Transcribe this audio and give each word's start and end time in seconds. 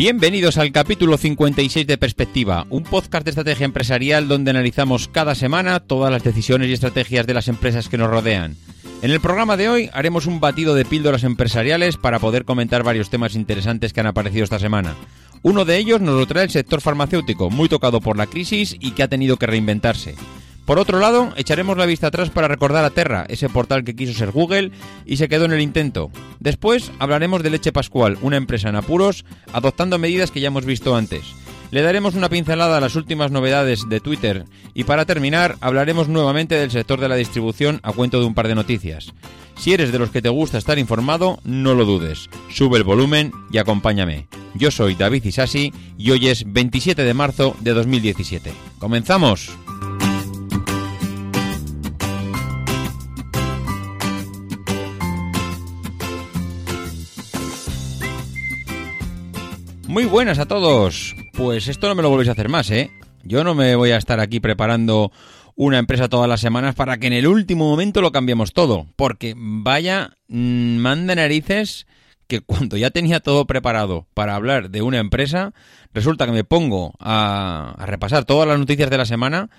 Bienvenidos 0.00 0.56
al 0.56 0.72
capítulo 0.72 1.18
56 1.18 1.86
de 1.86 1.98
Perspectiva, 1.98 2.66
un 2.70 2.84
podcast 2.84 3.22
de 3.22 3.32
estrategia 3.32 3.66
empresarial 3.66 4.28
donde 4.28 4.50
analizamos 4.50 5.08
cada 5.08 5.34
semana 5.34 5.78
todas 5.78 6.10
las 6.10 6.24
decisiones 6.24 6.70
y 6.70 6.72
estrategias 6.72 7.26
de 7.26 7.34
las 7.34 7.48
empresas 7.48 7.90
que 7.90 7.98
nos 7.98 8.08
rodean. 8.08 8.56
En 9.02 9.10
el 9.10 9.20
programa 9.20 9.58
de 9.58 9.68
hoy 9.68 9.90
haremos 9.92 10.24
un 10.24 10.40
batido 10.40 10.74
de 10.74 10.86
píldoras 10.86 11.22
empresariales 11.22 11.98
para 11.98 12.18
poder 12.18 12.46
comentar 12.46 12.82
varios 12.82 13.10
temas 13.10 13.34
interesantes 13.34 13.92
que 13.92 14.00
han 14.00 14.06
aparecido 14.06 14.44
esta 14.44 14.58
semana. 14.58 14.96
Uno 15.42 15.66
de 15.66 15.76
ellos 15.76 16.00
nos 16.00 16.18
lo 16.18 16.26
trae 16.26 16.44
el 16.44 16.50
sector 16.50 16.80
farmacéutico, 16.80 17.50
muy 17.50 17.68
tocado 17.68 18.00
por 18.00 18.16
la 18.16 18.26
crisis 18.26 18.74
y 18.80 18.92
que 18.92 19.02
ha 19.02 19.08
tenido 19.08 19.36
que 19.36 19.48
reinventarse. 19.48 20.14
Por 20.70 20.78
otro 20.78 21.00
lado, 21.00 21.32
echaremos 21.34 21.76
la 21.76 21.84
vista 21.84 22.06
atrás 22.06 22.30
para 22.30 22.46
recordar 22.46 22.84
a 22.84 22.90
Terra, 22.90 23.26
ese 23.28 23.48
portal 23.48 23.82
que 23.82 23.96
quiso 23.96 24.14
ser 24.14 24.30
Google 24.30 24.70
y 25.04 25.16
se 25.16 25.28
quedó 25.28 25.46
en 25.46 25.52
el 25.52 25.62
intento. 25.62 26.12
Después 26.38 26.92
hablaremos 27.00 27.42
de 27.42 27.50
Leche 27.50 27.72
Pascual, 27.72 28.18
una 28.22 28.36
empresa 28.36 28.68
en 28.68 28.76
apuros, 28.76 29.24
adoptando 29.52 29.98
medidas 29.98 30.30
que 30.30 30.38
ya 30.38 30.46
hemos 30.46 30.64
visto 30.64 30.94
antes. 30.94 31.24
Le 31.72 31.82
daremos 31.82 32.14
una 32.14 32.28
pincelada 32.28 32.76
a 32.76 32.80
las 32.80 32.94
últimas 32.94 33.32
novedades 33.32 33.88
de 33.88 33.98
Twitter 33.98 34.44
y 34.72 34.84
para 34.84 35.06
terminar 35.06 35.56
hablaremos 35.60 36.06
nuevamente 36.06 36.54
del 36.54 36.70
sector 36.70 37.00
de 37.00 37.08
la 37.08 37.16
distribución 37.16 37.80
a 37.82 37.90
cuento 37.90 38.20
de 38.20 38.26
un 38.26 38.34
par 38.34 38.46
de 38.46 38.54
noticias. 38.54 39.12
Si 39.58 39.72
eres 39.72 39.90
de 39.90 39.98
los 39.98 40.10
que 40.10 40.22
te 40.22 40.28
gusta 40.28 40.56
estar 40.56 40.78
informado, 40.78 41.40
no 41.42 41.74
lo 41.74 41.84
dudes. 41.84 42.30
Sube 42.48 42.78
el 42.78 42.84
volumen 42.84 43.32
y 43.50 43.58
acompáñame. 43.58 44.28
Yo 44.54 44.70
soy 44.70 44.94
David 44.94 45.24
Isasi 45.24 45.72
y 45.98 46.12
hoy 46.12 46.28
es 46.28 46.44
27 46.46 47.02
de 47.02 47.14
marzo 47.14 47.56
de 47.58 47.72
2017. 47.72 48.52
¡Comenzamos! 48.78 49.50
Muy 59.90 60.04
buenas 60.04 60.38
a 60.38 60.46
todos. 60.46 61.16
Pues 61.32 61.66
esto 61.66 61.88
no 61.88 61.96
me 61.96 62.02
lo 62.02 62.10
volvéis 62.10 62.28
a 62.28 62.32
hacer 62.32 62.48
más, 62.48 62.70
¿eh? 62.70 62.92
Yo 63.24 63.42
no 63.42 63.56
me 63.56 63.74
voy 63.74 63.90
a 63.90 63.96
estar 63.96 64.20
aquí 64.20 64.38
preparando 64.38 65.10
una 65.56 65.78
empresa 65.78 66.08
todas 66.08 66.28
las 66.28 66.40
semanas 66.40 66.76
para 66.76 66.98
que 66.98 67.08
en 67.08 67.12
el 67.12 67.26
último 67.26 67.68
momento 67.68 68.00
lo 68.00 68.12
cambiemos 68.12 68.52
todo. 68.52 68.86
Porque 68.94 69.34
vaya, 69.36 70.16
mmm, 70.28 70.76
manda 70.76 71.16
narices 71.16 71.88
que 72.28 72.40
cuando 72.40 72.76
ya 72.76 72.90
tenía 72.90 73.18
todo 73.18 73.48
preparado 73.48 74.06
para 74.14 74.36
hablar 74.36 74.70
de 74.70 74.80
una 74.80 74.98
empresa, 74.98 75.54
resulta 75.92 76.24
que 76.24 76.32
me 76.32 76.44
pongo 76.44 76.94
a, 77.00 77.74
a 77.76 77.84
repasar 77.84 78.24
todas 78.24 78.46
las 78.46 78.60
noticias 78.60 78.90
de 78.90 78.98
la 78.98 79.06
semana 79.06 79.50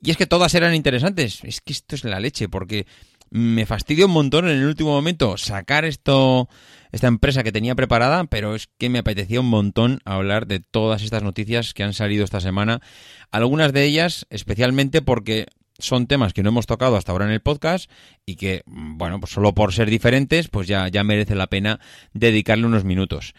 y 0.00 0.12
es 0.12 0.16
que 0.16 0.26
todas 0.26 0.54
eran 0.54 0.72
interesantes. 0.76 1.40
Es 1.42 1.60
que 1.60 1.72
esto 1.72 1.96
es 1.96 2.04
la 2.04 2.20
leche, 2.20 2.48
porque 2.48 2.86
me 3.30 3.66
fastidia 3.66 4.06
un 4.06 4.12
montón 4.12 4.48
en 4.48 4.58
el 4.58 4.66
último 4.66 4.90
momento 4.90 5.36
sacar 5.36 5.84
esto 5.84 6.48
esta 6.92 7.06
empresa 7.06 7.42
que 7.42 7.52
tenía 7.52 7.74
preparada, 7.74 8.24
pero 8.24 8.54
es 8.54 8.68
que 8.78 8.88
me 8.88 8.98
apetecía 8.98 9.40
un 9.40 9.48
montón 9.48 10.00
hablar 10.04 10.46
de 10.46 10.60
todas 10.60 11.02
estas 11.02 11.22
noticias 11.22 11.72
que 11.72 11.84
han 11.84 11.94
salido 11.94 12.24
esta 12.24 12.40
semana. 12.40 12.80
Algunas 13.30 13.72
de 13.72 13.84
ellas, 13.84 14.26
especialmente 14.30 15.00
porque 15.00 15.46
son 15.78 16.06
temas 16.06 16.32
que 16.32 16.42
no 16.42 16.50
hemos 16.50 16.66
tocado 16.66 16.96
hasta 16.96 17.12
ahora 17.12 17.26
en 17.26 17.30
el 17.30 17.40
podcast 17.40 17.90
y 18.26 18.36
que, 18.36 18.62
bueno, 18.66 19.20
pues 19.20 19.32
solo 19.32 19.54
por 19.54 19.72
ser 19.72 19.88
diferentes, 19.88 20.48
pues 20.48 20.66
ya, 20.66 20.88
ya 20.88 21.04
merece 21.04 21.34
la 21.34 21.46
pena 21.46 21.80
dedicarle 22.12 22.66
unos 22.66 22.84
minutos. 22.84 23.34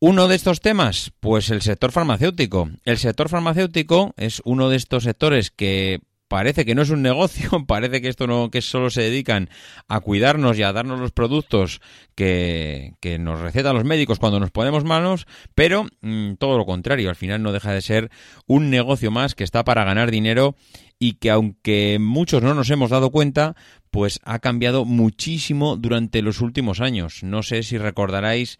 Uno 0.00 0.28
de 0.28 0.36
estos 0.36 0.60
temas, 0.60 1.12
pues 1.18 1.50
el 1.50 1.60
sector 1.60 1.90
farmacéutico. 1.90 2.70
El 2.84 2.98
sector 2.98 3.28
farmacéutico 3.28 4.14
es 4.16 4.40
uno 4.44 4.68
de 4.68 4.76
estos 4.76 5.02
sectores 5.02 5.50
que 5.50 6.00
parece 6.28 6.64
que 6.64 6.74
no 6.74 6.82
es 6.82 6.90
un 6.90 7.02
negocio, 7.02 7.50
parece 7.66 8.00
que 8.00 8.08
esto 8.08 8.26
no, 8.26 8.50
que 8.50 8.62
solo 8.62 8.90
se 8.90 9.02
dedican 9.02 9.48
a 9.88 10.00
cuidarnos 10.00 10.58
y 10.58 10.62
a 10.62 10.72
darnos 10.72 11.00
los 11.00 11.12
productos 11.12 11.80
que, 12.14 12.94
que 13.00 13.18
nos 13.18 13.40
recetan 13.40 13.74
los 13.74 13.84
médicos 13.84 14.18
cuando 14.18 14.38
nos 14.38 14.50
ponemos 14.50 14.84
manos, 14.84 15.26
pero 15.54 15.86
mmm, 16.00 16.34
todo 16.34 16.58
lo 16.58 16.66
contrario, 16.66 17.08
al 17.08 17.16
final 17.16 17.42
no 17.42 17.52
deja 17.52 17.72
de 17.72 17.82
ser 17.82 18.10
un 18.46 18.70
negocio 18.70 19.10
más 19.10 19.34
que 19.34 19.44
está 19.44 19.64
para 19.64 19.84
ganar 19.84 20.10
dinero 20.10 20.54
y 20.98 21.14
que 21.14 21.30
aunque 21.30 21.98
muchos 22.00 22.42
no 22.42 22.54
nos 22.54 22.70
hemos 22.70 22.90
dado 22.90 23.10
cuenta, 23.10 23.56
pues 23.90 24.20
ha 24.24 24.38
cambiado 24.40 24.84
muchísimo 24.84 25.76
durante 25.76 26.22
los 26.22 26.40
últimos 26.40 26.80
años. 26.80 27.22
No 27.22 27.42
sé 27.42 27.62
si 27.62 27.78
recordaréis, 27.78 28.58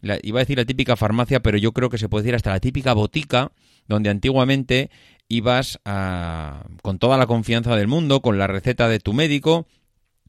la, 0.00 0.18
iba 0.22 0.40
a 0.40 0.42
decir 0.44 0.58
la 0.58 0.64
típica 0.64 0.96
farmacia, 0.96 1.40
pero 1.40 1.58
yo 1.58 1.72
creo 1.72 1.90
que 1.90 1.98
se 1.98 2.08
puede 2.08 2.24
decir 2.24 2.34
hasta 2.34 2.50
la 2.50 2.60
típica 2.60 2.94
botica, 2.94 3.52
donde 3.86 4.10
antiguamente 4.10 4.90
ibas 5.34 5.78
a, 5.84 6.64
con 6.82 6.98
toda 6.98 7.16
la 7.16 7.26
confianza 7.26 7.76
del 7.76 7.88
mundo, 7.88 8.20
con 8.20 8.38
la 8.38 8.46
receta 8.46 8.88
de 8.88 9.00
tu 9.00 9.12
médico, 9.12 9.66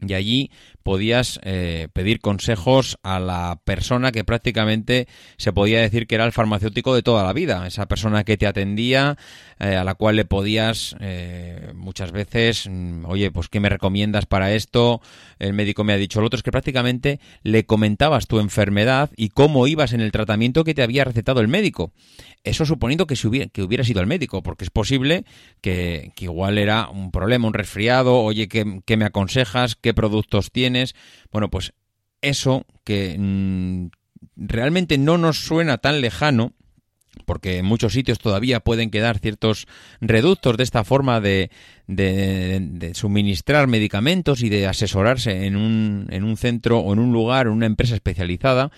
y 0.01 0.13
allí 0.13 0.51
podías 0.83 1.39
eh, 1.43 1.87
pedir 1.93 2.19
consejos 2.19 2.99
a 3.01 3.19
la 3.19 3.59
persona 3.63 4.11
que 4.11 4.23
prácticamente 4.23 5.07
se 5.37 5.51
podía 5.51 5.81
decir 5.81 6.05
que 6.05 6.15
era 6.15 6.25
el 6.25 6.31
farmacéutico 6.31 6.93
de 6.93 7.01
toda 7.01 7.23
la 7.23 7.33
vida, 7.33 7.65
esa 7.65 7.87
persona 7.87 8.23
que 8.23 8.37
te 8.37 8.45
atendía, 8.45 9.17
eh, 9.59 9.75
a 9.75 9.83
la 9.83 9.95
cual 9.95 10.17
le 10.17 10.25
podías 10.25 10.95
eh, 10.99 11.71
muchas 11.73 12.11
veces, 12.11 12.67
mm, 12.69 13.05
oye, 13.05 13.31
pues 13.31 13.49
¿qué 13.49 13.59
me 13.59 13.69
recomiendas 13.69 14.25
para 14.25 14.53
esto? 14.53 15.01
El 15.39 15.53
médico 15.53 15.83
me 15.83 15.93
ha 15.93 15.97
dicho 15.97 16.19
lo 16.19 16.27
otro, 16.27 16.37
es 16.37 16.43
que 16.43 16.51
prácticamente 16.51 17.19
le 17.41 17.65
comentabas 17.65 18.27
tu 18.27 18.39
enfermedad 18.39 19.09
y 19.15 19.29
cómo 19.29 19.65
ibas 19.67 19.93
en 19.93 20.01
el 20.01 20.11
tratamiento 20.11 20.63
que 20.63 20.75
te 20.75 20.83
había 20.83 21.03
recetado 21.03 21.41
el 21.41 21.47
médico. 21.47 21.93
Eso 22.43 22.63
suponiendo 22.63 23.07
que, 23.07 23.15
hubiera, 23.27 23.49
que 23.49 23.63
hubieras 23.63 23.89
ido 23.89 24.01
al 24.01 24.07
médico, 24.07 24.43
porque 24.43 24.65
es 24.65 24.69
posible 24.69 25.25
que, 25.61 26.11
que 26.15 26.25
igual 26.25 26.59
era 26.59 26.89
un 26.89 27.09
problema, 27.09 27.47
un 27.47 27.55
resfriado, 27.55 28.21
oye, 28.21 28.47
¿qué, 28.47 28.81
qué 28.85 28.97
me 28.97 29.05
aconsejas? 29.05 29.75
¿Qué 29.85 29.93
productos 29.93 30.49
tienes? 30.51 30.95
Bueno, 31.31 31.51
pues 31.51 31.71
eso 32.19 32.65
que 32.83 33.15
mmm, 33.19 33.89
realmente 34.35 34.97
no 34.97 35.19
nos 35.19 35.45
suena 35.45 35.77
tan 35.77 36.01
lejano, 36.01 36.53
porque 37.25 37.59
en 37.59 37.65
muchos 37.65 37.93
sitios 37.93 38.17
todavía 38.17 38.61
pueden 38.61 38.89
quedar 38.89 39.19
ciertos 39.19 39.67
reductos 40.01 40.57
de 40.57 40.63
esta 40.63 40.83
forma 40.83 41.21
de, 41.21 41.51
de, 41.85 42.57
de, 42.63 42.95
suministrar 42.95 43.67
medicamentos 43.67 44.41
y 44.41 44.49
de 44.49 44.65
asesorarse 44.65 45.45
en 45.45 45.55
un, 45.55 46.07
en 46.09 46.23
un 46.23 46.35
centro 46.35 46.79
o 46.79 46.91
en 46.91 46.97
un 46.97 47.13
lugar, 47.13 47.45
en 47.45 47.53
una 47.53 47.67
empresa 47.67 47.93
especializada, 47.93 48.71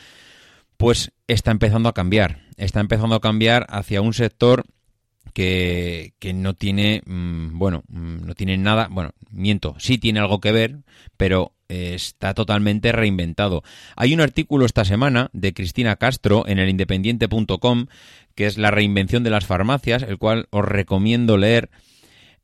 pues 0.76 1.14
está 1.28 1.52
empezando 1.52 1.88
a 1.88 1.94
cambiar. 1.94 2.42
Está 2.58 2.82
empezando 2.82 3.16
a 3.16 3.22
cambiar 3.22 3.66
hacia 3.70 4.02
un 4.02 4.14
sector 4.14 4.66
que, 5.34 6.14
no 6.34 6.54
tiene, 6.54 7.02
mmm, 7.06 7.58
bueno, 7.58 7.84
no 7.90 8.34
tiene 8.36 8.58
nada, 8.58 8.88
bueno, 8.90 9.12
miento, 9.32 9.76
sí 9.80 9.98
tiene 9.98 10.20
algo 10.20 10.40
que 10.40 10.52
ver, 10.52 10.78
pero 11.18 11.54
eh, 11.70 11.94
está 11.96 12.34
totalmente 12.34 12.92
reinventado. 12.92 13.64
Hay 13.96 14.14
un 14.14 14.22
artículo 14.22 14.66
esta 14.66 14.86
semana 14.86 15.30
de 15.34 15.54
Cristina 15.54 15.96
Castro 15.96 16.46
en 16.48 16.60
el 16.60 16.70
independiente.com 16.70 17.88
que 18.38 18.46
es 18.46 18.58
la 18.60 18.70
reinvención 18.70 19.24
de 19.24 19.32
las 19.32 19.48
farmacias, 19.48 20.04
el 20.04 20.20
cual 20.20 20.48
os 20.52 20.64
recomiendo 20.64 21.38
leer. 21.38 21.72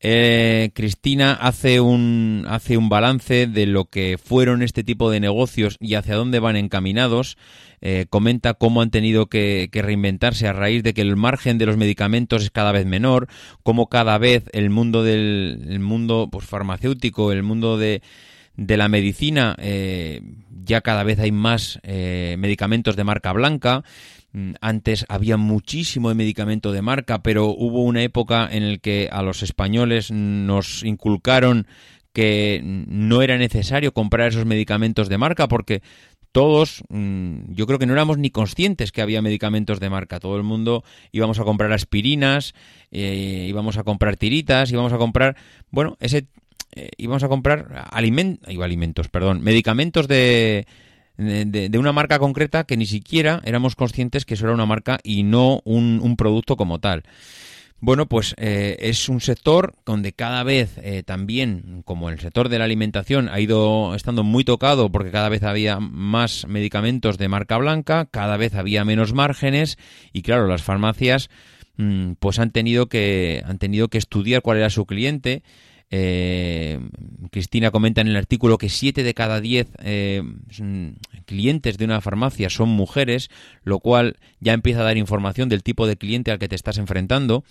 Eh, 0.05 0.71
Cristina 0.73 1.31
hace 1.31 1.79
un, 1.79 2.45
hace 2.49 2.75
un 2.75 2.89
balance 2.89 3.47
de 3.47 3.65
lo 3.65 3.85
que 3.85 4.17
fueron 4.21 4.61
este 4.61 4.83
tipo 4.83 5.09
de 5.09 5.21
negocios 5.21 5.77
y 5.79 5.95
hacia 5.95 6.15
dónde 6.15 6.39
van 6.39 6.57
encaminados. 6.57 7.37
Eh, 7.79 8.05
comenta 8.09 8.53
cómo 8.53 8.81
han 8.81 8.91
tenido 8.91 9.27
que, 9.27 9.69
reinventarse 9.71 10.47
a 10.47 10.53
raíz 10.53 10.83
de 10.83 10.93
que 10.93 11.01
el 11.01 11.15
margen 11.15 11.57
de 11.57 11.65
los 11.65 11.77
medicamentos 11.77 12.43
es 12.43 12.51
cada 12.51 12.73
vez 12.73 12.85
menor, 12.85 13.27
cómo 13.63 13.87
cada 13.87 14.17
vez 14.17 14.43
el 14.51 14.69
mundo 14.69 15.03
del 15.03 15.67
el 15.69 15.79
mundo 15.79 16.27
pues, 16.29 16.45
farmacéutico, 16.45 17.31
el 17.31 17.43
mundo 17.43 17.77
de, 17.77 18.01
de 18.55 18.77
la 18.77 18.87
medicina, 18.87 19.55
eh, 19.59 20.21
ya 20.65 20.81
cada 20.81 21.03
vez 21.03 21.19
hay 21.19 21.31
más 21.31 21.79
eh, 21.83 22.35
medicamentos 22.37 22.95
de 22.95 23.03
marca 23.03 23.31
blanca. 23.31 23.83
Antes 24.61 25.05
había 25.09 25.37
muchísimo 25.37 26.09
de 26.09 26.15
medicamento 26.15 26.71
de 26.71 26.81
marca, 26.81 27.21
pero 27.21 27.47
hubo 27.47 27.83
una 27.83 28.01
época 28.01 28.49
en 28.51 28.71
la 28.71 28.77
que 28.79 29.07
a 29.11 29.21
los 29.21 29.43
españoles 29.43 30.09
nos 30.11 30.83
inculcaron 30.83 31.67
que 32.13 32.61
no 32.63 33.21
era 33.21 33.37
necesario 33.37 33.93
comprar 33.93 34.29
esos 34.29 34.45
medicamentos 34.45 35.09
de 35.09 35.17
marca 35.17 35.47
porque 35.47 35.81
todos, 36.31 36.83
yo 36.89 37.67
creo 37.67 37.77
que 37.77 37.85
no 37.85 37.93
éramos 37.93 38.17
ni 38.17 38.31
conscientes 38.31 38.91
que 38.91 39.03
había 39.03 39.21
medicamentos 39.21 39.79
de 39.79 39.91
marca. 39.91 40.19
Todo 40.19 40.35
el 40.35 40.43
mundo 40.43 40.83
íbamos 41.11 41.39
a 41.39 41.43
comprar 41.43 41.71
aspirinas, 41.71 42.55
eh, 42.91 43.45
íbamos 43.47 43.77
a 43.77 43.83
comprar 43.83 44.17
tiritas, 44.17 44.71
íbamos 44.71 44.93
a 44.93 44.97
comprar, 44.97 45.35
bueno, 45.69 45.95
ese 45.99 46.25
eh, 46.75 46.89
íbamos 46.97 47.21
a 47.21 47.27
comprar 47.27 47.87
aliment 47.91 48.43
alimentos, 48.47 49.09
perdón, 49.09 49.41
medicamentos 49.43 50.07
de, 50.07 50.65
de, 51.17 51.77
una 51.77 51.91
marca 51.91 52.19
concreta 52.19 52.63
que 52.63 52.77
ni 52.77 52.85
siquiera 52.85 53.41
éramos 53.45 53.75
conscientes 53.75 54.25
que 54.25 54.33
eso 54.33 54.45
era 54.45 54.53
una 54.53 54.65
marca 54.65 54.99
y 55.03 55.23
no 55.23 55.61
un, 55.65 55.99
un 56.01 56.15
producto 56.15 56.57
como 56.57 56.79
tal. 56.79 57.03
Bueno, 57.85 58.05
pues 58.05 58.33
eh, 58.37 58.77
es 58.79 59.09
un 59.09 59.19
sector 59.19 59.75
donde 59.85 60.13
cada 60.13 60.43
vez 60.43 60.77
eh, 60.77 61.03
también, 61.03 61.81
como 61.83 62.09
el 62.09 62.17
sector 62.17 62.47
de 62.47 62.57
la 62.57 62.63
alimentación, 62.63 63.27
ha 63.27 63.41
ido 63.41 63.93
estando 63.93 64.23
muy 64.23 64.45
tocado 64.45 64.89
porque 64.89 65.11
cada 65.11 65.27
vez 65.27 65.43
había 65.43 65.81
más 65.81 66.47
medicamentos 66.47 67.17
de 67.17 67.27
marca 67.27 67.57
blanca, 67.57 68.05
cada 68.09 68.37
vez 68.37 68.55
había 68.55 68.85
menos 68.85 69.11
márgenes 69.11 69.77
y 70.13 70.21
claro, 70.21 70.47
las 70.47 70.63
farmacias 70.63 71.29
mmm, 71.75 72.13
pues 72.19 72.39
han 72.39 72.51
tenido 72.51 72.87
que 72.87 73.43
han 73.45 73.57
tenido 73.57 73.89
que 73.89 73.97
estudiar 73.97 74.41
cuál 74.41 74.59
era 74.59 74.69
su 74.69 74.85
cliente, 74.85 75.43
Eh, 75.95 76.79
Cristina 77.29 77.69
comenta 77.69 78.01
en 78.01 78.07
el 78.07 78.15
artículo 78.15 78.57
que 78.57 78.67
7 78.67 79.03
de 79.03 79.13
cada 79.13 79.39
10 79.39 79.67
eh, 79.83 80.23
clientes 81.27 81.77
de 81.77 81.85
una 81.85 82.01
farmacia 82.01 82.49
son 82.49 82.69
mujeres, 82.69 83.29
lo 83.63 83.77
cual 83.77 84.17
ya 84.39 84.53
empieza 84.53 84.79
a 84.79 84.85
dar 84.85 84.97
información 84.97 85.49
del 85.49 85.61
tipo 85.61 85.85
de 85.85 85.95
cliente 85.95 86.31
al 86.31 86.39
que 86.39 86.47
te 86.47 86.55
estás 86.55 86.79
enfrentando. 86.79 87.43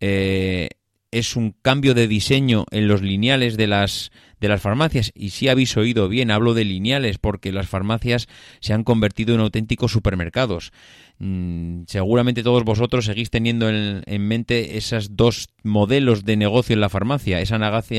Eh, 0.00 0.70
es 1.10 1.36
un 1.36 1.54
cambio 1.60 1.92
de 1.92 2.08
diseño 2.08 2.64
en 2.70 2.88
los 2.88 3.02
lineales 3.02 3.58
de 3.58 3.66
las 3.66 4.12
de 4.44 4.48
las 4.50 4.60
farmacias. 4.60 5.10
Y 5.14 5.30
si 5.30 5.48
habéis 5.48 5.76
oído 5.76 6.08
bien 6.08 6.30
hablo 6.30 6.54
de 6.54 6.64
lineales 6.64 7.18
porque 7.18 7.50
las 7.50 7.66
farmacias 7.66 8.28
se 8.60 8.72
han 8.72 8.84
convertido 8.84 9.34
en 9.34 9.40
auténticos 9.40 9.90
supermercados. 9.90 10.72
Mm, 11.18 11.84
seguramente 11.86 12.42
todos 12.42 12.64
vosotros 12.64 13.06
seguís 13.06 13.30
teniendo 13.30 13.68
en, 13.68 14.02
mente 14.26 14.76
esos 14.76 15.16
dos 15.16 15.48
modelos 15.62 16.24
de 16.24 16.36
negocio 16.36 16.74
en 16.74 16.80
la 16.80 16.88
farmacia. 16.88 17.40
Esa, 17.40 17.58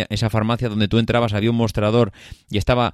esa 0.09 0.29
farmacia 0.29 0.69
donde 0.69 0.87
tú 0.87 0.99
entrabas 0.99 1.33
había 1.33 1.51
un 1.51 1.57
mostrador 1.57 2.11
y 2.49 2.57
estaba 2.57 2.93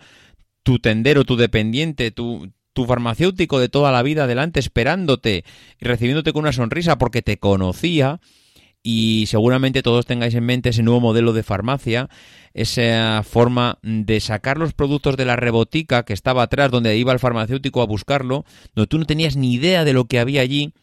tu 0.63 0.80
tendero 0.80 1.25
tu 1.25 1.36
dependiente 1.38 2.12
tu 2.12 2.51
tu 2.74 2.86
farmacéutico 2.86 3.59
de 3.59 3.68
toda 3.68 3.92
la 3.92 4.01
vida 4.01 4.27
delante 4.27 4.62
esperándote 4.62 5.44
y 5.80 5.86
recibiéndote 5.86 6.31
con 6.31 6.44
una 6.44 6.53
sonrisa 6.53 6.98
porque 6.98 7.21
te 7.21 7.38
conocía 7.38 8.21
y 8.83 9.25
seguramente 9.28 9.83
todos 9.83 10.06
tengáis 10.06 10.33
en 10.33 10.45
mente 10.45 10.69
ese 10.69 10.83
nuevo 10.83 11.00
modelo 11.00 11.33
de 11.33 11.44
farmacia, 11.44 12.10
esa 12.54 13.24
forma 13.24 13.78
de 13.83 14.19
sacar 14.19 14.57
los 14.57 14.74
productos 14.74 15.18
de 15.18 15.25
la 15.25 15.36
rebotica 15.36 16.04
que 16.04 16.13
estaba 16.13 16.44
atrás 16.44 16.72
donde 16.72 16.98
iba 16.98 17.13
el 17.13 17.19
farmacéutico 17.19 17.81
a 17.81 17.86
buscarlo, 17.86 18.45
donde 18.75 18.88
tú 18.88 18.98
no 18.98 19.06
tenías 19.06 19.36
ni 19.36 19.54
idea 19.54 19.83
de 19.83 19.94
lo 19.94 20.06
que 20.06 20.19
había 20.19 20.42
allí 20.42 20.74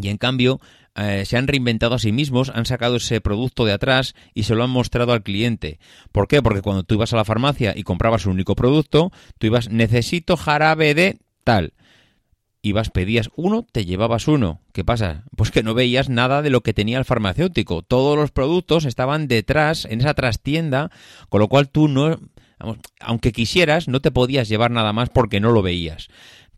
y 0.00 0.08
en 0.08 0.16
cambio 0.16 0.60
eh, 0.96 1.24
se 1.26 1.36
han 1.36 1.46
reinventado 1.46 1.94
a 1.94 1.98
sí 1.98 2.12
mismos, 2.12 2.50
han 2.54 2.66
sacado 2.66 2.96
ese 2.96 3.20
producto 3.20 3.64
de 3.64 3.72
atrás 3.72 4.14
y 4.32 4.44
se 4.44 4.54
lo 4.54 4.64
han 4.64 4.70
mostrado 4.70 5.12
al 5.12 5.22
cliente. 5.22 5.78
¿Por 6.12 6.28
qué? 6.28 6.42
Porque 6.42 6.62
cuando 6.62 6.84
tú 6.84 6.94
ibas 6.94 7.12
a 7.12 7.16
la 7.16 7.24
farmacia 7.24 7.74
y 7.76 7.82
comprabas 7.82 8.26
un 8.26 8.32
único 8.32 8.54
producto, 8.54 9.12
tú 9.38 9.46
ibas 9.46 9.70
necesito 9.70 10.36
jarabe 10.36 10.94
de 10.94 11.18
tal 11.42 11.74
ibas, 12.64 12.90
pedías 12.90 13.30
uno, 13.36 13.66
te 13.70 13.84
llevabas 13.84 14.26
uno. 14.26 14.60
¿Qué 14.72 14.84
pasa? 14.84 15.24
Pues 15.36 15.50
que 15.50 15.62
no 15.62 15.74
veías 15.74 16.08
nada 16.08 16.42
de 16.42 16.50
lo 16.50 16.62
que 16.62 16.74
tenía 16.74 16.98
el 16.98 17.04
farmacéutico. 17.04 17.82
Todos 17.82 18.16
los 18.16 18.30
productos 18.30 18.86
estaban 18.86 19.28
detrás, 19.28 19.84
en 19.84 20.00
esa 20.00 20.14
trastienda, 20.14 20.90
con 21.28 21.40
lo 21.40 21.48
cual 21.48 21.68
tú 21.68 21.88
no, 21.88 22.18
aunque 23.00 23.32
quisieras, 23.32 23.86
no 23.86 24.00
te 24.00 24.10
podías 24.10 24.48
llevar 24.48 24.70
nada 24.70 24.92
más 24.92 25.10
porque 25.10 25.40
no 25.40 25.52
lo 25.52 25.62
veías. 25.62 26.08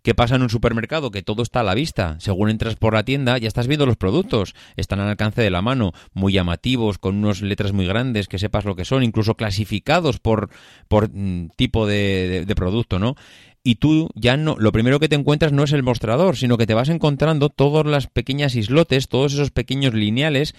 ¿Qué 0.03 0.15
pasa 0.15 0.37
en 0.37 0.43
un 0.43 0.51
supermercado? 0.51 1.11
Que 1.11 1.25
todo 1.25 1.43
está 1.43 1.61
a 1.61 1.65
la 1.65 1.75
vista. 1.75 2.15
Según 2.21 2.49
entras 2.49 2.77
por 2.77 2.95
la 2.95 3.05
tienda, 3.05 3.39
ya 3.39 3.49
estás 3.49 3.67
viendo 3.67 3.87
los 3.87 3.97
productos. 3.97 4.55
Están 4.77 5.01
al 5.01 5.09
alcance 5.09 5.43
de 5.43 5.51
la 5.51 5.63
mano, 5.63 5.95
muy 6.15 6.33
llamativos, 6.33 6.99
con 6.99 7.17
unas 7.17 7.43
letras 7.43 7.73
muy 7.73 7.87
grandes, 7.87 8.29
que 8.29 8.39
sepas 8.39 8.65
lo 8.65 8.77
que 8.77 8.85
son, 8.85 9.03
incluso 9.03 9.35
clasificados 9.35 10.21
por, 10.21 10.51
por 10.87 11.11
mm, 11.13 11.49
tipo 11.57 11.89
de 11.89 12.47
producto, 12.55 13.01
¿no? 13.01 13.17
Y 13.67 13.75
tú 13.75 14.11
ya 14.15 14.37
no, 14.37 14.55
lo 14.61 14.71
primero 14.71 15.01
que 15.01 15.09
te 15.09 15.17
encuentras 15.17 15.51
no 15.51 15.65
es 15.65 15.73
el 15.73 15.83
mostrador, 15.83 16.37
sino 16.37 16.57
que 16.57 16.69
te 16.69 16.75
vas 16.75 16.89
encontrando 16.89 17.49
todas 17.49 17.85
las 17.85 18.07
pequeñas 18.07 18.55
islotes, 18.55 19.09
todos 19.09 19.33
esos 19.33 19.51
pequeños 19.51 19.93
lineales 19.93 20.55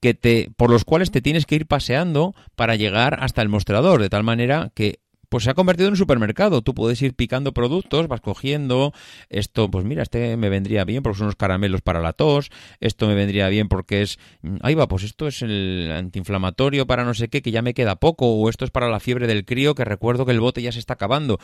que 0.00 0.14
te, 0.14 0.48
por 0.56 0.70
los 0.70 0.86
cuales 0.86 1.10
te 1.10 1.20
tienes 1.20 1.44
que 1.44 1.56
ir 1.56 1.66
paseando 1.66 2.34
para 2.54 2.74
llegar 2.74 3.18
hasta 3.22 3.42
el 3.42 3.50
mostrador, 3.50 4.00
de 4.00 4.08
tal 4.08 4.24
manera 4.24 4.72
que 4.74 5.00
pues 5.28 5.44
se 5.44 5.50
ha 5.50 5.54
convertido 5.54 5.88
en 5.88 5.92
un 5.92 5.98
supermercado. 5.98 6.62
Tú 6.62 6.72
puedes 6.72 7.02
ir 7.02 7.12
picando 7.12 7.52
productos, 7.52 8.08
vas 8.08 8.22
cogiendo 8.22 8.94
esto, 9.28 9.70
pues 9.70 9.84
mira, 9.84 10.02
este 10.02 10.38
me 10.38 10.48
vendría 10.48 10.86
bien 10.86 11.02
porque 11.02 11.18
son 11.18 11.26
unos 11.26 11.36
caramelos 11.36 11.82
para 11.82 12.00
la 12.00 12.14
tos, 12.14 12.48
esto 12.80 13.06
me 13.06 13.14
vendría 13.14 13.50
bien 13.50 13.68
porque 13.68 14.00
es, 14.00 14.18
ahí 14.62 14.74
va, 14.74 14.88
pues 14.88 15.02
esto 15.02 15.28
es 15.28 15.42
el 15.42 15.92
antiinflamatorio 15.94 16.86
para 16.86 17.04
no 17.04 17.12
sé 17.12 17.28
qué, 17.28 17.42
que 17.42 17.50
ya 17.50 17.60
me 17.60 17.74
queda 17.74 17.96
poco, 17.96 18.28
o 18.28 18.48
esto 18.48 18.64
es 18.64 18.70
para 18.70 18.88
la 18.88 18.98
fiebre 18.98 19.26
del 19.26 19.44
crío, 19.44 19.74
que 19.74 19.84
recuerdo 19.84 20.24
que 20.24 20.32
el 20.32 20.40
bote 20.40 20.62
ya 20.62 20.72
se 20.72 20.78
está 20.78 20.94
acabando. 20.94 21.38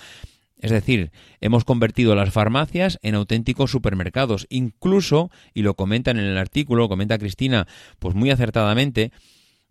Es 0.62 0.70
decir, 0.70 1.10
hemos 1.40 1.64
convertido 1.64 2.14
las 2.14 2.30
farmacias 2.30 3.00
en 3.02 3.16
auténticos 3.16 3.72
supermercados. 3.72 4.46
Incluso, 4.48 5.30
y 5.52 5.62
lo 5.62 5.74
comentan 5.74 6.18
en 6.18 6.24
el 6.24 6.38
artículo, 6.38 6.88
comenta 6.88 7.18
Cristina, 7.18 7.66
pues 7.98 8.14
muy 8.14 8.30
acertadamente, 8.30 9.10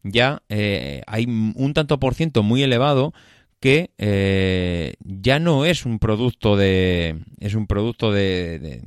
ya 0.04 0.44
eh, 0.50 1.02
hay 1.08 1.26
un 1.26 1.74
tanto 1.74 1.98
por 2.00 2.14
ciento 2.14 2.44
muy 2.44 2.62
elevado 2.62 3.14
que 3.62 3.92
eh, 4.00 4.96
ya 5.06 5.38
no 5.38 5.66
es 5.66 5.86
un 5.86 6.00
producto 6.00 6.58
de 6.58 7.20
es 7.40 7.54
un 7.54 7.68
producto 7.68 8.12
de, 8.12 8.82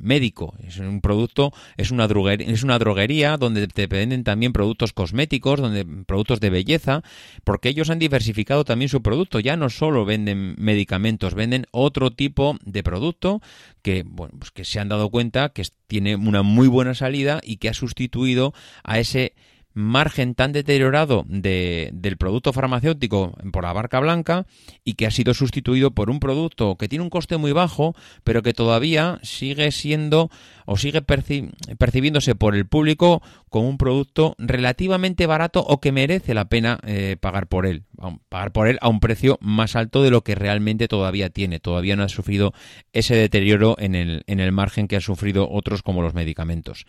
médico 0.00 0.54
es 0.66 0.78
un 0.78 1.02
producto 1.02 1.52
es 1.76 1.90
una 1.90 2.08
droguería, 2.08 2.50
es 2.50 2.62
una 2.62 2.78
droguería 2.78 3.36
donde 3.36 3.68
te 3.68 3.86
venden 3.86 4.24
también 4.24 4.54
productos 4.54 4.94
cosméticos 4.94 5.60
donde 5.60 5.84
productos 6.06 6.40
de 6.40 6.48
belleza 6.48 7.02
porque 7.44 7.68
ellos 7.68 7.90
han 7.90 7.98
diversificado 7.98 8.64
también 8.64 8.88
su 8.88 9.02
producto. 9.02 9.40
Ya 9.40 9.58
no 9.58 9.68
solo 9.68 10.06
venden 10.06 10.54
medicamentos 10.56 11.34
venden 11.34 11.66
otro 11.70 12.10
tipo 12.10 12.56
de 12.64 12.82
producto 12.82 13.42
que 13.82 14.04
bueno 14.06 14.34
pues 14.38 14.50
que 14.52 14.64
se 14.64 14.80
han 14.80 14.88
dado 14.88 15.10
cuenta 15.10 15.50
que 15.50 15.64
tiene 15.86 16.16
una 16.16 16.42
muy 16.42 16.66
buena 16.66 16.94
salida 16.94 17.42
y 17.44 17.58
que 17.58 17.68
ha 17.68 17.74
sustituido 17.74 18.54
a 18.84 18.98
ese 18.98 19.34
margen 19.74 20.34
tan 20.34 20.52
deteriorado 20.52 21.24
de, 21.28 21.90
del 21.92 22.16
producto 22.16 22.52
farmacéutico 22.52 23.36
por 23.52 23.64
la 23.64 23.72
barca 23.72 24.00
blanca 24.00 24.46
y 24.84 24.94
que 24.94 25.06
ha 25.06 25.10
sido 25.10 25.34
sustituido 25.34 25.90
por 25.90 26.10
un 26.10 26.20
producto 26.20 26.76
que 26.76 26.88
tiene 26.88 27.02
un 27.02 27.10
coste 27.10 27.36
muy 27.36 27.52
bajo, 27.52 27.94
pero 28.22 28.42
que 28.42 28.54
todavía 28.54 29.18
sigue 29.22 29.70
siendo 29.72 30.30
o 30.64 30.78
sigue 30.78 31.02
percibiéndose 31.02 32.34
por 32.34 32.54
el 32.54 32.66
público 32.66 33.20
como 33.50 33.68
un 33.68 33.76
producto 33.76 34.34
relativamente 34.38 35.26
barato 35.26 35.60
o 35.60 35.80
que 35.80 35.92
merece 35.92 36.34
la 36.34 36.46
pena 36.46 36.78
eh, 36.86 37.16
pagar 37.20 37.48
por 37.48 37.66
él, 37.66 37.82
pagar 38.28 38.52
por 38.52 38.68
él 38.68 38.78
a 38.80 38.88
un 38.88 39.00
precio 39.00 39.38
más 39.40 39.76
alto 39.76 40.02
de 40.02 40.10
lo 40.10 40.22
que 40.22 40.34
realmente 40.34 40.88
todavía 40.88 41.30
tiene. 41.30 41.60
Todavía 41.60 41.96
no 41.96 42.04
ha 42.04 42.08
sufrido 42.08 42.54
ese 42.92 43.16
deterioro 43.16 43.76
en 43.78 43.94
el, 43.94 44.22
en 44.26 44.40
el 44.40 44.52
margen 44.52 44.88
que 44.88 44.96
han 44.96 45.02
sufrido 45.02 45.48
otros 45.50 45.82
como 45.82 46.02
los 46.02 46.14
medicamentos 46.14 46.86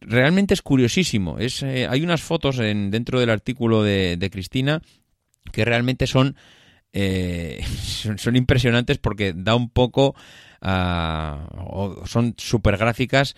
realmente 0.00 0.54
es 0.54 0.62
curiosísimo. 0.62 1.38
Es, 1.38 1.62
eh, 1.62 1.86
hay 1.88 2.02
unas 2.02 2.22
fotos 2.22 2.58
en, 2.58 2.90
dentro 2.90 3.20
del 3.20 3.30
artículo 3.30 3.82
de, 3.82 4.16
de 4.16 4.30
Cristina 4.30 4.82
que 5.52 5.64
realmente 5.64 6.06
son, 6.06 6.36
eh, 6.92 7.64
son, 8.16 8.36
impresionantes 8.36 8.98
porque 8.98 9.32
da 9.34 9.54
un 9.54 9.70
poco, 9.70 10.14
uh, 10.62 12.06
son 12.06 12.34
súper 12.36 12.76
gráficas 12.76 13.36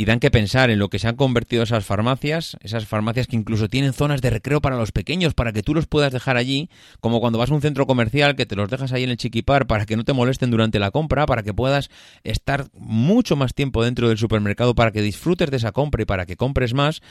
y 0.00 0.06
dan 0.06 0.18
que 0.18 0.30
pensar 0.30 0.70
en 0.70 0.78
lo 0.78 0.88
que 0.88 0.98
se 0.98 1.08
han 1.08 1.16
convertido 1.16 1.62
esas 1.62 1.84
farmacias, 1.84 2.56
esas 2.62 2.86
farmacias 2.86 3.26
que 3.26 3.36
incluso 3.36 3.68
tienen 3.68 3.92
zonas 3.92 4.22
de 4.22 4.30
recreo 4.30 4.62
para 4.62 4.78
los 4.78 4.92
pequeños, 4.92 5.34
para 5.34 5.52
que 5.52 5.62
tú 5.62 5.74
los 5.74 5.86
puedas 5.86 6.10
dejar 6.10 6.38
allí, 6.38 6.70
como 7.00 7.20
cuando 7.20 7.38
vas 7.38 7.50
a 7.50 7.54
un 7.54 7.60
centro 7.60 7.86
comercial 7.86 8.34
que 8.34 8.46
te 8.46 8.56
los 8.56 8.70
dejas 8.70 8.94
ahí 8.94 9.04
en 9.04 9.10
el 9.10 9.18
chiquipar 9.18 9.66
para 9.66 9.84
que 9.84 9.98
no 9.98 10.04
te 10.04 10.14
molesten 10.14 10.50
durante 10.50 10.78
la 10.78 10.90
compra, 10.90 11.26
para 11.26 11.42
que 11.42 11.52
puedas 11.52 11.90
estar 12.24 12.68
mucho 12.72 13.36
más 13.36 13.52
tiempo 13.52 13.84
dentro 13.84 14.08
del 14.08 14.16
supermercado, 14.16 14.74
para 14.74 14.90
que 14.90 15.02
disfrutes 15.02 15.50
de 15.50 15.58
esa 15.58 15.72
compra 15.72 16.00
y 16.00 16.06
para 16.06 16.24
que 16.24 16.34
compres 16.34 16.72
más. 16.72 17.02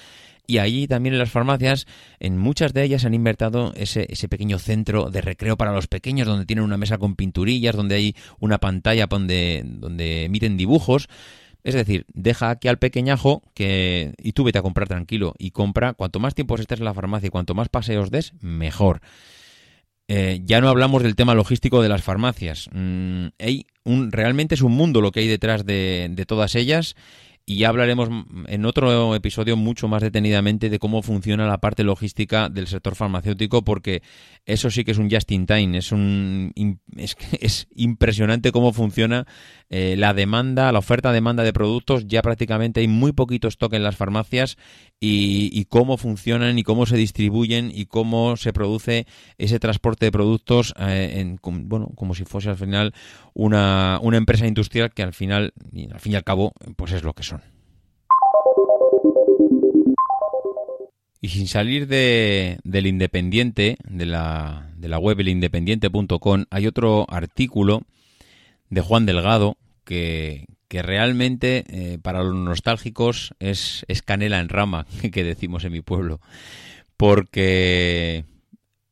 Y 0.48 0.58
allí 0.58 0.88
también 0.88 1.14
en 1.14 1.20
las 1.20 1.30
farmacias, 1.30 1.86
en 2.20 2.40
muchas 2.40 2.74
de 2.74 2.86
ellas 2.86 3.06
han 3.06 3.14
invertido 3.14 3.72
ese, 3.76 4.08
ese 4.10 4.28
pequeño 4.28 4.58
centro 4.58 5.12
de 5.12 5.22
recreo 5.22 5.58
para 5.58 5.74
los 5.74 5.86
pequeños, 5.86 6.26
donde 6.26 6.48
tienen 6.48 6.66
una 6.66 6.78
mesa 6.78 6.98
con 6.98 7.16
pinturillas, 7.16 7.76
donde 7.76 7.94
hay 7.94 8.16
una 8.40 8.58
pantalla 8.58 9.06
donde, 9.06 9.62
donde 9.64 10.26
emiten 10.26 10.58
dibujos. 10.58 11.08
Es 11.64 11.76
decir, 11.76 12.06
deja 12.14 12.50
aquí 12.50 12.68
al 12.68 12.80
pequeñajo 12.80 13.42
que 13.54 14.14
y 14.18 14.32
tú 14.34 14.44
vete 14.44 14.60
a 14.60 14.62
comprar 14.62 14.88
tranquilo 14.88 15.34
y 15.38 15.52
compra 15.52 15.94
cuanto 15.94 16.20
más 16.20 16.36
tiempo 16.36 16.56
estés 16.56 16.80
en 16.80 16.86
la 16.86 16.94
farmacia 16.94 17.28
y 17.28 17.32
cuanto 17.32 17.54
más 17.54 17.70
paseos 17.70 18.12
des, 18.12 18.34
mejor. 18.42 19.02
Eh, 20.08 20.42
ya 20.44 20.60
no 20.60 20.70
hablamos 20.70 21.04
del 21.04 21.16
tema 21.16 21.36
logístico 21.36 21.82
de 21.82 21.90
las 21.90 22.02
farmacias. 22.02 22.70
Mm, 22.72 23.28
hay 23.38 23.68
un, 23.84 24.12
realmente 24.12 24.56
es 24.56 24.62
un 24.62 24.72
mundo 24.72 25.02
lo 25.02 25.12
que 25.12 25.20
hay 25.20 25.28
detrás 25.28 25.66
de, 25.66 26.08
de 26.10 26.26
todas 26.26 26.56
ellas 26.56 26.96
y 27.50 27.58
ya 27.58 27.70
hablaremos 27.70 28.10
en 28.46 28.66
otro 28.68 29.16
episodio 29.16 29.58
mucho 29.58 29.88
más 29.88 30.04
detenidamente 30.04 30.70
de 30.70 30.78
cómo 30.78 31.02
funciona 31.02 31.48
la 31.48 31.58
parte 31.58 31.84
logística 31.84 32.48
del 32.48 32.68
sector 32.68 32.94
farmacéutico 32.94 33.64
porque 33.64 34.04
eso 34.46 34.70
sí 34.70 34.84
que 34.84 34.92
es 34.92 35.00
un 35.00 35.10
just 35.10 35.32
in 35.32 35.48
time 35.48 35.76
es 35.76 35.92
un 35.92 36.54
es, 36.96 37.18
es 37.42 37.68
impresionante 37.76 38.52
cómo 38.52 38.72
funciona 38.72 39.26
eh, 39.72 39.96
la 39.98 40.14
demanda 40.14 40.72
la 40.72 40.78
oferta 40.78 41.12
demanda 41.12 41.42
de 41.42 41.52
productos 41.52 42.08
ya 42.08 42.22
prácticamente 42.22 42.82
hay 42.82 42.88
muy 42.88 43.14
poquito 43.14 43.48
stock 43.48 43.74
en 43.74 43.82
las 43.82 43.96
farmacias 43.96 44.56
y, 45.02 45.66
cómo 45.66 45.98
funcionan 45.98 46.60
y 46.60 46.64
cómo 46.64 46.86
se 46.86 46.98
distribuyen 46.98 47.72
y 47.74 47.86
cómo 47.86 48.36
se 48.36 48.52
produce 48.52 49.08
ese 49.38 49.60
transporte 49.60 50.06
de 50.06 50.12
productos 50.12 50.74
eh, 50.78 51.20
en, 51.20 51.40
bueno 51.70 51.92
como 51.96 52.16
si 52.16 52.26
fuese 52.26 52.50
al 52.50 52.58
final 52.58 52.94
una, 53.34 54.00
una 54.02 54.18
empresa 54.18 54.46
industrial 54.46 54.92
que 54.92 55.04
al 55.04 55.14
final 55.14 55.54
al 55.92 56.00
fin 56.00 56.14
y 56.14 56.16
al 56.16 56.24
cabo 56.24 56.54
pues 56.76 56.92
es 56.92 57.04
lo 57.04 57.14
que 57.14 57.24
son. 57.24 57.42
Y 61.22 61.30
sin 61.30 61.48
salir 61.48 61.88
de, 61.88 62.60
del 62.64 62.88
Independiente, 62.88 63.78
de 63.90 64.06
la, 64.06 64.72
de 64.78 64.88
la 64.88 65.00
web 65.00 65.20
elindependiente.com, 65.20 66.46
hay 66.50 66.66
otro 66.66 67.06
artículo 67.10 67.82
de 68.70 68.80
Juan 68.80 69.06
Delgado 69.06 69.58
que, 69.84 70.46
que 70.70 70.82
realmente 70.84 71.66
eh, 71.68 71.98
para 72.02 72.24
los 72.24 72.36
nostálgicos 72.36 73.34
es, 73.40 73.84
es 73.90 74.02
canela 74.02 74.40
en 74.40 74.48
rama, 74.48 74.86
que 75.12 75.24
decimos 75.26 75.66
en 75.66 75.74
mi 75.74 75.82
pueblo. 75.82 76.22
Porque, 76.96 78.24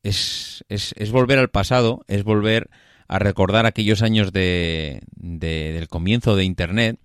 es, 0.04 0.66
es, 0.70 1.12
volver 1.12 1.40
al 1.40 1.50
pasado, 1.50 2.04
es 2.08 2.24
volver 2.24 2.70
a 3.08 3.20
recordar 3.20 3.66
aquellos 3.66 4.02
años 4.02 4.34
de, 4.34 5.02
del 5.16 5.88
comienzo 5.88 6.36
de 6.36 6.44
Internet, 6.44 7.00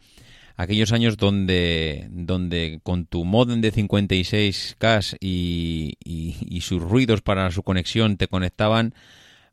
aquellos 0.56 0.92
años 0.92 1.16
donde, 1.16 2.08
donde 2.10 2.80
con 2.82 3.06
tu 3.06 3.24
modem 3.24 3.60
de 3.60 3.72
56K 3.72 5.18
y, 5.20 5.94
y, 6.04 6.36
y 6.40 6.60
sus 6.62 6.82
ruidos 6.82 7.20
para 7.20 7.50
su 7.50 7.62
conexión 7.62 8.16
te 8.16 8.28
conectaban 8.28 8.94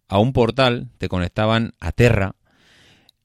a 0.07 0.17
un 0.19 0.33
portal, 0.33 0.89
te 0.97 1.07
conectaban 1.07 1.73
a 1.79 1.91
Terra, 1.91 2.35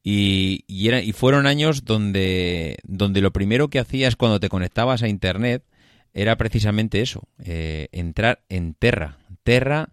y, 0.07 0.87
era, 0.87 1.01
y 1.01 1.13
fueron 1.13 1.47
años 1.47 1.87
donde, 1.87 2.77
donde 2.85 3.23
lo 3.23 3.33
primero 3.33 3.69
que 3.69 3.79
hacías 3.79 4.17
cuando 4.17 4.39
te 4.39 4.51
conectabas 4.51 5.03
a 5.03 5.09
Internet 5.09 5.65
era 6.13 6.37
precisamente 6.37 7.01
eso, 7.01 7.27
eh, 7.43 7.89
entrar 7.91 8.43
en 8.51 8.75
Terra. 8.75 9.17
Terra 9.45 9.89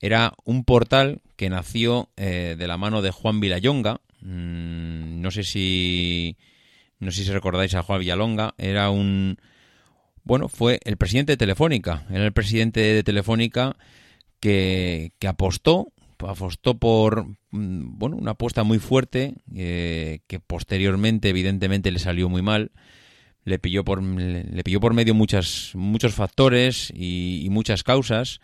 era 0.00 0.34
un 0.44 0.64
portal 0.64 1.22
que 1.36 1.48
nació 1.50 2.10
eh, 2.16 2.56
de 2.58 2.66
la 2.66 2.76
mano 2.76 3.00
de 3.00 3.12
Juan 3.12 3.38
Villayonga. 3.38 4.00
Mm, 4.22 5.20
no 5.20 5.30
sé 5.30 5.44
si 5.44 6.36
no 6.98 7.12
sé 7.12 7.24
si 7.24 7.30
recordáis 7.30 7.74
a 7.74 7.84
Juan 7.84 8.00
Villalonga. 8.00 8.54
Era 8.58 8.90
un 8.90 9.38
bueno, 10.24 10.48
fue 10.48 10.80
el 10.84 10.96
presidente 10.96 11.32
de 11.32 11.36
Telefónica. 11.36 12.04
Era 12.10 12.24
el 12.24 12.32
presidente 12.32 12.80
de 12.80 13.04
Telefónica 13.04 13.76
que, 14.40 15.12
que 15.20 15.28
apostó 15.28 15.92
apostó 16.28 16.78
por 16.78 17.26
mm, 17.50 17.98
bueno 17.98 18.16
una 18.16 18.32
apuesta 18.32 18.64
muy 18.64 18.78
fuerte 18.78 19.34
eh, 19.54 20.20
que 20.26 20.40
posteriormente 20.40 21.28
evidentemente 21.28 21.90
le 21.90 21.98
salió 21.98 22.28
muy 22.28 22.42
mal. 22.42 22.72
Le 23.44 23.58
pilló 23.58 23.84
por 23.84 24.02
le 24.02 24.64
pilló 24.64 24.80
por 24.80 24.94
medio 24.94 25.14
muchas 25.14 25.72
muchos 25.74 26.14
factores 26.14 26.90
y, 26.94 27.46
muchas 27.50 27.82
causas 27.82 28.40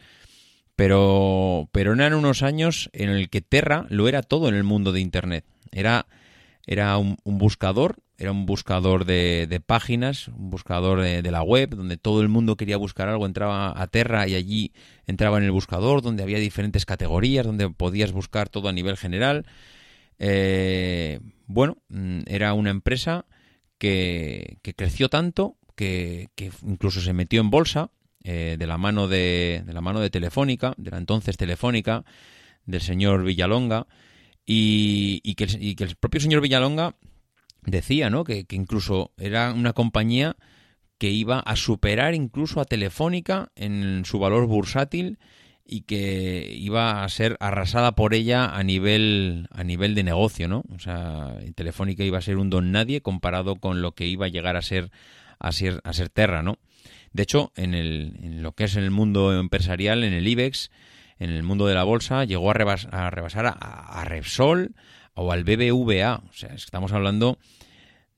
pero 0.76 1.68
pero 1.72 1.94
eran 1.94 2.12
unos 2.12 2.42
años 2.42 2.90
en 2.92 3.08
el 3.08 3.30
que 3.30 3.40
Terra 3.40 3.86
lo 3.88 4.08
era 4.08 4.22
todo 4.22 4.48
en 4.48 4.54
el 4.54 4.64
mundo 4.64 4.92
de 4.92 5.00
internet. 5.00 5.44
Era 5.72 6.06
era 6.66 6.98
un, 6.98 7.16
buscador 7.24 7.96
era 8.20 8.30
un 8.30 8.46
buscador 8.46 9.04
de, 9.06 9.62
páginas 9.66 10.28
un 10.28 10.50
buscador 10.50 11.00
de, 11.00 11.30
la 11.30 11.42
web 11.42 11.70
donde 11.70 11.96
todo 11.96 12.20
el 12.20 12.28
mundo 12.28 12.56
quería 12.56 12.76
buscar 12.76 13.08
algo 13.08 13.26
entraba 13.26 13.80
a 13.80 13.86
Terra 13.88 14.28
y 14.28 14.34
allí 14.34 14.72
entraba 15.06 15.38
en 15.38 15.44
el 15.44 15.50
buscador 15.50 16.02
donde 16.02 16.22
había 16.22 16.38
diferentes 16.38 16.86
categorías 16.86 17.46
donde 17.46 17.70
podías 17.70 18.12
buscar 18.12 18.48
todo 18.48 18.68
a 18.68 18.72
nivel 18.72 18.96
general. 18.96 19.46
Eh, 20.18 21.18
bueno 21.46 21.78
mm, 21.88 22.20
era 22.26 22.52
una 22.52 22.70
empresa 22.70 23.24
que, 23.78 24.58
creció 24.76 25.08
tanto 25.08 25.56
que, 25.74 26.28
incluso 26.66 27.00
se 27.00 27.14
metió 27.14 27.40
en 27.40 27.50
bolsa 27.50 27.90
eh, 28.22 28.56
de 28.58 28.66
la 28.66 28.76
mano 28.76 29.08
de, 29.08 29.62
de, 29.64 29.72
la 29.72 29.80
mano 29.80 30.00
de 30.00 30.10
Telefónica, 30.10 30.74
de 30.76 30.90
la 30.90 30.98
entonces 30.98 31.38
Telefónica, 31.38 32.04
del 32.66 32.82
señor 32.82 33.24
Villalonga, 33.24 33.86
y, 34.52 35.34
que, 35.34 35.44
el, 35.44 35.96
propio 35.96 36.20
señor 36.20 36.40
Villalonga 36.40 36.96
decía 37.64 38.10
¿no? 38.10 38.24
que, 38.24 38.46
incluso 38.50 39.12
era 39.16 39.52
una 39.52 39.72
compañía 39.72 40.36
que 40.98 41.10
iba 41.10 41.40
a 41.40 41.56
superar 41.56 42.14
incluso 42.14 42.60
a 42.60 42.64
Telefónica 42.64 43.50
en 43.56 44.04
su 44.04 44.18
valor 44.18 44.46
bursátil 44.46 45.18
y 45.64 45.82
que 45.82 46.52
iba 46.56 47.04
a 47.04 47.08
ser 47.08 47.36
arrasada 47.40 47.92
por 47.92 48.12
ella 48.12 48.46
a 48.56 48.62
nivel 48.62 49.46
a 49.52 49.62
nivel 49.62 49.94
de 49.94 50.02
negocio, 50.02 50.48
¿no? 50.48 50.64
O 50.74 50.80
sea, 50.80 51.36
Telefónica 51.54 52.02
iba 52.02 52.18
a 52.18 52.22
ser 52.22 52.38
un 52.38 52.50
don 52.50 52.72
nadie 52.72 53.02
comparado 53.02 53.56
con 53.56 53.80
lo 53.80 53.92
que 53.92 54.06
iba 54.06 54.26
a 54.26 54.30
llegar 54.30 54.56
a 54.56 54.62
ser 54.62 54.90
a 55.38 55.52
ser, 55.52 55.80
a 55.84 55.92
ser 55.92 56.10
Terra, 56.10 56.42
¿no? 56.42 56.58
De 57.12 57.22
hecho, 57.22 57.52
en, 57.56 57.74
el, 57.74 58.18
en 58.22 58.42
lo 58.42 58.52
que 58.52 58.64
es 58.64 58.76
el 58.76 58.90
mundo 58.90 59.38
empresarial, 59.38 60.04
en 60.04 60.12
el 60.12 60.28
IBEX, 60.28 60.70
en 61.18 61.30
el 61.30 61.42
mundo 61.42 61.66
de 61.66 61.74
la 61.74 61.84
bolsa, 61.84 62.24
llegó 62.24 62.50
a, 62.50 62.54
rebasar 62.54 63.46
a, 63.46 64.04
Repsol 64.04 64.74
o 65.14 65.32
al 65.32 65.44
BBVA. 65.44 66.22
O 66.28 66.32
sea, 66.32 66.54
estamos 66.54 66.92
hablando 66.92 67.38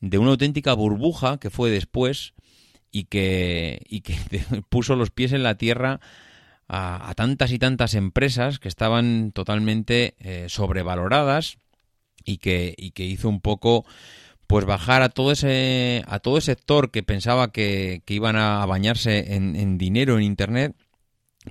de 0.01 0.19
una 0.19 0.31
auténtica 0.31 0.75
burbuja 0.75 1.39
que 1.39 1.51
fue 1.51 1.71
después 1.71 2.35
y 2.91 3.05
que, 3.05 3.83
y 3.89 4.01
que 4.03 4.17
puso 4.69 4.97
los 4.97 5.11
pies 5.11 5.33
en 5.33 5.43
la 5.43 5.57
tierra 5.57 6.01
a, 6.69 7.13
tantas 7.17 7.53
y 7.53 7.59
tantas 7.59 7.95
empresas 7.95 8.59
que 8.59 8.69
estaban 8.69 9.33
totalmente 9.33 10.15
eh, 10.21 10.47
sobrevaloradas 10.49 11.59
y 12.25 12.39
que, 12.39 12.75
y 12.79 12.93
que 12.93 13.05
hizo 13.05 13.29
un 13.29 13.41
poco 13.41 13.85
pues 14.47 14.65
bajar 14.65 15.03
a 15.03 15.09
todo 15.09 15.33
ese 15.33 16.05
a 16.07 16.19
todo 16.19 16.39
ese 16.39 16.53
sector 16.53 16.91
que 16.91 17.03
pensaba 17.03 17.53
que, 17.53 18.03
iban 18.07 18.37
a 18.37 18.65
bañarse 18.67 19.35
en, 19.35 19.79
dinero 19.79 20.19
en 20.19 20.25
internet 20.25 20.77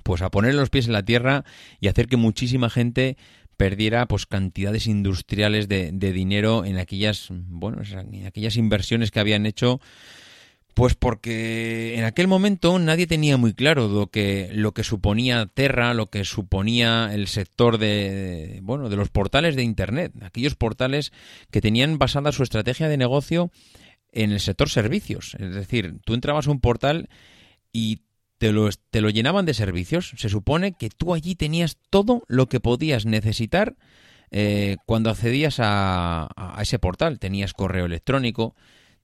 pues 0.04 0.22
a 0.22 0.30
poner 0.30 0.54
los 0.54 0.70
pies 0.70 0.86
en 0.86 0.92
la 0.92 1.04
tierra 1.04 1.44
y 1.80 1.88
hacer 1.88 2.06
que 2.06 2.16
muchísima 2.16 2.70
gente 2.70 3.16
perdiera 3.62 4.06
pues 4.06 4.26
cantidades 4.26 4.88
industriales 4.88 5.68
de, 5.68 5.92
de 5.92 6.12
dinero 6.12 6.64
en 6.64 6.78
aquellas 6.78 7.28
bueno 7.30 7.80
en 7.94 8.26
aquellas 8.26 8.56
inversiones 8.56 9.12
que 9.12 9.20
habían 9.20 9.46
hecho 9.46 9.80
pues 10.74 10.96
porque 10.96 11.94
en 11.96 12.02
aquel 12.02 12.26
momento 12.26 12.76
nadie 12.80 13.06
tenía 13.06 13.36
muy 13.36 13.54
claro 13.54 13.86
lo 13.86 14.08
que, 14.08 14.50
lo 14.52 14.72
que 14.72 14.82
suponía 14.82 15.46
Terra, 15.46 15.94
lo 15.94 16.10
que 16.10 16.24
suponía 16.24 17.10
el 17.12 17.28
sector 17.28 17.78
de, 17.78 18.58
bueno, 18.64 18.88
de 18.88 18.96
los 18.96 19.10
portales 19.10 19.54
de 19.54 19.62
Internet, 19.62 20.12
aquellos 20.22 20.56
portales 20.56 21.12
que 21.52 21.60
tenían 21.60 21.98
basada 21.98 22.32
su 22.32 22.42
estrategia 22.42 22.88
de 22.88 22.96
negocio 22.96 23.52
en 24.10 24.32
el 24.32 24.40
sector 24.40 24.70
servicios. 24.70 25.36
Es 25.38 25.54
decir, 25.54 26.00
tú 26.04 26.14
entrabas 26.14 26.48
a 26.48 26.50
un 26.50 26.60
portal 26.60 27.08
y 27.72 28.00
te 28.42 28.50
lo, 28.50 28.68
te 28.90 29.00
lo 29.00 29.08
llenaban 29.08 29.46
de 29.46 29.54
servicios. 29.54 30.14
Se 30.16 30.28
supone 30.28 30.72
que 30.72 30.90
tú 30.90 31.14
allí 31.14 31.36
tenías 31.36 31.78
todo 31.90 32.24
lo 32.26 32.48
que 32.48 32.58
podías 32.58 33.06
necesitar 33.06 33.76
eh, 34.32 34.78
cuando 34.84 35.10
accedías 35.10 35.60
a, 35.60 36.28
a 36.34 36.60
ese 36.60 36.80
portal. 36.80 37.20
Tenías 37.20 37.52
correo 37.52 37.84
electrónico, 37.84 38.56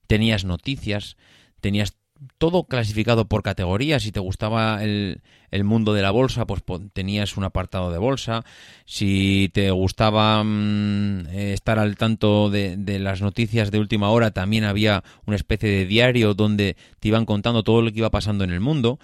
tenías 0.07 0.43
noticias, 0.43 1.15
tenías 1.61 1.95
todo 2.37 2.63
clasificado 2.63 3.25
por 3.25 3.43
categorías. 3.43 4.03
Si 4.03 4.11
te 4.11 4.19
gustaba 4.19 4.83
el, 4.83 5.21
el, 5.51 5.63
mundo 5.63 5.93
de 5.93 6.01
la 6.01 6.11
bolsa, 6.11 6.45
pues 6.45 6.63
tenías 6.93 7.37
un 7.37 7.43
apartado 7.43 7.91
de 7.91 7.97
bolsa. 7.97 8.43
Si 8.85 9.49
te 9.53 9.71
gustaba 9.71 10.43
mm, 10.43 11.27
eh, 11.27 11.53
estar 11.53 11.79
al 11.79 11.95
tanto 11.95 12.49
de, 12.49 12.75
de, 12.77 12.99
las 12.99 13.21
noticias 13.21 13.71
de 13.71 13.79
última 13.79 14.09
hora, 14.09 14.31
también 14.31 14.65
había 14.65 15.03
una 15.25 15.35
especie 15.35 15.69
de 15.69 15.85
diario 15.85 16.33
donde 16.33 16.75
te 16.99 17.07
iban 17.07 17.25
contando 17.25 17.63
todo 17.63 17.81
lo 17.81 17.91
que 17.91 17.99
iba 17.99 18.11
pasando 18.11 18.43
en 18.43 18.51
el 18.51 18.59
mundo. 18.59 18.99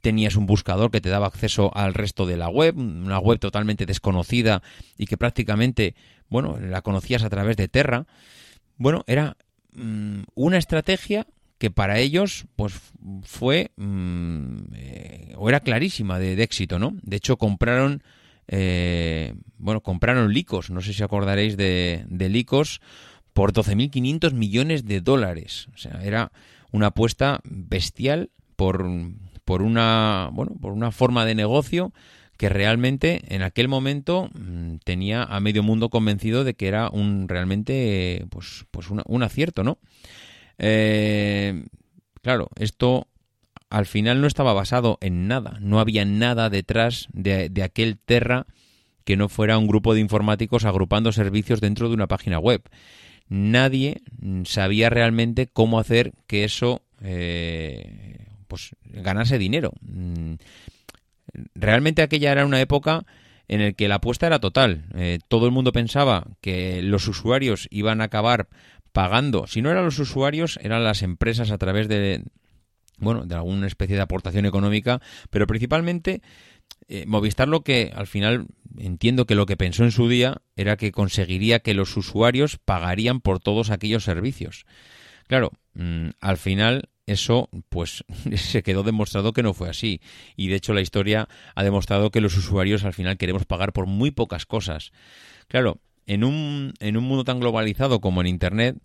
Tenías 0.00 0.36
un 0.36 0.46
buscador 0.46 0.90
que 0.90 1.00
te 1.00 1.08
daba 1.08 1.26
acceso 1.26 1.74
al 1.74 1.94
resto 1.94 2.26
de 2.26 2.36
la 2.36 2.48
web, 2.48 2.76
una 2.76 3.18
web 3.18 3.38
totalmente 3.38 3.86
desconocida 3.86 4.62
y 4.98 5.06
que 5.06 5.16
prácticamente, 5.16 5.94
bueno, 6.28 6.58
la 6.60 6.82
conocías 6.82 7.22
a 7.22 7.30
través 7.30 7.56
de 7.56 7.68
Terra. 7.68 8.06
Bueno, 8.76 9.04
era 9.06 9.36
mm, 9.72 10.22
una 10.34 10.58
estrategia 10.58 11.26
que 11.58 11.70
para 11.70 11.98
ellos 11.98 12.46
pues 12.56 12.74
fue 13.22 13.70
mm, 13.76 14.56
eh, 14.74 15.34
o 15.36 15.48
era 15.48 15.60
clarísima 15.60 16.18
de, 16.18 16.40
éxito, 16.42 16.78
¿no? 16.78 16.96
De 17.02 17.16
hecho 17.16 17.36
compraron 17.36 18.02
eh, 18.48 19.34
bueno 19.58 19.80
compraron 19.80 20.32
Licos, 20.32 20.70
no 20.70 20.80
sé 20.82 20.92
si 20.92 21.02
acordaréis 21.02 21.56
de, 21.56 22.04
de 22.08 22.28
Licos 22.28 22.80
por 23.32 23.52
12.500 23.52 24.32
millones 24.32 24.84
de 24.84 25.00
dólares, 25.00 25.68
o 25.74 25.78
sea 25.78 26.00
era 26.02 26.30
una 26.72 26.88
apuesta 26.88 27.40
bestial 27.44 28.30
por 28.56 28.86
por 29.44 29.62
una 29.62 30.28
bueno 30.32 30.56
por 30.60 30.72
una 30.72 30.90
forma 30.90 31.24
de 31.24 31.34
negocio 31.34 31.92
que 32.36 32.50
realmente 32.50 33.22
en 33.28 33.40
aquel 33.40 33.66
momento 33.66 34.28
mm, 34.34 34.76
tenía 34.84 35.22
a 35.22 35.40
medio 35.40 35.62
mundo 35.62 35.88
convencido 35.88 36.44
de 36.44 36.52
que 36.52 36.68
era 36.68 36.90
un 36.90 37.28
realmente 37.28 38.26
pues 38.28 38.66
pues 38.70 38.88
un 38.90 39.22
acierto, 39.22 39.64
¿no? 39.64 39.78
Eh, 40.58 41.64
claro, 42.22 42.48
esto 42.56 43.08
al 43.70 43.86
final 43.86 44.20
no 44.20 44.26
estaba 44.26 44.52
basado 44.52 44.98
en 45.00 45.28
nada, 45.28 45.58
no 45.60 45.80
había 45.80 46.04
nada 46.04 46.50
detrás 46.50 47.08
de, 47.12 47.50
aquel 47.62 47.98
Terra 47.98 48.46
que 49.04 49.16
no 49.16 49.28
fuera 49.28 49.58
un 49.58 49.66
grupo 49.66 49.94
de 49.94 50.00
informáticos 50.00 50.64
agrupando 50.64 51.12
servicios 51.12 51.60
dentro 51.60 51.88
de 51.88 51.94
una 51.94 52.06
página 52.08 52.38
web. 52.38 52.62
Nadie 53.28 54.02
sabía 54.44 54.88
realmente 54.88 55.46
cómo 55.46 55.78
hacer 55.78 56.12
que 56.26 56.44
eso 56.44 56.82
eh, 57.02 58.26
pues 58.48 58.70
ganase 58.84 59.38
dinero. 59.38 59.72
Mm, 59.80 60.34
realmente 61.54 62.02
aquella 62.02 62.32
era 62.32 62.46
una 62.46 62.60
época 62.60 63.04
en 63.48 63.62
la 63.62 63.72
que 63.72 63.88
la 63.88 63.96
apuesta 63.96 64.26
era 64.26 64.40
total. 64.40 64.84
Eh, 64.94 65.18
todo 65.28 65.46
el 65.46 65.52
mundo 65.52 65.72
pensaba 65.72 66.24
que 66.40 66.82
los 66.82 67.06
usuarios 67.08 67.68
iban 67.70 68.00
a 68.00 68.04
acabar 68.04 68.48
pagando. 68.96 69.46
Si 69.46 69.60
no 69.60 69.70
eran 69.70 69.84
los 69.84 69.98
usuarios, 69.98 70.58
eran 70.62 70.82
las 70.82 71.02
empresas 71.02 71.50
a 71.50 71.58
través 71.58 71.86
de, 71.86 72.24
bueno, 72.96 73.26
de 73.26 73.34
alguna 73.34 73.66
especie 73.66 73.94
de 73.94 74.00
aportación 74.00 74.46
económica, 74.46 75.02
pero 75.28 75.46
principalmente 75.46 76.22
eh, 76.88 77.04
Movistar 77.06 77.46
lo 77.46 77.60
que 77.60 77.92
al 77.94 78.06
final 78.06 78.46
entiendo 78.78 79.26
que 79.26 79.34
lo 79.34 79.44
que 79.44 79.58
pensó 79.58 79.84
en 79.84 79.90
su 79.92 80.08
día 80.08 80.40
era 80.56 80.78
que 80.78 80.92
conseguiría 80.92 81.58
que 81.58 81.74
los 81.74 81.94
usuarios 81.94 82.56
pagarían 82.56 83.20
por 83.20 83.38
todos 83.38 83.68
aquellos 83.68 84.02
servicios. 84.02 84.64
Claro, 85.26 85.50
mm, 85.74 86.12
al 86.22 86.38
final 86.38 86.88
eso 87.04 87.50
pues 87.68 88.02
se 88.34 88.62
quedó 88.62 88.82
demostrado 88.82 89.34
que 89.34 89.42
no 89.42 89.52
fue 89.52 89.68
así. 89.68 90.00
Y 90.36 90.48
de 90.48 90.56
hecho 90.56 90.72
la 90.72 90.80
historia 90.80 91.28
ha 91.54 91.64
demostrado 91.64 92.10
que 92.10 92.22
los 92.22 92.34
usuarios 92.34 92.82
al 92.82 92.94
final 92.94 93.18
queremos 93.18 93.44
pagar 93.44 93.74
por 93.74 93.84
muy 93.84 94.10
pocas 94.10 94.46
cosas. 94.46 94.90
Claro, 95.48 95.80
en 96.06 96.24
un, 96.24 96.74
en 96.80 96.96
un 96.96 97.04
mundo 97.04 97.24
tan 97.24 97.40
globalizado 97.40 98.00
como 98.00 98.20
en 98.20 98.26
Internet, 98.26 98.78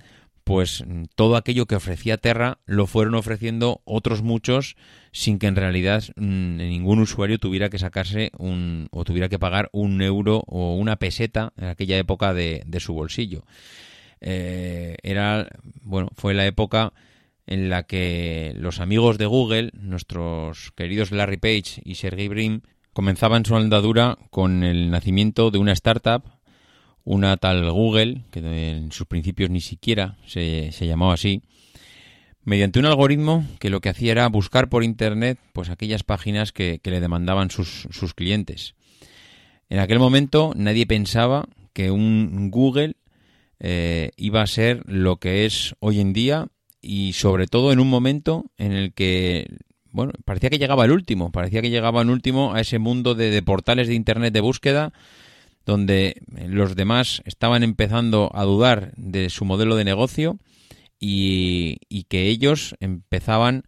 pues 0.43 0.83
todo 1.15 1.35
aquello 1.35 1.65
que 1.65 1.75
ofrecía 1.75 2.17
Terra 2.17 2.59
lo 2.65 2.87
fueron 2.87 3.15
ofreciendo 3.15 3.81
otros 3.85 4.21
muchos 4.21 4.75
sin 5.11 5.39
que 5.39 5.47
en 5.47 5.55
realidad 5.55 6.03
mm, 6.15 6.57
ningún 6.57 6.99
usuario 6.99 7.37
tuviera 7.37 7.69
que 7.69 7.79
sacarse 7.79 8.31
un, 8.37 8.87
o 8.91 9.03
tuviera 9.03 9.29
que 9.29 9.39
pagar 9.39 9.69
un 9.71 10.01
euro 10.01 10.43
o 10.47 10.75
una 10.75 10.95
peseta 10.95 11.53
en 11.57 11.65
aquella 11.65 11.97
época 11.97 12.33
de, 12.33 12.65
su 12.79 12.93
bolsillo. 12.93 13.45
Eh, 14.19 14.97
era, 15.03 15.47
bueno, 15.81 16.09
fue 16.15 16.33
la 16.33 16.45
época 16.45 16.93
en 17.47 17.69
la 17.69 17.83
que 17.83 18.53
los 18.57 18.79
amigos 18.79 19.17
de 19.17 19.25
Google, 19.25 19.71
nuestros 19.73 20.71
queridos 20.71 21.11
Larry 21.11 21.37
Page 21.37 21.81
y 21.83 21.95
Sergey 21.95 22.27
Brin, 22.27 22.63
comenzaban 22.93 23.45
su 23.45 23.55
andadura 23.55 24.17
con 24.29 24.63
el 24.63 24.89
nacimiento 24.89 25.51
de 25.51 25.59
una 25.59 25.71
startup 25.73 26.23
una 27.03 27.37
tal 27.37 27.71
Google, 27.71 28.23
que 28.31 28.39
en 28.39 28.91
sus 28.91 29.07
principios 29.07 29.49
ni 29.49 29.61
siquiera 29.61 30.17
se, 30.27 30.71
se 30.71 30.87
llamaba 30.87 31.13
así, 31.13 31.41
mediante 32.43 32.79
un 32.79 32.85
algoritmo 32.85 33.45
que 33.59 33.69
lo 33.69 33.81
que 33.81 33.89
hacía 33.89 34.11
era 34.11 34.27
buscar 34.27 34.69
por 34.69 34.83
Internet 34.83 35.39
pues 35.53 35.69
aquellas 35.69 36.03
páginas 36.03 36.51
que, 36.51 36.79
le 36.83 36.99
demandaban 36.99 37.51
sus, 37.51 37.87
sus, 37.91 38.13
clientes. 38.13 38.75
En 39.69 39.79
aquel 39.79 39.99
momento 39.99 40.53
nadie 40.55 40.85
pensaba 40.85 41.47
que 41.73 41.91
un 41.91 42.49
Google 42.51 42.95
eh, 43.59 44.11
iba 44.17 44.41
a 44.41 44.47
ser 44.47 44.81
lo 44.85 45.17
que 45.17 45.45
es 45.45 45.75
hoy 45.79 45.99
en 45.99 46.13
día 46.13 46.47
y 46.81 47.13
sobre 47.13 47.47
todo 47.47 47.71
en 47.71 47.79
un 47.79 47.89
momento 47.89 48.45
en 48.57 48.71
el 48.73 48.93
que 48.93 49.47
bueno, 49.91 50.13
parecía 50.25 50.49
que 50.49 50.57
llegaba 50.57 50.85
el 50.85 50.91
último, 50.91 51.31
parecía 51.31 51.61
que 51.61 51.69
llegaba 51.69 52.01
el 52.01 52.09
último 52.09 52.53
a 52.53 52.61
ese 52.61 52.79
mundo 52.79 53.13
de, 53.13 53.29
de 53.29 53.43
portales 53.43 53.87
de 53.87 53.93
Internet 53.93 54.33
de 54.33 54.39
búsqueda 54.39 54.93
donde 55.65 56.21
los 56.47 56.75
demás 56.75 57.21
estaban 57.25 57.63
empezando 57.63 58.31
a 58.33 58.43
dudar 58.43 58.93
de 58.95 59.29
su 59.29 59.45
modelo 59.45 59.75
de 59.75 59.85
negocio 59.85 60.39
y, 60.99 61.77
que 62.09 62.27
ellos 62.27 62.75
empezaban 62.79 63.63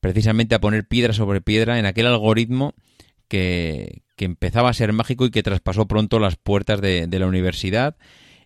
precisamente 0.00 0.54
a 0.54 0.60
poner 0.60 0.86
piedra 0.86 1.12
sobre 1.12 1.40
piedra 1.40 1.78
en 1.78 1.86
aquel 1.86 2.06
algoritmo 2.06 2.74
que, 3.28 4.02
empezaba 4.16 4.68
a 4.68 4.74
ser 4.74 4.92
mágico 4.92 5.26
y 5.26 5.30
que 5.30 5.42
traspasó 5.42 5.86
pronto 5.86 6.18
las 6.18 6.36
puertas 6.36 6.80
de, 6.80 7.06
la 7.08 7.26
universidad 7.26 7.96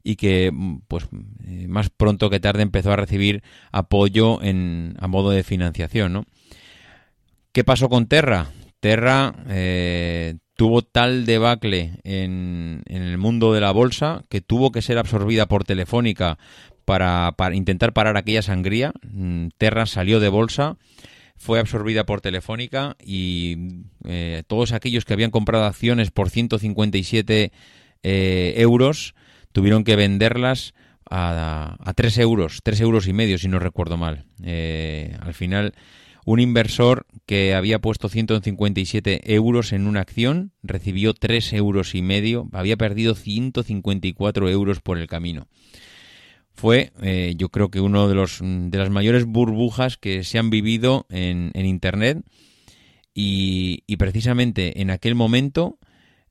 y 0.03 0.17
que 0.17 0.53
pues 0.89 1.09
más 1.69 1.89
pronto 1.91 2.29
que 2.29 2.41
tarde 2.41 2.63
empezó 2.63 2.93
a 2.93 2.97
recibir 2.97 3.43
apoyo 3.71 4.43
en, 4.43 4.97
a 4.99 5.07
modo 5.07 5.31
de 5.31 5.45
financiación. 5.45 6.13
¿no? 6.13 6.25
¿Qué 7.53 7.65
pasó 7.65 7.89
con 7.89 8.07
Terra? 8.07 8.51
Terra 8.81 9.35
eh, 9.49 10.37
tuvo 10.63 10.83
tal 10.83 11.27
debacle 11.27 11.95
en, 12.05 12.85
el 12.87 13.19
mundo 13.19 13.53
de 13.53 13.61
la 13.61 13.73
bolsa 13.73 14.23
que 14.29 14.41
tuvo 14.41 14.71
que 14.71 14.81
ser 14.81 14.97
absorbida 14.97 15.47
por 15.47 15.65
Telefónica 15.65 16.39
para, 16.85 17.35
intentar 17.53 17.93
parar 17.93 18.17
aquella 18.17 18.43
sangría. 18.43 18.93
Mm, 19.03 19.49
Terra 19.59 19.87
salió 19.87 20.21
de 20.21 20.29
bolsa, 20.29 20.77
fue 21.37 21.59
absorbida 21.59 22.07
por 22.07 22.21
Telefónica 22.21 22.97
y 23.05 23.57
eh, 24.05 24.45
todos 24.47 24.71
aquellos 24.71 25.05
que 25.05 25.15
habían 25.15 25.33
comprado 25.33 25.65
acciones 25.65 26.13
por 26.13 26.31
157 26.31 27.51
eh, 28.05 28.55
euros 28.57 29.17
tuvieron 29.51 29.83
que 29.83 29.97
venderlas 29.97 30.75
a, 31.11 31.77
a 31.81 31.93
3 31.93 32.19
euros, 32.19 32.61
3 32.63 32.83
euros 32.83 33.09
y 33.09 33.13
medio 33.13 33.37
si 33.37 33.49
no 33.49 33.59
recuerdo 33.59 33.97
mal. 33.97 34.27
Eh, 34.45 35.17
al 35.23 35.35
final 35.35 35.75
un 36.25 36.41
inversor 36.41 37.07
que 37.27 37.55
había 37.55 37.81
puesto 37.81 38.09
157 38.09 39.35
euros 39.35 39.73
en 39.73 39.87
una 39.87 40.01
acción 40.01 40.53
recibió 40.63 41.15
3 41.15 41.53
euros 41.55 41.95
y 41.95 42.03
medio, 42.03 42.49
había 42.53 42.77
perdido 42.77 43.15
154 43.15 44.49
euros 44.49 44.81
por 44.81 44.99
el 44.99 45.07
camino. 45.07 45.49
Fue, 46.55 46.93
eh, 47.03 47.35
yo 47.37 47.49
creo 47.49 47.71
que 47.71 47.81
uno 47.81 48.09
de, 48.09 48.15
los, 48.15 48.41
de 48.43 48.79
las 48.79 48.91
mayores 48.91 49.25
burbujas 49.25 49.97
que 49.97 50.23
se 50.23 50.39
han 50.39 50.51
vivido 50.51 51.07
en, 51.09 51.51
Internet 51.55 52.19
y, 53.15 53.83
precisamente 53.97 54.81
en 54.81 54.91
aquel 54.91 55.15
momento 55.15 55.79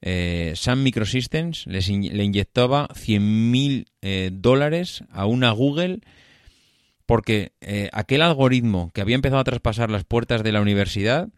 eh, 0.01 0.53
Sun 0.55 0.83
Microsystems 0.83 1.65
les 1.67 1.89
le 1.89 2.23
inyectaba 2.23 2.87
100.000 2.89 3.85
eh, 4.01 4.29
dólares 4.33 5.03
a 5.11 5.25
una 5.25 5.51
Google 5.51 6.01
porque 7.05 7.53
eh, 7.61 7.89
aquel 7.93 8.21
algoritmo 8.21 8.89
que 8.93 9.01
había 9.01 9.15
empezado 9.15 9.41
a 9.41 9.45
traspasar 9.45 9.89
las 9.89 10.03
puertas 10.03 10.43
de 10.43 10.51
la 10.51 10.61
universidad 10.61 11.29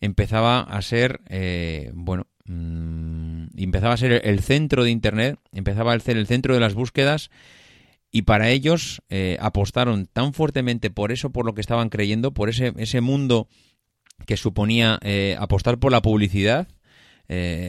empezaba 0.00 0.60
a 0.60 0.80
ser, 0.82 1.20
eh, 1.28 1.90
bueno, 1.94 2.26
mm, 2.44 3.46
empezaba 3.56 3.94
a 3.94 3.98
ser 3.98 4.20
el 4.24 4.40
centro 4.40 4.84
de 4.84 4.90
Internet, 4.90 5.38
empezaba 5.52 5.92
a 5.92 6.00
ser 6.00 6.16
el 6.16 6.26
centro 6.26 6.54
de 6.54 6.60
las 6.60 6.74
búsquedas 6.74 7.30
y 8.10 8.22
para 8.22 8.50
ellos 8.50 9.02
eh, 9.08 9.36
apostaron 9.40 10.06
tan 10.06 10.32
fuertemente 10.32 10.90
por 10.90 11.12
eso, 11.12 11.30
por 11.30 11.44
lo 11.44 11.54
que 11.54 11.60
estaban 11.60 11.88
creyendo, 11.88 12.32
por 12.32 12.48
ese, 12.48 12.72
ese 12.76 13.00
mundo 13.00 13.48
que 14.26 14.36
suponía 14.36 14.98
apostar 15.38 15.78
por 15.78 15.92
la 15.92 16.02
publicidad, 16.02 16.66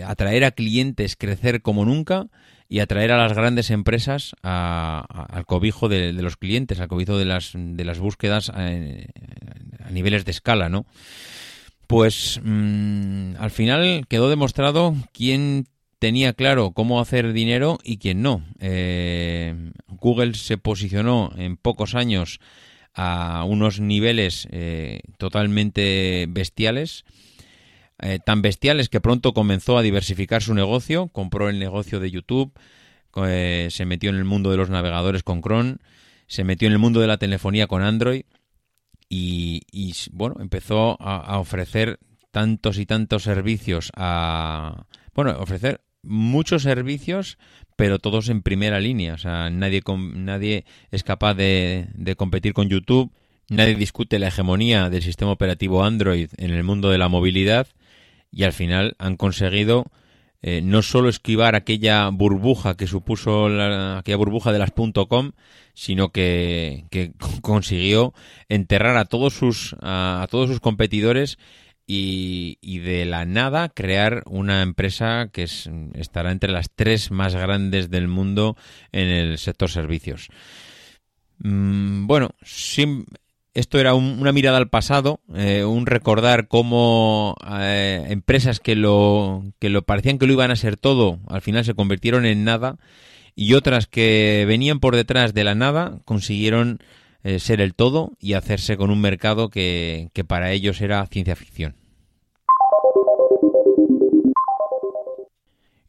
atraer 0.05 0.45
a 0.45 0.51
clientes, 0.51 1.15
crecer 1.15 1.61
como 1.61 1.85
nunca, 1.85 2.27
y 2.69 2.79
atraer 2.79 3.11
a 3.11 3.17
las 3.17 3.33
grandes 3.33 3.71
empresas 3.71 4.35
al 4.43 5.45
cobijo 5.47 5.89
de, 5.89 6.13
los 6.13 6.37
clientes, 6.37 6.79
al 6.79 6.87
cobijo 6.87 7.17
de 7.17 7.25
las, 7.25 7.51
de 7.55 7.83
las 7.83 7.97
búsquedas 7.97 8.49
a, 8.49 8.69
niveles 9.91 10.23
de 10.23 10.31
escala, 10.31 10.69
¿no? 10.69 10.85
Pues 11.87 12.39
mm, 12.43 13.33
al 13.39 13.49
final 13.49 14.05
quedó 14.07 14.29
demostrado 14.29 14.95
quién 15.11 15.65
tenía 15.97 16.33
claro 16.33 16.71
cómo 16.71 17.01
hacer 17.01 17.33
dinero 17.33 17.79
y 17.83 17.97
quién 17.97 18.21
no. 18.21 18.45
Eh, 18.59 19.71
Google 19.87 20.35
se 20.35 20.59
posicionó 20.59 21.33
en 21.35 21.57
pocos 21.57 21.95
años 21.95 22.39
a 22.93 23.43
unos 23.45 23.79
niveles 23.79 24.47
eh, 24.51 25.01
totalmente 25.17 26.27
bestiales 26.29 27.03
eh, 28.01 28.19
tan 28.23 28.41
bestiales 28.41 28.87
que 28.87 29.01
pronto 29.01 29.33
comenzó 29.33 29.77
a 29.77 29.81
diversificar 29.81 30.41
su 30.41 30.53
negocio, 30.53 31.07
compró 31.07 31.49
el 31.49 31.59
negocio 31.59 31.99
de 31.99 32.11
YouTube, 32.11 32.53
eh, 33.25 33.67
se 33.71 33.85
metió 33.85 34.09
en 34.09 34.15
el 34.15 34.23
mundo 34.23 34.51
de 34.51 34.57
los 34.57 34.69
navegadores 34.69 35.23
con 35.23 35.41
Chrome, 35.41 35.77
se 36.27 36.43
metió 36.43 36.67
en 36.67 36.73
el 36.73 36.79
mundo 36.79 37.01
de 37.01 37.07
la 37.07 37.17
telefonía 37.17 37.67
con 37.67 37.81
Android 37.81 38.23
y, 39.09 39.93
bueno, 40.11 40.35
empezó 40.39 40.95
a, 41.01 41.39
ofrecer 41.39 41.99
tantos 42.31 42.77
y 42.77 42.85
tantos 42.85 43.23
servicios 43.23 43.91
a... 43.95 44.85
Bueno, 45.15 45.35
ofrecer 45.39 45.81
muchos 46.03 46.61
servicios, 46.61 47.39
pero 47.75 47.97
todos 47.97 48.29
en 48.29 48.43
primera 48.43 48.79
línea. 48.79 49.15
O 49.15 49.17
sea, 49.17 49.49
nadie, 49.49 49.81
nadie 50.13 50.65
es 50.91 51.03
capaz 51.03 51.33
de, 51.33 51.87
de 51.95 52.15
competir 52.15 52.53
con 52.53 52.69
YouTube. 52.69 53.11
Nadie 53.49 53.73
discute 53.73 54.19
la 54.19 54.27
hegemonía 54.27 54.91
del 54.91 55.01
sistema 55.01 55.31
operativo 55.31 55.83
Android 55.83 56.29
en 56.37 56.51
el 56.51 56.63
mundo 56.63 56.91
de 56.91 56.99
la 56.99 57.09
movilidad 57.09 57.67
y 58.31 58.43
al 58.43 58.53
final 58.53 58.95
han 58.99 59.17
conseguido 59.17 59.85
eh, 60.41 60.61
no 60.61 60.81
solo 60.81 61.09
esquivar 61.09 61.55
aquella 61.55 62.07
burbuja 62.09 62.77
que 62.77 62.87
supuso 62.87 63.47
aquella 63.47 64.17
burbuja 64.17 64.53
de 64.53 64.59
las 64.59 64.71
.com, 64.71 65.31
sino 65.73 66.09
que, 66.11 66.85
consiguió 67.41 68.13
enterrar 68.47 68.95
a 68.97 69.05
todos 69.05 69.33
sus 69.33 69.75
a, 69.81 70.27
todos 70.29 70.49
sus 70.49 70.61
competidores 70.61 71.37
y, 71.85 72.79
de 72.79 73.05
la 73.05 73.25
nada 73.25 73.67
crear 73.69 74.23
una 74.27 74.61
empresa 74.61 75.29
que 75.33 75.43
estará 75.43 76.31
entre 76.31 76.51
las 76.51 76.69
tres 76.69 77.09
más 77.09 77.35
grandes 77.35 77.89
del 77.89 78.07
mundo 78.07 78.55
en 78.91 79.07
el 79.07 79.39
sector 79.39 79.69
servicios. 79.69 80.29
Mm, 81.39 82.05
bueno, 82.05 82.29
sin, 82.43 83.07
esto 83.59 83.77
era 83.79 83.93
una 83.93 84.31
mirada 84.31 84.57
al 84.57 84.69
pasado, 84.69 85.19
eh, 85.35 85.65
un 85.65 85.85
recordar 85.85 86.47
cómo 86.47 87.35
eh, 87.59 88.05
empresas 88.09 88.59
que 88.61 88.75
lo, 88.75 89.43
que 89.59 89.69
lo 89.69 89.81
parecían 89.81 90.17
que 90.17 90.27
lo 90.27 90.33
iban 90.33 90.49
a 90.49 90.55
ser 90.55 90.77
todo, 90.77 91.19
al 91.27 91.41
final 91.41 91.65
se 91.65 91.73
convirtieron 91.73 92.25
en 92.25 92.45
nada, 92.45 92.77
y 93.35 93.53
otras 93.53 93.85
que 93.85 94.45
venían 94.47 94.79
por 94.79 94.95
detrás 94.95 95.33
de 95.33 95.43
la 95.43 95.55
nada 95.55 95.99
consiguieron 96.05 96.79
eh, 97.23 97.39
ser 97.39 97.59
el 97.59 97.75
todo 97.75 98.13
y 98.19 98.33
hacerse 98.33 98.77
con 98.77 98.91
un 98.91 99.01
mercado 99.01 99.49
que, 99.49 100.09
que 100.13 100.23
para 100.23 100.51
ellos 100.51 100.79
era 100.79 101.05
ciencia 101.07 101.35
ficción. 101.35 101.75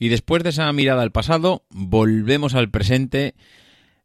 Y 0.00 0.08
después 0.08 0.42
de 0.42 0.50
esa 0.50 0.72
mirada 0.72 1.02
al 1.02 1.12
pasado, 1.12 1.62
volvemos 1.70 2.54
al 2.54 2.70
presente 2.70 3.34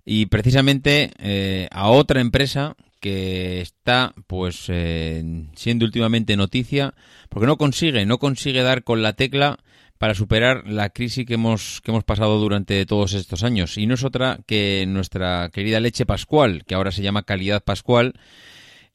y 0.03 0.27
precisamente 0.27 1.67
a 1.71 1.89
otra 1.89 2.19
empresa 2.19 2.75
que 3.05 3.61
está 3.61 4.15
pues 4.25 4.65
eh, 4.69 5.23
siendo 5.55 5.85
últimamente 5.85 6.35
noticia 6.35 6.95
porque 7.29 7.45
no 7.45 7.55
consigue 7.55 8.03
no 8.07 8.17
consigue 8.17 8.63
dar 8.63 8.83
con 8.83 9.03
la 9.03 9.13
tecla 9.13 9.59
para 9.99 10.15
superar 10.15 10.63
la 10.67 10.89
crisis 10.89 11.27
que 11.27 11.35
hemos 11.35 11.81
que 11.81 11.91
hemos 11.91 12.03
pasado 12.03 12.39
durante 12.39 12.83
todos 12.87 13.13
estos 13.13 13.43
años. 13.43 13.77
Y 13.77 13.85
no 13.85 13.93
es 13.93 14.03
otra 14.03 14.39
que 14.47 14.85
nuestra 14.87 15.51
querida 15.53 15.79
leche 15.79 16.07
pascual 16.07 16.65
que 16.65 16.73
ahora 16.73 16.91
se 16.91 17.03
llama 17.03 17.21
calidad 17.21 17.63
pascual 17.63 18.15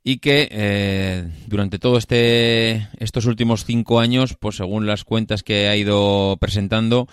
y 0.03 0.18
que 0.18 0.49
eh, 0.51 1.29
durante 1.46 1.79
todo 1.79 1.96
este 1.96 2.88
estos 2.99 3.27
últimos 3.27 3.64
cinco 3.64 4.01
años, 4.01 4.35
pues 4.40 4.57
según 4.57 4.88
las 4.88 5.05
cuentas 5.05 5.44
que 5.44 5.68
ha 5.68 5.77
ido 5.77 6.37
presentando, 6.40 7.07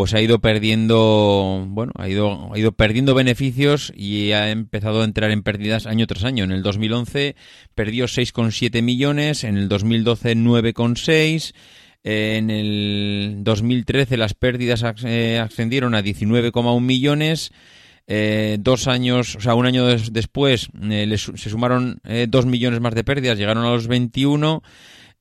pues 0.00 0.14
ha 0.14 0.22
ido 0.22 0.38
perdiendo, 0.38 1.62
bueno, 1.68 1.92
ha 1.98 2.08
ido, 2.08 2.54
ha 2.54 2.58
ido 2.58 2.72
perdiendo 2.72 3.14
beneficios 3.14 3.92
y 3.94 4.32
ha 4.32 4.50
empezado 4.50 5.02
a 5.02 5.04
entrar 5.04 5.30
en 5.30 5.42
pérdidas 5.42 5.84
año 5.84 6.06
tras 6.06 6.24
año. 6.24 6.42
En 6.42 6.52
el 6.52 6.62
2011 6.62 7.36
perdió 7.74 8.06
6,7 8.06 8.80
millones, 8.80 9.44
en 9.44 9.58
el 9.58 9.68
2012 9.68 10.36
9,6 10.36 11.52
en 12.02 12.48
el 12.48 13.40
2013 13.40 14.16
las 14.16 14.32
pérdidas 14.32 14.82
eh, 15.04 15.38
ascendieron 15.38 15.94
a 15.94 16.00
19,1 16.02 16.80
millones. 16.80 17.52
Eh, 18.06 18.56
dos 18.58 18.88
años, 18.88 19.36
o 19.36 19.42
sea, 19.42 19.54
un 19.54 19.66
año 19.66 19.84
después 19.84 20.70
eh, 20.82 21.14
se 21.18 21.50
sumaron 21.50 22.00
dos 22.28 22.46
millones 22.46 22.80
más 22.80 22.94
de 22.94 23.04
pérdidas, 23.04 23.36
llegaron 23.36 23.66
a 23.66 23.72
los 23.72 23.86
21 23.86 24.62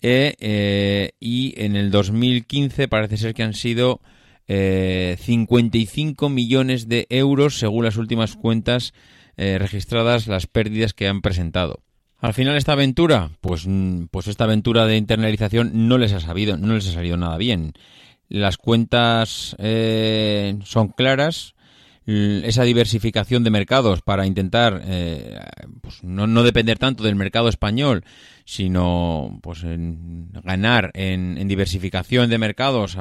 y 0.01 1.53
en 1.57 1.75
el 1.75 1.91
2015 1.91 2.87
parece 2.87 3.17
ser 3.17 3.33
que 3.33 3.43
han 3.43 3.53
sido 3.53 3.99
55 4.49 6.29
millones 6.29 6.87
de 6.87 7.05
euros 7.09 7.59
según 7.59 7.85
las 7.85 7.97
últimas 7.97 8.35
cuentas 8.35 8.93
registradas 9.37 10.27
las 10.27 10.47
pérdidas 10.47 10.93
que 10.93 11.07
han 11.07 11.21
presentado. 11.21 11.83
Al 12.21 12.33
final 12.33 12.57
esta 12.57 12.73
aventura, 12.73 13.31
pues, 13.39 13.65
mm, 13.65 14.05
pues 14.11 14.27
esta 14.27 14.43
aventura 14.43 14.85
de 14.85 14.97
internalización 14.97 15.87
no 15.87 15.97
les 15.97 16.11
ha 16.13 16.19
sabido, 16.19 16.57
no 16.57 16.73
les 16.73 16.87
ha 16.89 16.91
salido 16.91 17.15
nada 17.15 17.37
bien. 17.37 17.73
Las 18.27 18.57
cuentas 18.57 19.55
eh, 19.59 20.59
son 20.63 20.89
claras, 20.89 21.55
esa 22.05 22.63
diversificación 22.63 23.43
de 23.43 23.51
mercados 23.51 24.01
para 24.01 24.25
intentar 24.25 24.81
eh, 24.83 25.39
pues 25.81 26.03
no, 26.03 26.25
no, 26.25 26.41
depender 26.41 26.79
tanto 26.79 27.03
del 27.03 27.15
mercado 27.15 27.49
español, 27.49 28.03
sino 28.49 29.37
pues 29.43 29.63
en 29.63 30.31
ganar 30.43 30.89
en, 30.95 31.47
diversificación 31.47 32.31
de 32.31 32.39
mercados 32.39 32.97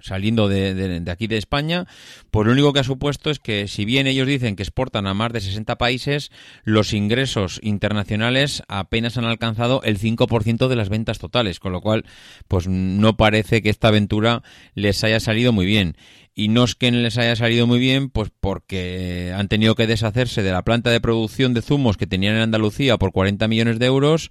saliendo 0.00 0.48
de, 0.48 1.02
aquí 1.10 1.26
de 1.26 1.36
España, 1.36 1.88
pues 2.30 2.46
lo 2.46 2.52
único 2.52 2.72
que 2.72 2.78
ha 2.78 2.84
supuesto 2.84 3.28
es 3.30 3.40
que 3.40 3.66
si 3.66 3.84
bien 3.84 4.06
ellos 4.06 4.28
dicen 4.28 4.54
que 4.54 4.62
exportan 4.62 5.08
a 5.08 5.14
más 5.14 5.32
de 5.32 5.40
60 5.40 5.78
países, 5.78 6.30
los 6.62 6.92
ingresos 6.92 7.58
internacionales 7.64 8.62
apenas 8.68 9.18
han 9.18 9.24
alcanzado 9.24 9.82
el 9.82 9.98
5% 9.98 10.68
de 10.68 10.76
las 10.76 10.90
ventas 10.90 11.18
totales, 11.18 11.58
con 11.58 11.72
lo 11.72 11.80
cual 11.80 12.04
pues 12.46 12.68
no 12.68 13.16
parece 13.16 13.62
que 13.62 13.70
esta 13.70 13.88
aventura 13.88 14.44
les 14.74 15.02
haya 15.02 15.18
salido 15.18 15.52
muy 15.52 15.66
bien. 15.66 15.96
Y 16.38 16.46
no 16.46 16.62
es 16.62 16.76
que 16.76 16.92
les 16.92 17.18
haya 17.18 17.34
salido 17.34 17.66
muy 17.66 17.80
bien, 17.80 18.10
pues 18.10 18.30
porque 18.38 19.32
han 19.34 19.48
tenido 19.48 19.74
que 19.74 19.88
deshacerse 19.88 20.44
de 20.44 20.52
la 20.52 20.62
planta 20.62 20.88
de 20.90 21.00
producción 21.00 21.52
de 21.52 21.62
zumos 21.62 21.96
que 21.96 22.06
tenían 22.06 22.36
en 22.36 22.42
Andalucía 22.42 22.96
por 22.96 23.10
40 23.10 23.48
millones 23.48 23.80
de 23.80 23.86
euros, 23.86 24.30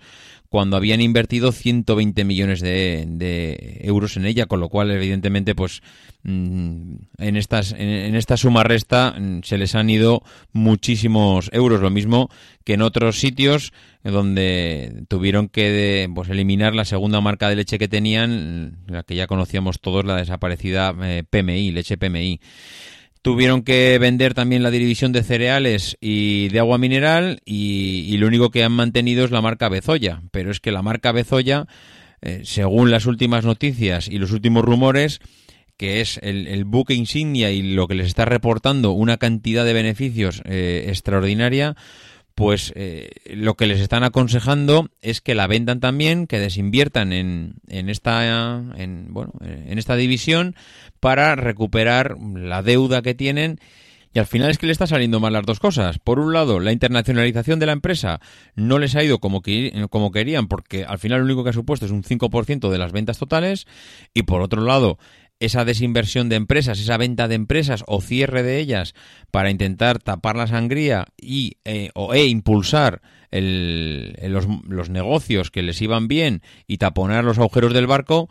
cuando 0.49 0.77
habían 0.77 1.01
invertido 1.01 1.51
120 1.51 2.23
millones 2.25 2.61
de, 2.61 3.79
euros 3.81 4.17
en 4.17 4.25
ella, 4.25 4.45
con 4.45 4.59
lo 4.59 4.69
cual, 4.69 4.91
evidentemente, 4.91 5.55
pues 5.55 5.81
mm, 6.23 6.95
en, 7.17 7.35
estas, 7.35 7.73
en, 7.73 8.15
esta 8.15 8.37
suma 8.37 8.63
resta 8.63 9.15
mm, 9.17 9.41
se 9.43 9.57
les 9.57 9.75
han 9.75 9.89
ido 9.89 10.23
muchísimos 10.53 11.49
euros, 11.53 11.81
lo 11.81 11.89
mismo 11.89 12.29
que 12.63 12.73
en 12.73 12.81
otros 12.81 13.19
sitios 13.19 13.73
donde 14.03 15.03
tuvieron 15.07 15.49
que 15.49 16.09
pues, 16.13 16.29
eliminar 16.29 16.75
la 16.75 16.85
segunda 16.85 17.21
marca 17.21 17.49
de 17.49 17.55
leche 17.55 17.79
que 17.79 17.87
tenían, 17.87 18.77
la 18.87 19.03
que 19.03 19.15
ya 19.15 19.27
conocíamos 19.27 19.79
todos, 19.79 20.05
la 20.05 20.15
desaparecida 20.15 20.95
eh, 21.01 21.23
PMI, 21.29 21.71
leche 21.71 21.97
PMI. 21.97 22.39
Tuvieron 23.21 23.63
que 23.63 23.97
vender 23.99 24.33
también 24.33 24.63
la 24.63 24.71
división 24.71 25.11
de 25.11 25.23
cereales 25.23 25.97
y 25.99 26.49
de 26.49 26.59
agua 26.59 26.77
mineral 26.77 27.41
y, 27.45 28.15
lo 28.17 28.27
único 28.27 28.51
que 28.51 28.63
han 28.63 28.71
mantenido 28.71 29.25
es 29.25 29.31
la 29.31 29.41
marca 29.41 29.69
Bezoya. 29.69 30.21
Pero 30.31 30.51
es 30.51 30.59
que 30.59 30.71
la 30.71 30.81
marca 30.81 31.11
Bezoya, 31.11 31.67
eh, 32.21 32.41
según 32.43 32.91
las 32.91 33.05
últimas 33.05 33.43
noticias 33.45 34.07
y 34.07 34.17
los 34.17 34.31
últimos 34.31 34.63
rumores, 34.63 35.19
que 35.77 36.01
es 36.01 36.19
el, 36.23 36.65
buque 36.65 36.95
insignia 36.95 37.51
y 37.51 37.61
lo 37.61 37.87
que 37.87 37.95
les 37.95 38.07
está 38.07 38.25
reportando 38.25 38.91
una 38.91 39.17
cantidad 39.17 39.63
de 39.63 39.73
beneficios 39.73 40.41
eh, 40.45 40.85
extraordinaria, 40.87 41.75
pues 42.37 42.71
eh, 42.75 43.09
lo 43.33 43.55
que 43.55 43.65
les 43.65 43.79
están 43.79 44.03
aconsejando 44.03 44.91
es 45.01 45.21
que 45.21 45.33
la 45.33 45.47
vendan 45.47 45.79
también, 45.79 46.27
que 46.27 46.37
desinviertan 46.37 47.11
en, 47.11 47.55
en 47.67 47.89
esta 47.89 48.63
en, 48.77 49.07
bueno, 49.09 49.33
en 49.41 49.79
esta 49.79 49.95
división 49.95 50.55
para 50.99 51.35
recuperar 51.35 52.15
la 52.19 52.61
deuda 52.61 53.01
que 53.01 53.15
tienen 53.15 53.59
y 54.13 54.19
al 54.19 54.27
final 54.27 54.51
es 54.51 54.59
que 54.59 54.67
le 54.67 54.71
está 54.71 54.85
saliendo 54.85 55.19
mal 55.19 55.33
las 55.33 55.47
dos 55.47 55.59
cosas. 55.59 55.97
Por 55.97 56.19
un 56.19 56.31
lado, 56.31 56.59
la 56.59 56.71
internacionalización 56.71 57.57
de 57.57 57.65
la 57.65 57.71
empresa 57.71 58.19
no 58.55 58.77
les 58.77 58.95
ha 58.95 59.03
ido 59.03 59.17
como, 59.17 59.41
como 59.89 60.11
querían 60.11 60.47
porque 60.47 60.85
al 60.85 60.99
final 60.99 61.21
lo 61.21 61.25
único 61.25 61.43
que 61.43 61.49
ha 61.49 61.53
supuesto 61.53 61.87
es 61.87 61.91
un 61.91 62.03
5% 62.03 62.69
de 62.69 62.77
las 62.77 62.91
ventas 62.91 63.17
totales 63.17 63.65
y 64.13 64.23
por 64.23 64.43
otro 64.43 64.61
lado, 64.61 64.99
esa 65.39 65.65
desinversión 65.65 66.29
de 66.29 66.35
empresas, 66.35 66.79
esa 66.79 66.97
venta 66.97 67.27
de 67.27 67.35
empresas 67.35 67.83
o 67.87 68.01
cierre 68.01 68.43
de 68.43 68.59
ellas 68.59 68.93
para 69.31 69.51
intentar 69.51 69.99
tapar 69.99 70.35
la 70.35 70.47
sangría 70.47 71.05
y 71.17 71.57
eh, 71.65 71.89
o, 71.93 72.13
e 72.13 72.25
impulsar 72.27 73.01
los, 73.31 74.89
negocios 74.89 75.51
que 75.51 75.61
les 75.61 75.81
iban 75.81 76.07
bien 76.07 76.41
y 76.65 76.77
taponar 76.77 77.23
los 77.23 77.37
agujeros 77.37 77.73
del 77.73 77.87
barco, 77.87 78.29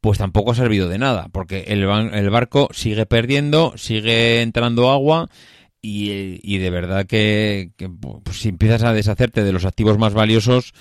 pues 0.00 0.18
tampoco 0.18 0.52
ha 0.52 0.54
servido 0.54 0.88
de 0.88 0.98
nada, 0.98 1.28
porque 1.32 1.64
el, 1.68 1.82
el 1.84 2.30
barco 2.30 2.68
sigue 2.72 3.04
perdiendo, 3.06 3.74
sigue 3.76 4.42
entrando 4.42 4.90
agua 4.90 5.28
y, 5.80 6.58
de 6.58 6.70
verdad 6.70 7.06
que, 7.06 7.70
pues, 8.00 8.38
si 8.38 8.48
empiezas 8.48 8.82
a 8.82 8.92
deshacerte 8.92 9.44
de 9.44 9.52
los 9.52 9.64
activos 9.64 9.98
más 9.98 10.12
valiosos, 10.12 10.72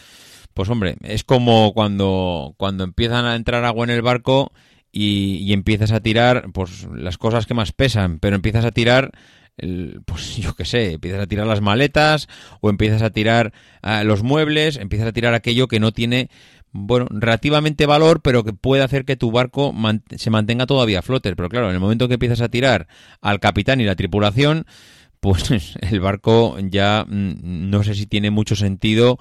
pues 0.54 0.70
hombre, 0.70 0.96
es 1.04 1.24
como 1.24 1.72
cuando, 1.74 2.56
cuando 2.58 2.84
empiezan 2.84 3.26
a 3.26 3.36
entrar 3.36 3.64
agua 3.64 3.84
en 3.86 3.92
el 3.92 4.02
barco 4.02 4.52
y, 4.92 5.54
empiezas 5.54 5.92
a 5.92 6.00
tirar 6.00 6.50
pues 6.54 6.88
las 6.94 7.18
cosas 7.18 7.46
que 7.46 7.54
más 7.54 7.72
pesan, 7.72 8.20
pero 8.20 8.36
empiezas 8.36 8.66
a 8.66 8.72
tirar 8.72 9.12
el, 9.58 10.02
pues 10.06 10.38
yo 10.38 10.56
qué 10.56 10.66
sé, 10.66 10.94
empiezas 10.94 11.22
a 11.22 11.28
tirar 11.28 11.48
las 11.48 11.62
maletas 11.62 12.28
o 12.62 12.70
empiezas 12.70 13.02
a 13.02 13.10
tirar 13.10 13.54
ah, 13.82 14.04
los 14.04 14.24
muebles, 14.24 14.78
empiezas 14.78 15.08
a 15.08 15.14
tirar 15.14 15.34
aquello 15.34 15.68
que 15.68 15.80
no 15.80 15.92
tiene 15.92 16.30
bueno, 16.72 17.08
relativamente 17.10 17.86
valor, 17.86 18.22
pero 18.22 18.44
que 18.44 18.54
puede 18.54 18.84
hacer 18.84 19.06
que 19.06 19.16
tu 19.16 19.32
barco 19.32 19.74
se 20.16 20.30
mantenga 20.30 20.66
todavía 20.66 21.00
a 21.00 21.02
flote. 21.02 21.36
Pero 21.36 21.50
claro, 21.50 21.70
en 21.70 21.74
el 21.74 21.80
momento 21.80 22.08
que 22.08 22.16
empiezas 22.16 22.42
a 22.42 22.50
tirar 22.50 22.88
al 23.22 23.40
capitán 23.40 23.82
y 23.82 23.86
la 23.86 23.96
tripulación, 23.96 24.66
pues 25.20 25.76
el 25.82 26.00
barco 26.00 26.58
ya 26.60 27.06
mm, 27.08 27.70
no 27.70 27.84
sé 27.84 27.96
si 27.96 28.06
tiene 28.06 28.30
mucho 28.30 28.56
sentido 28.56 29.18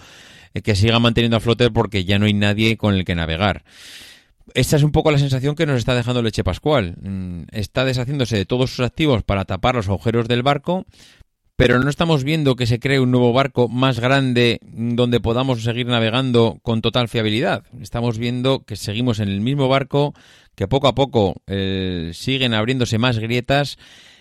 eh, 0.54 0.60
que 0.60 0.74
siga 0.74 0.98
manteniendo 0.98 1.38
a 1.38 1.40
flote 1.40 1.70
porque 1.70 2.04
ya 2.04 2.18
no 2.18 2.26
hay 2.26 2.34
nadie 2.34 2.76
con 2.76 2.94
el 2.94 3.04
que 3.04 3.14
navegar 3.14 3.64
esta 4.54 4.76
es 4.76 4.82
un 4.82 4.92
poco 4.92 5.10
la 5.10 5.18
sensación 5.18 5.54
que 5.54 5.66
nos 5.66 5.78
está 5.78 5.94
dejando 5.94 6.22
Leche 6.22 6.44
Pascual. 6.44 6.96
Mm, 7.00 7.44
está 7.52 7.84
deshaciéndose 7.84 8.36
de 8.36 8.46
todos 8.46 8.70
sus 8.70 8.84
activos 8.84 9.22
para 9.22 9.44
tapar 9.44 9.74
los 9.74 9.88
agujeros 9.88 10.28
del 10.28 10.42
barco, 10.42 10.86
pero 11.56 11.78
no 11.78 11.88
estamos 11.88 12.22
viendo 12.22 12.54
que 12.54 12.66
se 12.66 12.78
cree 12.78 13.00
un 13.00 13.10
nuevo 13.10 13.32
barco 13.32 13.68
más 13.68 13.98
grande 13.98 14.60
donde 14.62 15.20
podamos 15.20 15.62
seguir 15.62 15.86
navegando 15.86 16.58
con 16.62 16.82
total 16.82 17.08
fiabilidad. 17.08 17.64
Estamos 17.80 18.18
viendo 18.18 18.64
que 18.64 18.76
seguimos 18.76 19.20
en 19.20 19.28
el 19.28 19.40
mismo 19.40 19.66
barco, 19.68 20.14
que 20.54 20.68
poco 20.68 20.86
a 20.86 20.94
poco 20.94 21.42
eh, 21.46 22.10
siguen 22.12 22.52
abriéndose 22.52 22.98
más 22.98 23.18
grietas 23.18 23.78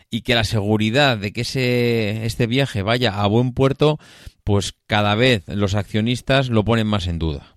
y 0.10 0.22
que 0.22 0.36
la 0.36 0.46
seguridad 0.46 1.18
de 1.18 1.34
que 1.34 1.42
ese, 1.42 2.26
este 2.26 2.48
viaje 2.48 2.84
vaya 2.84 3.22
a 3.22 3.28
buen 3.28 3.52
puerto, 3.52 4.00
pues 4.46 4.74
cada 4.88 5.16
vez 5.16 5.44
los 5.48 5.76
accionistas 5.76 6.50
lo 6.50 6.64
ponen 6.64 6.88
más 6.88 7.08
en 7.08 7.20
duda. 7.20 7.55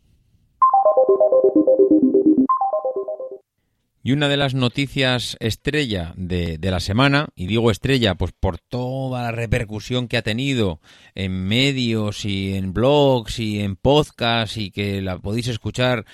Y 4.02 4.12
una 4.12 4.28
de 4.28 4.36
las 4.36 4.54
noticias 4.54 5.36
estrella 5.40 6.14
de, 6.16 6.58
la 6.62 6.80
semana, 6.80 7.28
y 7.34 7.46
digo 7.46 7.70
estrella 7.70 8.14
pues 8.14 8.32
por 8.32 8.58
toda 8.58 9.24
la 9.24 9.32
repercusión 9.32 10.06
que 10.06 10.16
ha 10.16 10.22
tenido 10.22 10.80
en 11.14 11.32
medios 11.46 12.24
y 12.24 12.54
en 12.54 12.72
blogs 12.72 13.38
y 13.38 13.60
en 13.60 13.76
podcasts 13.76 14.56
y 14.56 14.70
que 14.70 15.02
la 15.02 15.18
podéis 15.18 15.48
escuchar 15.48 16.06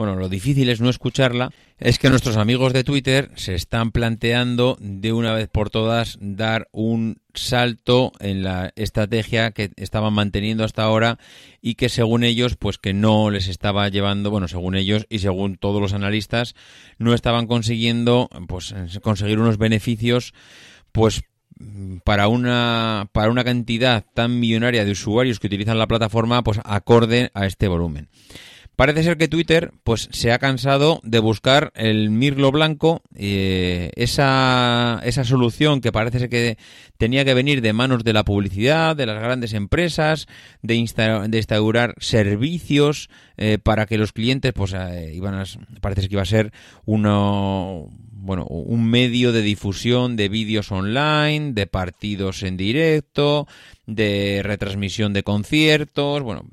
bueno, 0.00 0.16
lo 0.16 0.30
difícil 0.30 0.70
es 0.70 0.80
no 0.80 0.88
escucharla, 0.88 1.50
es 1.76 1.98
que 1.98 2.08
nuestros 2.08 2.38
amigos 2.38 2.72
de 2.72 2.84
Twitter 2.84 3.30
se 3.34 3.54
están 3.54 3.90
planteando 3.92 4.78
de 4.80 5.12
una 5.12 5.34
vez 5.34 5.50
por 5.50 5.68
todas 5.68 6.16
dar 6.22 6.68
un 6.72 7.20
salto 7.34 8.10
en 8.18 8.42
la 8.42 8.72
estrategia 8.76 9.50
que 9.50 9.72
estaban 9.76 10.14
manteniendo 10.14 10.64
hasta 10.64 10.84
ahora 10.84 11.18
y 11.60 11.74
que 11.74 11.90
según 11.90 12.24
ellos 12.24 12.56
pues 12.56 12.78
que 12.78 12.94
no 12.94 13.28
les 13.28 13.46
estaba 13.46 13.86
llevando, 13.90 14.30
bueno, 14.30 14.48
según 14.48 14.74
ellos 14.74 15.04
y 15.10 15.18
según 15.18 15.56
todos 15.56 15.82
los 15.82 15.92
analistas 15.92 16.54
no 16.96 17.12
estaban 17.12 17.46
consiguiendo 17.46 18.30
pues 18.48 18.74
conseguir 19.02 19.38
unos 19.38 19.58
beneficios 19.58 20.32
pues 20.92 21.24
para 22.04 22.26
una 22.28 23.10
para 23.12 23.30
una 23.30 23.44
cantidad 23.44 24.02
tan 24.14 24.40
millonaria 24.40 24.86
de 24.86 24.92
usuarios 24.92 25.38
que 25.40 25.48
utilizan 25.48 25.78
la 25.78 25.88
plataforma 25.88 26.42
pues 26.42 26.58
acorde 26.64 27.30
a 27.34 27.44
este 27.44 27.68
volumen. 27.68 28.08
Parece 28.80 29.02
ser 29.02 29.18
que 29.18 29.28
Twitter 29.28 29.72
pues 29.84 30.08
se 30.10 30.32
ha 30.32 30.38
cansado 30.38 31.02
de 31.02 31.18
buscar 31.18 31.70
el 31.74 32.08
mirlo 32.08 32.50
blanco, 32.50 33.02
eh, 33.14 33.90
esa, 33.94 35.02
esa 35.04 35.22
solución 35.24 35.82
que 35.82 35.92
parece 35.92 36.18
ser 36.18 36.30
que 36.30 36.56
tenía 36.96 37.26
que 37.26 37.34
venir 37.34 37.60
de 37.60 37.74
manos 37.74 38.04
de 38.04 38.14
la 38.14 38.24
publicidad, 38.24 38.96
de 38.96 39.04
las 39.04 39.20
grandes 39.20 39.52
empresas, 39.52 40.28
de, 40.62 40.76
instaurar 40.76 41.94
servicios 41.98 43.10
eh, 43.36 43.58
para 43.62 43.84
que 43.84 43.98
los 43.98 44.14
clientes 44.14 44.54
pues 44.54 44.72
eh, 44.72 45.12
iban 45.14 45.34
a, 45.34 45.44
parece 45.82 46.08
que 46.08 46.14
iba 46.14 46.22
a 46.22 46.24
ser 46.24 46.50
uno 46.86 47.86
bueno, 48.12 48.46
un 48.46 48.88
medio 48.88 49.32
de 49.32 49.42
difusión 49.42 50.16
de 50.16 50.30
vídeos 50.30 50.72
online, 50.72 51.52
de 51.52 51.66
partidos 51.66 52.42
en 52.42 52.56
directo, 52.56 53.46
de 53.86 54.40
retransmisión 54.42 55.12
de 55.12 55.22
conciertos, 55.22 56.22
bueno, 56.22 56.46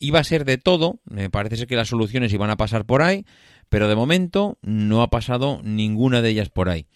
iba 0.00 0.20
a 0.20 0.24
ser 0.24 0.44
de 0.44 0.58
todo, 0.58 1.00
me 1.04 1.30
parece 1.30 1.56
ser 1.56 1.66
que 1.66 1.76
las 1.76 1.88
soluciones 1.88 2.32
iban 2.32 2.50
a 2.50 2.56
pasar 2.56 2.84
por 2.84 3.02
ahí, 3.02 3.24
pero 3.68 3.88
de 3.88 3.96
momento 3.96 4.58
no 4.62 5.02
ha 5.02 5.10
pasado 5.10 5.60
ninguna 5.64 6.22
de 6.22 6.30
ellas 6.30 6.48
por 6.48 6.68
ahí. 6.68 6.86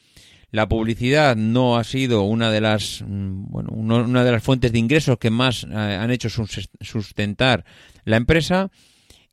La 0.50 0.68
publicidad 0.68 1.36
no 1.36 1.76
ha 1.76 1.84
sido 1.84 2.22
una 2.22 2.50
de 2.50 2.60
las 2.60 3.02
mm, 3.06 3.50
bueno, 3.50 3.70
una 3.72 4.24
de 4.24 4.32
las 4.32 4.42
fuentes 4.42 4.72
de 4.72 4.78
ingresos 4.78 5.18
que 5.18 5.30
más 5.30 5.64
eh, 5.64 5.74
han 5.74 6.10
hecho 6.10 6.28
sustentar 6.30 7.64
la 8.04 8.16
empresa 8.16 8.70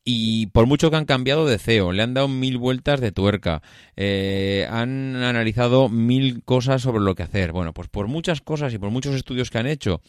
y 0.04 0.48
por 0.48 0.66
mucho 0.66 0.90
que 0.90 0.96
han 0.96 1.06
cambiado 1.06 1.46
de 1.46 1.58
CEO, 1.58 1.92
le 1.92 2.02
han 2.02 2.12
dado 2.12 2.28
mil 2.28 2.58
vueltas 2.58 3.00
de 3.00 3.10
tuerca, 3.10 3.62
eh, 3.96 4.68
han 4.70 5.16
analizado 5.16 5.88
mil 5.88 6.42
cosas 6.44 6.82
sobre 6.82 7.02
lo 7.02 7.14
que 7.14 7.22
hacer. 7.22 7.52
Bueno, 7.52 7.72
pues 7.72 7.88
por 7.88 8.06
muchas 8.06 8.42
cosas 8.42 8.74
y 8.74 8.78
por 8.78 8.90
muchos 8.90 9.14
estudios 9.14 9.50
que 9.50 9.58
han 9.58 9.66
hecho 9.66 10.02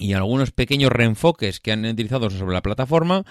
y 0.00 0.14
algunos 0.14 0.50
pequeños 0.50 0.90
reenfoques 0.90 1.60
que 1.60 1.70
han 1.70 1.84
utilizado 1.84 2.30
sobre 2.30 2.54
la 2.54 2.62
plataforma, 2.62 3.24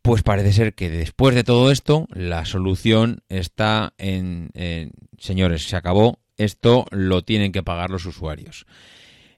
pues 0.00 0.22
parece 0.22 0.52
ser 0.52 0.74
que 0.74 0.88
después 0.88 1.34
de 1.34 1.44
todo 1.44 1.70
esto, 1.70 2.06
la 2.12 2.44
solución 2.44 3.22
está 3.28 3.92
en, 3.98 4.50
señores, 5.18 5.68
se 5.68 5.76
acabó, 5.76 6.20
esto 6.36 6.86
lo 6.90 7.22
tienen 7.22 7.52
que 7.52 7.62
pagar 7.62 7.90
los 7.90 8.06
usuarios. 8.06 8.66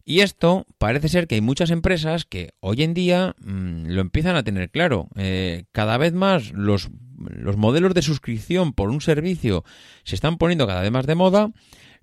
Y 0.04 0.20
esto 0.20 0.66
parece 0.78 1.08
ser 1.08 1.26
que 1.26 1.34
hay 1.34 1.40
muchas 1.40 1.70
empresas 1.70 2.24
que 2.24 2.50
hoy 2.60 2.84
en 2.84 2.94
día 2.94 3.34
mm, 3.40 3.86
lo 3.88 4.00
empiezan 4.00 4.36
a 4.36 4.44
tener 4.44 4.70
claro. 4.70 5.08
Eh, 5.16 5.64
cada 5.72 5.98
vez 5.98 6.12
más 6.12 6.52
los, 6.52 6.90
los 7.18 7.56
modelos 7.56 7.92
de 7.92 8.02
suscripción 8.02 8.72
por 8.72 8.90
un 8.90 9.00
servicio 9.00 9.64
se 10.04 10.14
están 10.14 10.36
poniendo 10.38 10.66
cada 10.66 10.82
vez 10.82 10.92
más 10.92 11.06
de 11.06 11.16
moda 11.16 11.50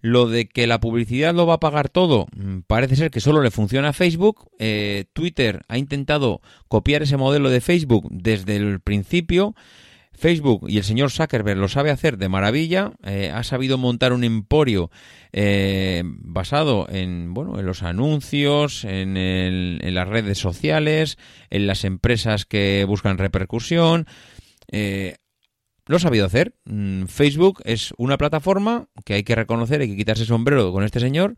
lo 0.04 0.28
de 0.28 0.50
que 0.50 0.68
la 0.68 0.82
publicidad 0.82 1.34
lo 1.34 1.48
va 1.48 1.56
a 1.56 1.60
pagar 1.62 1.88
todo, 1.88 2.28
mm, 2.36 2.60
parece 2.68 2.98
ser 2.98 3.10
que 3.10 3.22
solo 3.22 3.42
le 3.42 3.52
funciona 3.52 3.90
a 3.90 3.94
Facebook. 3.94 4.50
Eh, 4.60 5.06
Twitter 5.14 5.62
ha 5.70 5.78
intentado 5.78 6.42
copiar 6.68 7.04
ese 7.04 7.16
modelo 7.16 7.50
de 7.50 7.62
Facebook 7.62 8.10
desde 8.12 8.58
el 8.58 8.82
principio. 8.82 9.56
Facebook 10.12 10.66
y 10.68 10.78
el 10.78 10.84
señor 10.84 11.10
Zuckerberg 11.10 11.58
lo 11.58 11.70
sabe 11.70 11.90
hacer 11.90 12.18
de 12.18 12.28
maravilla, 12.28 12.92
eh, 13.04 13.32
ha 13.34 13.44
sabido 13.44 13.78
montar 13.78 14.12
un 14.12 14.26
emporio 14.26 14.92
eh, 15.32 16.04
basado 16.06 16.86
en 16.90 17.34
bueno 17.34 17.58
en 17.58 17.66
los 17.66 17.82
anuncios, 17.82 18.84
en, 18.84 19.16
en, 19.16 19.96
las 19.96 20.08
redes 20.08 20.38
sociales, 20.38 21.18
en 21.50 21.66
las 21.66 21.86
empresas 21.86 22.46
que 22.46 22.84
buscan 22.86 23.18
repercusión. 23.18 24.06
Lo 25.86 25.98
ha 25.98 26.00
sabido 26.00 26.26
hacer. 26.26 26.56
Mm, 26.66 27.06
Facebook 27.06 27.62
es 27.66 27.94
una 27.98 28.18
plataforma 28.18 28.88
que 29.06 29.16
hay 29.16 29.24
que 29.24 29.36
reconocer, 29.36 29.82
hay 29.82 29.90
que 29.90 29.98
quitarse 29.98 30.26
sombrero 30.26 30.72
con 30.72 30.84
este 30.84 31.00
señor, 31.00 31.36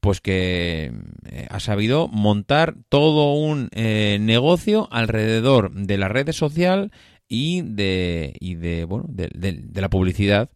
pues 0.00 0.20
que 0.20 0.92
eh, 1.26 1.46
ha 1.50 1.60
sabido 1.60 2.08
montar 2.08 2.76
todo 2.88 3.34
un 3.34 3.68
eh, 3.72 4.18
negocio 4.20 4.88
alrededor 4.90 5.72
de 5.72 5.98
la 5.98 6.08
red 6.08 6.30
social 6.32 6.92
y 7.28 7.62
de, 7.62 8.34
y 8.40 8.54
de, 8.54 8.84
bueno, 8.84 9.06
de 9.08 9.80
la 9.80 9.90
publicidad. 9.90 10.50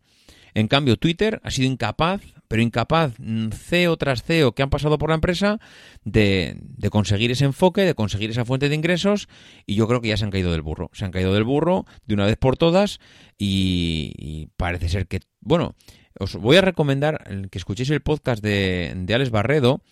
En 0.54 0.68
cambio, 0.68 0.96
Twitter 0.96 1.40
ha 1.42 1.50
sido 1.50 1.68
incapaz 1.68 2.22
pero 2.54 2.62
incapaz 2.62 3.14
mm, 3.18 3.48
CEO 3.48 3.96
tras 3.96 4.22
CEO 4.22 4.52
que 4.52 4.62
han 4.62 4.70
pasado 4.70 4.96
por 4.96 5.08
la 5.08 5.16
empresa 5.16 5.58
de, 6.04 6.56
conseguir 6.88 7.32
ese 7.32 7.44
enfoque, 7.44 7.80
de 7.80 7.94
conseguir 7.94 8.30
esa 8.30 8.44
fuente 8.44 8.68
de 8.68 8.76
ingresos 8.76 9.28
y 9.66 9.74
yo 9.74 9.88
creo 9.88 10.00
que 10.00 10.06
ya 10.06 10.16
se 10.16 10.22
han 10.22 10.30
caído 10.30 10.52
del 10.52 10.62
burro. 10.62 10.88
Se 10.92 11.04
han 11.04 11.10
caído 11.10 11.34
del 11.34 11.42
burro 11.42 11.84
de 12.06 12.14
una 12.14 12.26
vez 12.26 12.36
por 12.36 12.56
todas 12.56 13.00
y, 13.36 14.50
parece 14.56 14.88
ser 14.88 15.08
que, 15.08 15.18
bueno, 15.40 15.74
os 16.16 16.36
voy 16.36 16.56
a 16.56 16.60
recomendar 16.60 17.24
que 17.50 17.58
escuchéis 17.58 17.90
el 17.90 18.02
podcast 18.02 18.40
de, 18.40 18.92
de 18.94 19.14
Alex 19.14 19.32
Barredo. 19.32 19.82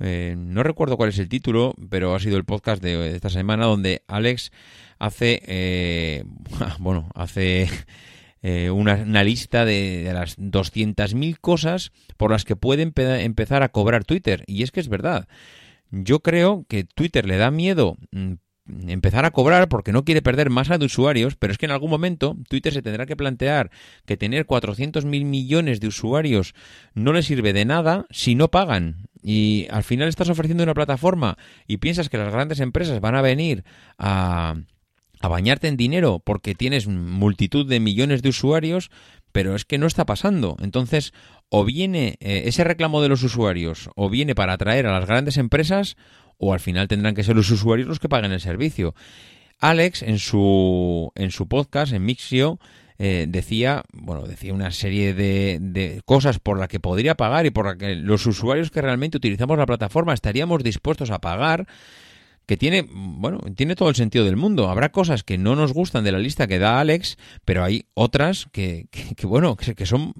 Eh, 0.00 0.34
no 0.36 0.64
recuerdo 0.64 0.96
cuál 0.96 1.10
es 1.10 1.20
el 1.20 1.28
título, 1.28 1.72
pero 1.88 2.16
ha 2.16 2.18
sido 2.18 2.36
el 2.36 2.44
podcast 2.44 2.82
de, 2.82 3.14
esta 3.14 3.30
semana 3.30 3.66
donde 3.66 4.02
Alex 4.08 4.50
hace, 4.98 5.40
eh, 5.46 6.24
bueno, 6.80 7.10
hace 7.14 7.68
eh, 8.42 8.70
una, 8.70 9.24
lista 9.24 9.64
de, 9.64 10.10
las 10.12 10.38
200.000 10.38 11.38
cosas 11.40 11.92
por 12.16 12.30
las 12.30 12.44
que 12.44 12.56
puede 12.56 12.82
empezar 12.82 13.62
a 13.62 13.70
cobrar 13.70 14.04
Twitter. 14.04 14.44
Y 14.46 14.62
es 14.62 14.70
que 14.70 14.80
es 14.80 14.88
verdad. 14.88 15.28
Yo 15.90 16.20
creo 16.20 16.64
que 16.68 16.84
Twitter 16.84 17.26
le 17.26 17.36
da 17.36 17.50
miedo 17.50 17.96
mm, 18.12 18.34
empezar 18.88 19.24
a 19.24 19.30
cobrar 19.30 19.68
porque 19.68 19.92
no 19.92 20.04
quiere 20.04 20.22
perder 20.22 20.50
masa 20.50 20.78
de 20.78 20.86
usuarios, 20.86 21.36
pero 21.36 21.52
es 21.52 21.58
que 21.58 21.66
en 21.66 21.72
algún 21.72 21.90
momento 21.90 22.36
Twitter 22.48 22.72
se 22.72 22.82
tendrá 22.82 23.06
que 23.06 23.16
plantear 23.16 23.70
que 24.04 24.16
tener 24.16 24.46
400 24.46 25.04
mil 25.04 25.24
millones 25.24 25.80
de 25.80 25.88
usuarios 25.88 26.54
no 26.94 27.12
le 27.12 27.22
sirve 27.22 27.52
de 27.52 27.64
nada 27.64 28.06
si 28.10 28.34
no 28.34 28.48
pagan. 28.48 29.08
Y 29.22 29.66
al 29.70 29.82
final 29.82 30.08
estás 30.08 30.28
ofreciendo 30.28 30.62
una 30.62 30.74
plataforma 30.74 31.38
y 31.66 31.78
piensas 31.78 32.08
que 32.08 32.18
las 32.18 32.32
grandes 32.32 32.60
empresas 32.60 33.00
van 33.00 33.14
a 33.14 33.22
venir 33.22 33.64
a 33.98 34.56
a 35.20 35.28
bañarte 35.28 35.68
en 35.68 35.76
dinero 35.76 36.20
porque 36.24 36.54
tienes 36.54 36.86
multitud 36.86 37.68
de 37.68 37.80
millones 37.80 38.22
de 38.22 38.28
usuarios, 38.30 38.90
pero 39.32 39.54
es 39.54 39.64
que 39.64 39.78
no 39.78 39.86
está 39.86 40.06
pasando. 40.06 40.56
Entonces, 40.60 41.12
o 41.48 41.64
viene 41.64 42.16
eh, 42.20 42.42
ese 42.46 42.64
reclamo 42.64 43.02
de 43.02 43.08
los 43.08 43.22
usuarios, 43.22 43.90
o 43.96 44.10
viene 44.10 44.34
para 44.34 44.54
atraer 44.54 44.86
a 44.86 44.98
las 44.98 45.06
grandes 45.06 45.36
empresas, 45.36 45.96
o 46.38 46.52
al 46.52 46.60
final 46.60 46.88
tendrán 46.88 47.14
que 47.14 47.24
ser 47.24 47.36
los 47.36 47.50
usuarios 47.50 47.88
los 47.88 47.98
que 48.00 48.08
paguen 48.08 48.32
el 48.32 48.40
servicio. 48.40 48.94
Alex, 49.58 50.02
en 50.02 50.18
su, 50.18 51.10
en 51.16 51.30
su 51.30 51.48
podcast, 51.48 51.92
en 51.92 52.04
Mixio, 52.04 52.60
eh, 53.00 53.26
decía, 53.28 53.84
bueno, 53.92 54.26
decía 54.26 54.52
una 54.52 54.70
serie 54.70 55.14
de, 55.14 55.58
de 55.60 56.00
cosas 56.04 56.38
por 56.38 56.58
las 56.58 56.68
que 56.68 56.80
podría 56.80 57.16
pagar 57.16 57.46
y 57.46 57.50
por 57.50 57.66
las 57.66 57.76
que 57.76 57.94
los 57.94 58.26
usuarios 58.26 58.70
que 58.70 58.82
realmente 58.82 59.16
utilizamos 59.16 59.58
la 59.58 59.66
plataforma 59.66 60.14
estaríamos 60.14 60.62
dispuestos 60.62 61.10
a 61.10 61.20
pagar 61.20 61.66
que 62.48 62.56
tiene, 62.56 62.86
bueno, 62.90 63.40
tiene 63.54 63.76
todo 63.76 63.90
el 63.90 63.94
sentido 63.94 64.24
del 64.24 64.36
mundo. 64.36 64.70
Habrá 64.70 64.90
cosas 64.90 65.22
que 65.22 65.36
no 65.36 65.54
nos 65.54 65.74
gustan 65.74 66.02
de 66.02 66.12
la 66.12 66.18
lista 66.18 66.46
que 66.46 66.58
da 66.58 66.80
Alex, 66.80 67.18
pero 67.44 67.62
hay 67.62 67.84
otras 67.92 68.48
que, 68.52 68.86
que, 68.90 69.26
bueno, 69.26 69.54
que, 69.54 69.74
que, 69.74 69.84
son 69.84 70.14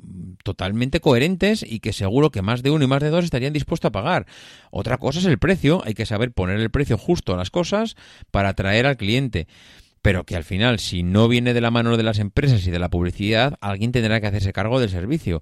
totalmente 0.45 1.01
coherentes 1.01 1.65
y 1.67 1.81
que 1.81 1.95
seguro 1.95 2.29
que 2.29 2.43
más 2.43 2.63
de 2.63 2.71
uno 2.71 2.85
y 2.85 2.87
más 2.87 3.01
de 3.01 3.09
dos 3.09 3.25
estarían 3.25 3.55
dispuestos 3.55 3.89
a 3.89 3.93
pagar. 3.93 4.27
Otra 4.71 4.99
cosa 4.99 5.21
es 5.21 5.25
el 5.25 5.39
precio, 5.39 5.81
hay 5.87 5.95
que 5.95 6.05
saber 6.05 6.31
poner 6.33 6.61
el 6.61 6.71
precio 6.71 6.99
justo 6.99 7.33
a 7.33 7.39
las 7.39 7.51
cosas 7.51 7.97
para 8.31 8.51
atraer 8.51 8.85
al 8.85 8.99
cliente. 8.99 9.49
Pero 10.03 10.25
que 10.25 10.37
al 10.37 10.45
final, 10.45 10.81
si 10.81 11.03
no 11.03 11.29
viene 11.29 11.55
de 11.55 11.63
la 11.63 11.71
mano 11.71 11.97
de 11.97 12.03
las 12.03 12.19
empresas 12.19 12.67
y 12.67 12.71
de 12.71 12.79
la 12.79 12.91
publicidad, 12.91 13.57
alguien 13.63 13.91
tendrá 13.91 14.21
que 14.21 14.27
hacerse 14.27 14.53
cargo 14.53 14.81
del 14.81 14.91
servicio 14.91 15.41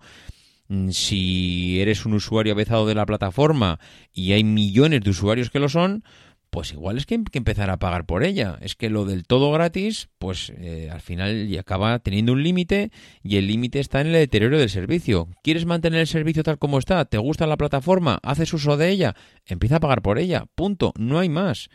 mm, 0.69 0.91
si 0.91 1.81
eres 1.81 2.07
un 2.07 2.15
usuario 2.15 2.53
avezado 2.53 2.87
de 2.87 2.95
la 2.95 3.07
plataforma 3.07 3.81
y 4.13 4.35
hay 4.35 4.45
millones 4.45 5.01
de 5.01 5.11
usuarios 5.11 5.51
que 5.51 5.59
lo 5.59 5.69
son, 5.69 6.05
pues 6.51 6.73
igual 6.73 6.97
es 6.97 7.07
que 7.07 7.15
empezar 7.33 7.71
a 7.71 7.79
pagar 7.79 8.07
por 8.07 8.25
ella. 8.25 8.59
Es 8.61 8.75
que 8.75 8.91
lo 8.91 9.05
del 9.05 9.27
todo 9.27 9.53
gratis, 9.53 10.09
pues 10.19 10.53
eh, 10.57 10.89
al 10.91 11.01
final 11.01 11.55
acaba 11.59 11.99
teniendo 11.99 12.33
un 12.33 12.43
límite 12.43 12.91
y 13.23 13.37
el 13.37 13.47
límite 13.47 13.81
está 13.81 14.01
en 14.01 14.09
el 14.09 14.13
deterioro 14.15 14.59
del 14.59 14.71
servicio. 14.71 15.29
¿Quieres 15.43 15.67
mantener 15.67 16.01
el 16.01 16.07
servicio 16.07 16.43
tal 16.43 16.59
como 16.59 16.79
está? 16.79 17.05
¿Te 17.05 17.19
gusta 17.19 17.47
la 17.47 17.57
plataforma? 17.57 18.19
¿Haces 18.23 18.53
uso 18.53 18.77
de 18.77 18.91
ella? 18.91 19.15
Empieza 19.45 19.77
a 19.77 19.81
pagar 19.81 20.03
por 20.03 20.19
ella. 20.19 20.47
Punto. 20.55 20.93
No 20.97 21.19
hay 21.19 21.29
más. 21.29 21.69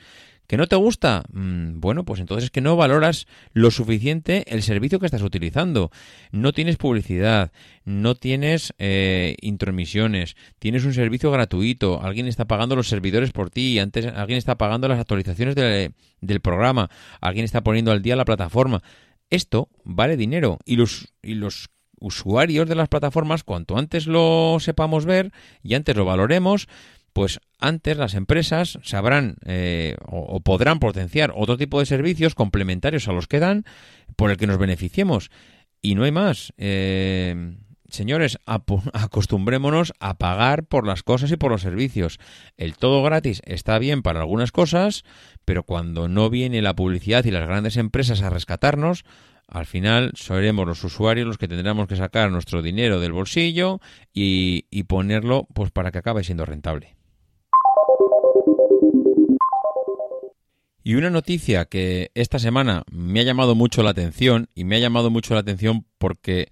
¿Que 0.51 0.57
no 0.57 0.67
te 0.67 0.75
gusta? 0.75 1.23
Mm, 1.31 1.79
bueno, 1.79 2.03
pues 2.03 2.19
entonces 2.19 2.43
es 2.43 2.51
que 2.51 2.59
no 2.59 2.75
valoras 2.75 3.25
lo 3.53 3.71
suficiente 3.71 4.43
el 4.53 4.63
servicio 4.63 4.99
que 4.99 5.05
estás 5.05 5.21
utilizando. 5.21 5.91
No 6.33 6.51
tienes 6.51 6.75
publicidad, 6.75 7.53
no 7.85 8.15
tienes 8.15 8.73
eh, 8.77 9.37
intromisiones, 9.39 10.35
tienes 10.59 10.83
un 10.83 10.93
servicio 10.93 11.31
gratuito, 11.31 12.03
alguien 12.03 12.27
está 12.27 12.43
pagando 12.49 12.75
los 12.75 12.89
servidores 12.89 13.31
por 13.31 13.49
ti, 13.49 13.79
antes 13.79 14.05
alguien 14.07 14.37
está 14.37 14.57
pagando 14.57 14.89
las 14.89 14.99
actualizaciones 14.99 15.55
del 15.55 16.41
programa, 16.41 16.89
alguien 17.21 17.45
está 17.45 17.61
poniendo 17.63 17.93
al 17.93 18.01
día 18.01 18.17
la 18.17 18.25
plataforma. 18.25 18.83
Esto 19.29 19.69
vale 19.85 20.17
dinero 20.17 20.59
y 20.65 20.75
los, 20.75 21.13
y 21.23 21.35
los 21.35 21.69
usuarios 22.01 22.67
de 22.67 22.75
las 22.75 22.89
plataformas, 22.89 23.45
cuanto 23.45 23.77
antes 23.77 24.05
lo 24.05 24.57
sepamos 24.59 25.05
ver 25.05 25.31
y 25.63 25.75
antes 25.75 25.95
lo 25.95 26.03
valoremos, 26.03 26.67
pues 27.13 27.39
antes 27.59 27.97
las 27.97 28.15
empresas 28.15 28.79
sabrán 28.83 29.35
eh, 29.45 29.95
o, 30.05 30.39
podrán 30.41 30.79
potenciar 30.79 31.31
otro 31.35 31.57
tipo 31.57 31.79
de 31.79 31.85
servicios 31.85 32.35
complementarios 32.35 33.07
a 33.07 33.13
los 33.13 33.27
que 33.27 33.39
dan 33.39 33.65
por 34.15 34.31
el 34.31 34.37
que 34.37 34.47
nos 34.47 34.57
beneficiemos. 34.57 35.29
Y 35.81 35.95
no 35.95 36.03
hay 36.03 36.11
más. 36.11 36.53
Eh, 36.57 37.55
señores, 37.89 38.37
acostumbrémonos 38.93 39.93
a 39.99 40.17
pagar 40.17 40.65
por 40.65 40.87
las 40.87 41.03
cosas 41.03 41.31
y 41.31 41.37
por 41.37 41.51
los 41.51 41.61
servicios. 41.61 42.19
El 42.57 42.75
todo 42.75 43.03
gratis 43.03 43.41
está 43.45 43.77
bien 43.79 44.01
para 44.01 44.21
algunas 44.21 44.51
cosas, 44.51 45.03
pero 45.45 45.63
cuando 45.63 46.07
no 46.07 46.29
viene 46.29 46.61
la 46.61 46.75
publicidad 46.75 47.25
y 47.25 47.31
las 47.31 47.47
grandes 47.47 47.77
empresas 47.77 48.21
a 48.21 48.29
rescatarnos, 48.29 49.03
al 49.47 49.65
final 49.65 50.13
seremos 50.15 50.65
los 50.65 50.83
usuarios 50.83 51.27
los 51.27 51.37
que 51.37 51.49
tendremos 51.49 51.87
que 51.87 51.97
sacar 51.97 52.31
nuestro 52.31 52.61
dinero 52.61 53.01
del 53.01 53.11
bolsillo 53.11 53.81
y, 54.13 54.65
y 54.71 54.83
ponerlo 54.83 55.45
pues 55.53 55.71
para 55.71 55.91
que 55.91 55.97
acabe 55.97 56.23
siendo 56.23 56.45
rentable. 56.45 57.00
Y 60.83 60.95
una 60.95 61.09
noticia 61.09 61.65
que 61.65 62.11
esta 62.15 62.39
semana 62.39 62.83
me 62.91 63.19
ha 63.19 63.23
llamado 63.23 63.53
mucho 63.53 63.83
la 63.83 63.91
atención, 63.91 64.49
y 64.55 64.63
me 64.63 64.77
ha 64.77 64.79
llamado 64.79 65.11
mucho 65.11 65.33
la 65.35 65.41
atención 65.41 65.85
porque 65.97 66.51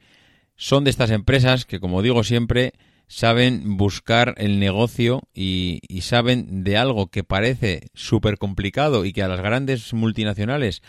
son 0.55 0.83
de 0.83 0.91
estas 0.91 1.09
empresas 1.09 1.65
que, 1.65 1.79
como 1.79 2.01
digo 2.01 2.23
siempre, 2.23 2.73
saben 3.07 3.77
buscar 3.77 4.35
el 4.37 4.59
negocio 4.59 5.23
y, 5.33 5.81
saben 6.01 6.63
de 6.63 6.77
algo 6.77 7.07
que 7.07 7.23
parece 7.23 7.87
súper 7.95 8.37
complicado 8.37 9.03
y 9.03 9.13
que 9.13 9.23
a 9.23 9.27
las 9.27 9.41
grandes 9.41 9.93
multinacionales 9.93 10.83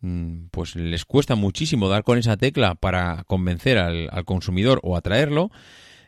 mm, 0.00 0.46
pues 0.50 0.74
les 0.74 1.04
cuesta 1.04 1.36
muchísimo 1.36 1.88
dar 1.88 2.02
con 2.02 2.18
esa 2.18 2.36
tecla 2.36 2.74
para 2.74 3.22
convencer 3.24 3.78
al, 3.78 4.24
consumidor 4.24 4.80
o 4.82 4.96
atraerlo. 4.96 5.50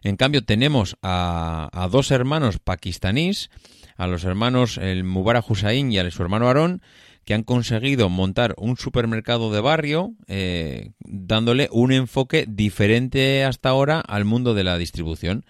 En 0.03 0.17
cambio 0.17 0.45
tenemos 0.45 0.97
a, 1.01 1.71
a 1.73 1.87
dos 1.87 2.11
hermanos 2.11 2.59
pakistaníes 2.59 3.51
a 3.97 4.07
los 4.07 4.25
hermanos 4.25 4.79
el 4.79 5.05
Mubarak 5.05 5.51
Hussain 5.51 5.91
y 5.93 5.99
a 5.99 6.11
su 6.11 6.23
hermano 6.23 6.47
Aarón, 6.47 6.83
que 7.25 7.35
han 7.35 7.45
conseguido 7.45 8.09
montar 8.09 8.55
un 8.59 8.77
supermercado 8.77 9.53
de 9.53 9.61
barrio 9.61 10.15
eh, 10.27 10.91
dándole 11.01 11.69
un 11.71 11.93
enfoque 11.93 12.47
diferente 12.49 13.45
hasta 13.45 13.69
ahora 13.69 14.01
al 14.01 14.25
mundo 14.25 14.55
de 14.55 14.65
la 14.65 14.79
distribución. 14.79 15.45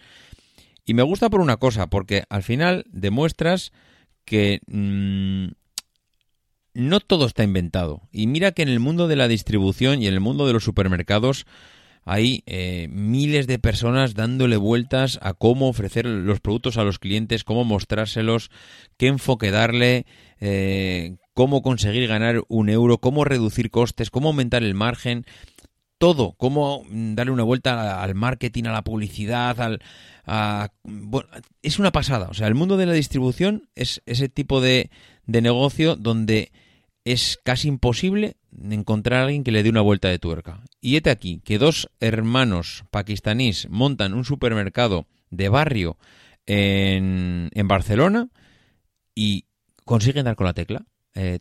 Y 0.85 0.95
me 0.95 1.03
gusta 1.03 1.31
por 1.31 1.41
una 1.41 1.57
cosa, 1.57 1.89
porque 1.89 2.25
al 2.29 2.43
final 2.43 2.85
demuestras 2.91 3.73
que 4.25 4.61
mm, 4.67 5.53
no 6.75 7.01
todo 7.01 7.27
está 7.27 7.45
inventado. 7.45 8.03
Y 8.11 8.27
mira 8.27 8.53
que 8.53 8.63
en 8.63 8.69
el 8.69 8.81
mundo 8.81 9.09
de 9.09 9.17
la 9.17 9.29
distribución 9.29 10.03
y 10.03 10.07
en 10.07 10.15
el 10.15 10.21
mundo 10.21 10.47
de 10.47 10.53
los 10.53 10.65
supermercados 10.65 11.47
hay 12.05 12.43
eh, 12.47 12.89
miles 12.91 13.47
de 13.47 13.59
personas 13.59 14.15
dándole 14.15 14.57
vueltas 14.57 15.19
a 15.23 15.35
cómo 15.35 15.69
ofrecer 15.69 16.07
los 16.07 16.41
productos 16.41 16.77
a 16.77 16.85
los 16.85 16.99
clientes, 16.99 17.45
cómo 17.45 17.65
mostrárselos, 17.65 18.51
qué 18.97 19.07
enfoque 19.07 19.51
darle, 19.51 20.07
eh, 20.41 21.17
cómo 21.35 21.63
conseguir 21.63 22.09
ganar 22.09 22.43
un 22.49 22.69
euro, 22.69 22.99
cómo 22.99 23.25
reducir 23.25 23.71
costes, 23.71 24.11
cómo 24.11 24.29
aumentar 24.29 24.65
el 24.65 24.75
margen, 24.75 25.25
todo, 25.99 26.35
cómo 26.37 26.83
darle 26.91 27.33
una 27.33 27.45
vuelta 27.45 28.03
al 28.03 28.17
marketing, 28.17 28.65
a 28.65 28.73
la 28.73 28.83
publicidad, 28.83 29.61
al, 29.61 29.81
es 31.63 31.79
una 31.79 31.93
pasada. 31.93 32.29
O 32.29 32.35
sea, 32.35 32.49
el 32.49 32.57
mundo 32.57 32.77
de 32.77 32.87
la 32.87 32.93
distribución 32.93 33.69
es 33.77 34.03
ese 34.07 34.29
tipo 34.29 34.61
de, 34.61 34.91
de 35.27 35.41
negocio 35.41 35.95
donde 35.95 36.51
es 37.05 37.39
casi 37.43 37.69
imposible 37.69 38.37
encontrar 38.71 39.21
a 39.21 39.25
alguien 39.25 39.45
que 39.45 39.53
le 39.53 39.63
dé 39.63 39.71
una 39.71 39.81
vuelta 39.81 40.09
de 40.09 40.19
tuerca. 40.19 40.63
Y 40.81 40.97
este 40.97 41.11
aquí 41.11 41.41
que 41.45 41.59
dos 41.59 41.89
hermanos 42.01 42.85
pakistaníes 42.91 43.69
montan 43.71 44.15
un 44.15 44.25
supermercado 44.25 45.07
de 45.31 45.49
barrio 45.49 45.97
en, 46.47 47.51
en 47.53 47.69
Barcelona 47.69 48.29
y 49.15 49.47
consiguen 49.85 50.25
dar 50.25 50.37
con 50.37 50.47
la 50.47 50.55
tecla. 50.55 50.85
Eh, 51.15 51.39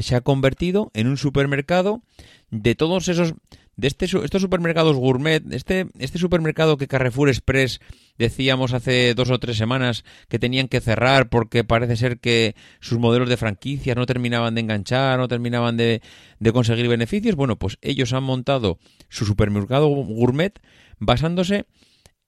se 0.00 0.16
ha 0.16 0.20
convertido 0.20 0.90
en 0.94 1.06
un 1.06 1.16
supermercado 1.16 2.02
de 2.50 2.74
todos 2.74 3.08
esos 3.08 3.34
de 3.76 3.88
este, 3.88 4.06
estos 4.06 4.40
supermercados 4.40 4.96
gourmet, 4.96 5.42
este, 5.52 5.86
este 5.98 6.18
supermercado 6.18 6.78
que 6.78 6.88
Carrefour 6.88 7.28
Express 7.28 7.80
decíamos 8.16 8.72
hace 8.72 9.14
dos 9.14 9.30
o 9.30 9.38
tres 9.38 9.58
semanas 9.58 10.04
que 10.28 10.38
tenían 10.38 10.68
que 10.68 10.80
cerrar 10.80 11.28
porque 11.28 11.62
parece 11.62 11.96
ser 11.96 12.18
que 12.18 12.56
sus 12.80 12.98
modelos 12.98 13.28
de 13.28 13.36
franquicias 13.36 13.96
no 13.96 14.06
terminaban 14.06 14.54
de 14.54 14.62
enganchar, 14.62 15.18
no 15.18 15.28
terminaban 15.28 15.76
de, 15.76 16.00
de 16.38 16.52
conseguir 16.52 16.88
beneficios, 16.88 17.36
bueno, 17.36 17.56
pues 17.56 17.78
ellos 17.82 18.14
han 18.14 18.24
montado 18.24 18.78
su 19.10 19.26
supermercado 19.26 19.88
gourmet 19.88 20.58
basándose 20.98 21.66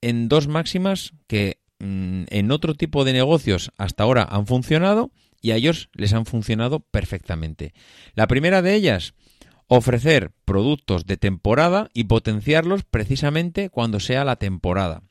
en 0.02 0.28
dos 0.28 0.48
máximas 0.48 1.14
que 1.26 1.58
mm, 1.78 2.24
en 2.28 2.50
otro 2.50 2.74
tipo 2.74 3.04
de 3.04 3.14
negocios 3.14 3.72
hasta 3.78 4.02
ahora 4.02 4.26
han 4.30 4.46
funcionado 4.46 5.10
y 5.40 5.52
a 5.52 5.56
ellos 5.56 5.88
les 5.94 6.12
han 6.12 6.26
funcionado 6.26 6.80
perfectamente. 6.80 7.72
La 8.14 8.26
primera 8.26 8.60
de 8.60 8.74
ellas, 8.74 9.14
ofrecer 9.68 10.32
productos 10.44 11.06
de 11.06 11.16
temporada 11.16 11.88
y 11.94 12.04
potenciarlos 12.04 12.82
precisamente 12.84 13.70
cuando 13.70 14.00
sea 14.00 14.24
la 14.24 14.36
temporada. 14.36 15.02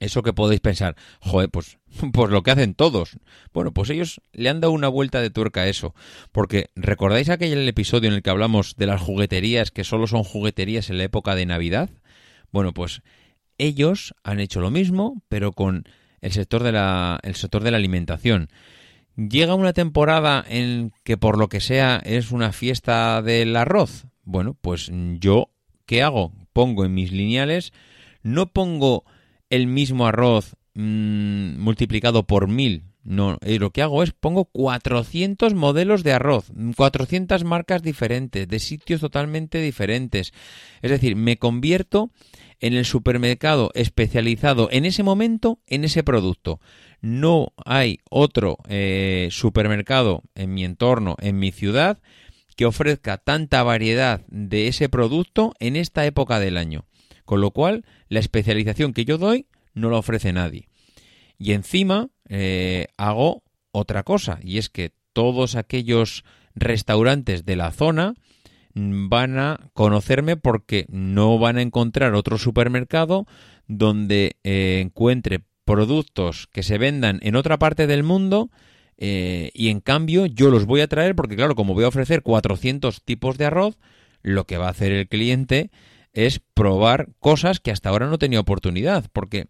Eso 0.00 0.22
que 0.22 0.32
podéis 0.32 0.60
pensar, 0.60 0.96
joder, 1.20 1.50
pues, 1.50 1.78
pues 2.12 2.30
lo 2.30 2.42
que 2.42 2.50
hacen 2.50 2.74
todos. 2.74 3.18
Bueno, 3.52 3.72
pues 3.72 3.90
ellos 3.90 4.22
le 4.32 4.48
han 4.48 4.60
dado 4.60 4.72
una 4.72 4.88
vuelta 4.88 5.20
de 5.20 5.28
tuerca 5.28 5.60
a 5.60 5.68
eso. 5.68 5.94
Porque, 6.32 6.70
¿recordáis 6.74 7.28
aquel 7.28 7.68
episodio 7.68 8.08
en 8.08 8.14
el 8.14 8.22
que 8.22 8.30
hablamos 8.30 8.76
de 8.76 8.86
las 8.86 9.00
jugueterías 9.00 9.70
que 9.70 9.84
solo 9.84 10.06
son 10.06 10.24
jugueterías 10.24 10.88
en 10.88 10.96
la 10.96 11.04
época 11.04 11.34
de 11.34 11.44
Navidad? 11.44 11.90
Bueno, 12.50 12.72
pues 12.72 13.02
ellos 13.58 14.14
han 14.24 14.40
hecho 14.40 14.60
lo 14.60 14.70
mismo, 14.70 15.22
pero 15.28 15.52
con 15.52 15.84
el 16.22 16.32
sector 16.32 16.62
de 16.62 16.72
la, 16.72 17.20
el 17.22 17.34
sector 17.34 17.62
de 17.62 17.70
la 17.70 17.76
alimentación. 17.76 18.48
Llega 19.28 19.54
una 19.54 19.74
temporada 19.74 20.42
en 20.48 20.92
que 21.04 21.18
por 21.18 21.36
lo 21.36 21.50
que 21.50 21.60
sea 21.60 22.00
es 22.02 22.30
una 22.30 22.52
fiesta 22.52 23.20
del 23.20 23.54
arroz. 23.54 24.06
Bueno, 24.24 24.56
pues 24.58 24.90
yo, 25.18 25.50
¿qué 25.84 26.02
hago? 26.02 26.32
Pongo 26.54 26.86
en 26.86 26.94
mis 26.94 27.12
lineales, 27.12 27.74
no 28.22 28.50
pongo 28.50 29.04
el 29.50 29.66
mismo 29.66 30.06
arroz 30.06 30.56
mm, 30.72 31.58
multiplicado 31.58 32.26
por 32.26 32.48
mil. 32.48 32.84
No, 33.02 33.36
eh, 33.42 33.58
lo 33.58 33.70
que 33.70 33.82
hago 33.82 34.02
es 34.02 34.12
pongo 34.12 34.46
400 34.46 35.52
modelos 35.54 36.02
de 36.02 36.12
arroz, 36.12 36.52
400 36.76 37.44
marcas 37.44 37.82
diferentes, 37.82 38.48
de 38.48 38.58
sitios 38.58 39.02
totalmente 39.02 39.60
diferentes. 39.60 40.32
Es 40.80 40.90
decir, 40.90 41.16
me 41.16 41.36
convierto 41.36 42.10
en 42.60 42.74
el 42.74 42.84
supermercado 42.84 43.70
especializado 43.74 44.68
en 44.70 44.84
ese 44.84 45.02
momento 45.02 45.60
en 45.66 45.84
ese 45.84 46.02
producto 46.04 46.60
no 47.00 47.52
hay 47.64 48.00
otro 48.10 48.58
eh, 48.68 49.28
supermercado 49.30 50.22
en 50.34 50.54
mi 50.54 50.64
entorno, 50.64 51.16
en 51.20 51.38
mi 51.38 51.52
ciudad, 51.52 51.98
que 52.56 52.66
ofrezca 52.66 53.16
tanta 53.16 53.62
variedad 53.62 54.22
de 54.28 54.68
ese 54.68 54.88
producto 54.88 55.54
en 55.60 55.76
esta 55.76 56.04
época 56.04 56.40
del 56.40 56.56
año. 56.56 56.84
Con 57.24 57.40
lo 57.40 57.52
cual, 57.52 57.84
la 58.08 58.20
especialización 58.20 58.92
que 58.92 59.04
yo 59.04 59.18
doy 59.18 59.46
no 59.72 59.90
la 59.90 59.98
ofrece 59.98 60.32
nadie. 60.32 60.68
Y 61.38 61.52
encima 61.52 62.08
eh, 62.28 62.88
hago 62.96 63.42
otra 63.72 64.02
cosa, 64.02 64.38
y 64.42 64.58
es 64.58 64.68
que 64.68 64.92
todos 65.12 65.56
aquellos 65.56 66.24
restaurantes 66.54 67.44
de 67.44 67.56
la 67.56 67.70
zona 67.72 68.14
van 68.74 69.38
a 69.38 69.70
conocerme 69.72 70.36
porque 70.36 70.86
no 70.88 71.38
van 71.38 71.58
a 71.58 71.62
encontrar 71.62 72.14
otro 72.14 72.38
supermercado 72.38 73.26
donde 73.66 74.36
eh, 74.44 74.80
encuentre 74.82 75.42
productos 75.70 76.48
que 76.48 76.64
se 76.64 76.78
vendan 76.78 77.20
en 77.22 77.36
otra 77.36 77.56
parte 77.56 77.86
del 77.86 78.02
mundo 78.02 78.50
eh, 78.98 79.52
y 79.54 79.68
en 79.68 79.78
cambio 79.78 80.26
yo 80.26 80.50
los 80.50 80.66
voy 80.66 80.80
a 80.80 80.88
traer 80.88 81.14
porque 81.14 81.36
claro, 81.36 81.54
como 81.54 81.74
voy 81.74 81.84
a 81.84 81.88
ofrecer 81.88 82.22
400 82.22 83.02
tipos 83.04 83.38
de 83.38 83.44
arroz, 83.46 83.78
lo 84.22 84.46
que 84.46 84.58
va 84.58 84.66
a 84.66 84.70
hacer 84.70 84.90
el 84.90 85.08
cliente 85.08 85.70
es 86.12 86.40
probar 86.54 87.10
cosas 87.20 87.60
que 87.60 87.70
hasta 87.70 87.88
ahora 87.88 88.08
no 88.08 88.18
tenía 88.18 88.40
oportunidad, 88.40 89.04
porque 89.12 89.46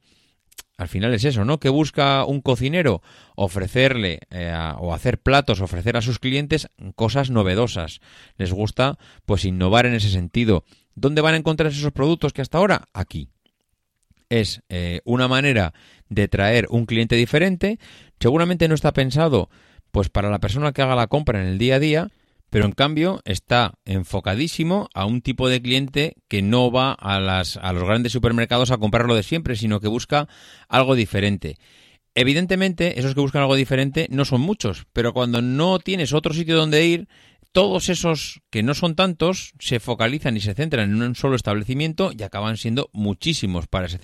al 0.76 0.88
final 0.88 1.14
es 1.14 1.24
eso, 1.24 1.46
¿no? 1.46 1.58
Que 1.58 1.70
busca 1.70 2.26
un 2.26 2.42
cocinero 2.42 3.00
ofrecerle 3.34 4.20
eh, 4.28 4.54
o 4.78 4.92
hacer 4.92 5.22
platos, 5.22 5.62
ofrecer 5.62 5.96
a 5.96 6.02
sus 6.02 6.18
clientes 6.18 6.68
cosas 6.96 7.30
novedosas. 7.30 8.00
Les 8.36 8.52
gusta 8.52 8.98
pues 9.24 9.46
innovar 9.46 9.86
en 9.86 9.94
ese 9.94 10.10
sentido. 10.10 10.64
¿Dónde 10.94 11.22
van 11.22 11.32
a 11.32 11.38
encontrar 11.38 11.72
esos 11.72 11.92
productos 11.92 12.34
que 12.34 12.42
hasta 12.42 12.58
ahora? 12.58 12.88
Aquí 12.92 13.30
es 14.30 14.62
eh, 14.68 15.00
una 15.04 15.28
manera 15.28 15.74
de 16.08 16.28
traer 16.28 16.66
un 16.70 16.86
cliente 16.86 17.16
diferente. 17.16 17.78
Seguramente 18.18 18.68
no 18.68 18.74
está 18.74 18.92
pensado 18.92 19.50
pues 19.90 20.08
para 20.08 20.30
la 20.30 20.38
persona 20.38 20.72
que 20.72 20.82
haga 20.82 20.94
la 20.94 21.08
compra 21.08 21.42
en 21.42 21.48
el 21.48 21.58
día 21.58 21.74
a 21.74 21.80
día, 21.80 22.08
pero 22.48 22.64
en 22.64 22.72
cambio 22.72 23.20
está 23.24 23.74
enfocadísimo 23.84 24.88
a 24.94 25.04
un 25.04 25.20
tipo 25.20 25.48
de 25.48 25.60
cliente 25.60 26.16
que 26.28 26.42
no 26.42 26.70
va 26.70 26.92
a, 26.92 27.20
las, 27.20 27.56
a 27.56 27.72
los 27.72 27.84
grandes 27.84 28.12
supermercados 28.12 28.70
a 28.70 28.78
comprarlo 28.78 29.14
de 29.14 29.22
siempre, 29.22 29.56
sino 29.56 29.80
que 29.80 29.88
busca 29.88 30.28
algo 30.68 30.94
diferente. 30.94 31.58
Evidentemente, 32.14 32.98
esos 32.98 33.14
que 33.14 33.20
buscan 33.20 33.42
algo 33.42 33.54
diferente 33.54 34.08
no 34.10 34.24
son 34.24 34.40
muchos, 34.40 34.86
pero 34.92 35.12
cuando 35.12 35.42
no 35.42 35.78
tienes 35.78 36.12
otro 36.12 36.34
sitio 36.34 36.56
donde 36.56 36.84
ir, 36.84 37.08
todos 37.52 37.88
esos 37.88 38.40
que 38.50 38.62
no 38.62 38.74
son 38.74 38.94
tantos 38.94 39.54
se 39.58 39.80
focalizan 39.80 40.36
y 40.36 40.40
se 40.40 40.54
centran 40.54 40.90
en 40.90 41.02
un 41.02 41.14
solo 41.14 41.34
establecimiento 41.34 42.12
y 42.16 42.22
acaban 42.22 42.56
siendo 42.56 42.90
muchísimos 42.92 43.66
para 43.66 43.86
ese, 43.86 43.98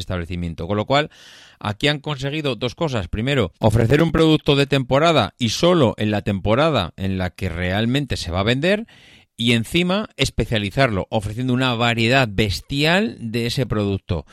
establecimiento. 0.00 0.66
Con 0.66 0.76
lo 0.76 0.86
cual, 0.86 1.10
aquí 1.58 1.88
han 1.88 2.00
conseguido 2.00 2.56
dos 2.56 2.74
cosas. 2.74 3.08
Primero, 3.08 3.52
ofrecer 3.58 4.02
un 4.02 4.12
producto 4.12 4.56
de 4.56 4.66
temporada 4.66 5.34
y 5.38 5.50
solo 5.50 5.94
en 5.98 6.10
la 6.10 6.22
temporada 6.22 6.94
en 6.96 7.18
la 7.18 7.30
que 7.30 7.48
realmente 7.48 8.16
se 8.16 8.30
va 8.30 8.40
a 8.40 8.44
vender. 8.44 8.86
y 9.40 9.52
encima 9.52 10.08
especializarlo, 10.16 11.06
ofreciendo 11.10 11.52
una 11.52 11.72
variedad 11.74 12.26
bestial 12.28 13.16
de 13.20 13.46
ese 13.46 13.66
producto 13.66 14.26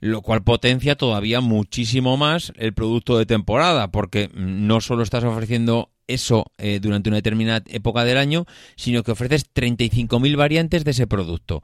lo 0.00 0.22
cual 0.22 0.42
potencia 0.42 0.96
todavía 0.96 1.40
muchísimo 1.40 2.16
más 2.16 2.52
el 2.56 2.72
producto 2.72 3.18
de 3.18 3.26
temporada, 3.26 3.90
porque 3.90 4.30
no 4.34 4.80
solo 4.80 5.02
estás 5.02 5.24
ofreciendo 5.24 5.90
eso 6.14 6.46
eh, 6.58 6.80
durante 6.80 7.08
una 7.08 7.16
determinada 7.16 7.62
época 7.68 8.04
del 8.04 8.18
año, 8.18 8.46
sino 8.76 9.02
que 9.02 9.12
ofreces 9.12 9.52
35.000 9.52 10.36
variantes 10.36 10.84
de 10.84 10.90
ese 10.92 11.06
producto. 11.06 11.62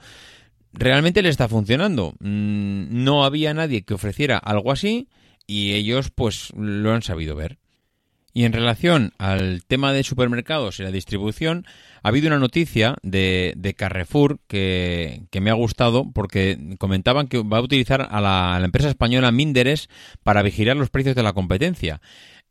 Realmente 0.72 1.22
le 1.22 1.28
está 1.28 1.49
funcionando. 1.49 2.14
Mm, 2.20 3.05
no 3.05 3.24
había 3.24 3.55
nadie 3.55 3.82
que 3.82 3.94
ofreciera 3.94 4.38
algo 4.38 4.72
así 4.72 5.09
y 5.47 5.72
ellos 5.72 6.11
pues 6.11 6.53
lo 6.57 6.92
han 6.92 7.03
sabido 7.03 7.34
ver. 7.34 7.59
Y 8.36 8.44
en 8.44 8.53
relación 8.53 9.14
al 9.16 9.62
tema 9.66 9.94
de 9.94 10.05
supermercados 10.05 10.78
y 10.78 10.82
la 10.82 10.90
distribución, 10.90 11.64
ha 12.03 12.09
habido 12.09 12.26
una 12.26 12.38
noticia 12.38 12.97
de, 13.03 13.55
de 13.57 13.72
Carrefour 13.72 14.40
que, 14.47 15.22
me 15.40 15.49
ha 15.49 15.55
gustado 15.55 16.12
porque 16.12 16.76
comentaban 16.76 17.28
que 17.28 17.42
va 17.42 17.57
a 17.57 17.62
utilizar 17.62 18.07
a 18.11 18.20
la, 18.20 18.61
empresa 18.62 18.90
española 18.90 19.32
Minderes 19.32 19.88
para 20.22 20.42
vigilar 20.42 20.76
los 20.76 20.90
precios 20.90 21.16
de 21.16 21.22
la 21.22 21.32
competencia. 21.32 22.03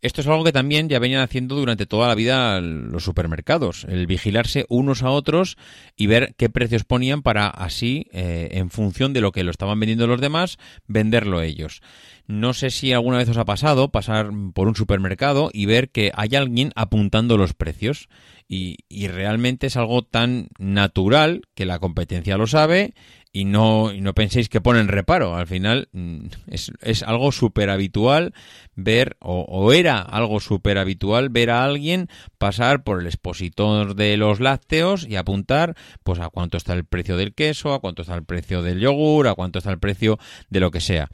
Esto 0.06 0.22
es 0.22 0.28
algo 0.28 0.44
que 0.44 0.52
también 0.52 0.88
ya 0.88 1.00
venían 1.00 1.24
haciendo 1.24 1.56
durante 1.56 1.88
toda 1.88 2.08
la 2.08 2.14
vida 2.14 2.62
los 2.62 3.04
supermercados, 3.04 3.88
el 3.90 4.06
vigilarse 4.06 4.68
unos 4.70 5.02
a 5.02 5.10
otros 5.10 5.58
y 5.98 6.06
ver 6.06 6.36
qué 6.38 6.48
precios 6.48 6.84
ponían 6.84 7.24
para 7.24 7.48
así, 7.48 8.06
eh, 8.12 8.50
en 8.52 8.70
función 8.70 9.14
de 9.14 9.22
lo 9.22 9.32
que 9.32 9.44
lo 9.44 9.50
estaban 9.50 9.80
vendiendo 9.80 10.06
los 10.06 10.22
demás, 10.22 10.60
venderlo 10.86 11.42
ellos. 11.42 11.82
No 12.28 12.54
sé 12.54 12.70
si 12.70 12.94
alguna 12.94 13.18
vez 13.18 13.30
os 13.30 13.38
ha 13.38 13.46
pasado 13.46 13.90
pasar 13.90 14.30
por 14.54 14.68
un 14.68 14.76
supermercado 14.76 15.50
y 15.52 15.66
ver 15.66 15.90
que 15.90 16.12
hay 16.14 16.36
alguien 16.36 16.72
apuntando 16.76 17.36
los 17.36 17.56
precios. 17.56 18.08
Y, 18.48 18.78
realmente 19.08 19.66
es 19.66 19.76
algo 19.76 20.04
tan 20.04 20.50
natural 20.60 21.42
que 21.56 21.66
la 21.66 21.80
competencia 21.80 22.38
lo 22.38 22.46
sabe 22.46 22.94
y 23.36 23.44
no, 23.44 23.92
no 23.92 24.14
penséis 24.14 24.48
que 24.48 24.62
ponen 24.62 24.88
reparo. 24.88 25.36
Al 25.36 25.46
final 25.46 25.90
mm, 25.92 26.28
es, 26.48 26.72
es 26.82 27.04
algo 27.04 27.34
súper 27.34 27.70
habitual 27.70 28.34
ver, 28.76 29.18
o, 29.20 29.42
o, 29.42 29.74
era 29.74 30.00
algo 30.00 30.40
súper 30.40 30.78
habitual 30.78 31.28
ver 31.28 31.50
a 31.50 31.66
alguien 31.66 32.08
pasar 32.38 32.86
por 32.86 33.02
el 33.02 33.08
expositor 33.08 33.94
de 33.94 34.16
los 34.16 34.40
lácteos 34.40 35.06
y 35.06 35.18
apuntar 35.18 35.76
pues 36.06 36.22
a 36.22 36.30
cuánto 36.30 36.56
está 36.56 36.72
el 36.76 36.86
precio 36.86 37.18
del 37.18 37.34
queso, 37.34 37.74
a 37.74 37.82
cuánto 37.82 38.04
está 38.04 38.16
el 38.16 38.24
precio 38.24 38.62
del 38.62 38.80
yogur, 38.80 39.28
a 39.28 39.36
cuánto 39.36 39.60
está 39.60 39.70
el 39.70 39.80
precio 39.80 40.18
de 40.50 40.62
lo 40.62 40.72
que 40.72 40.80
sea 40.80 41.10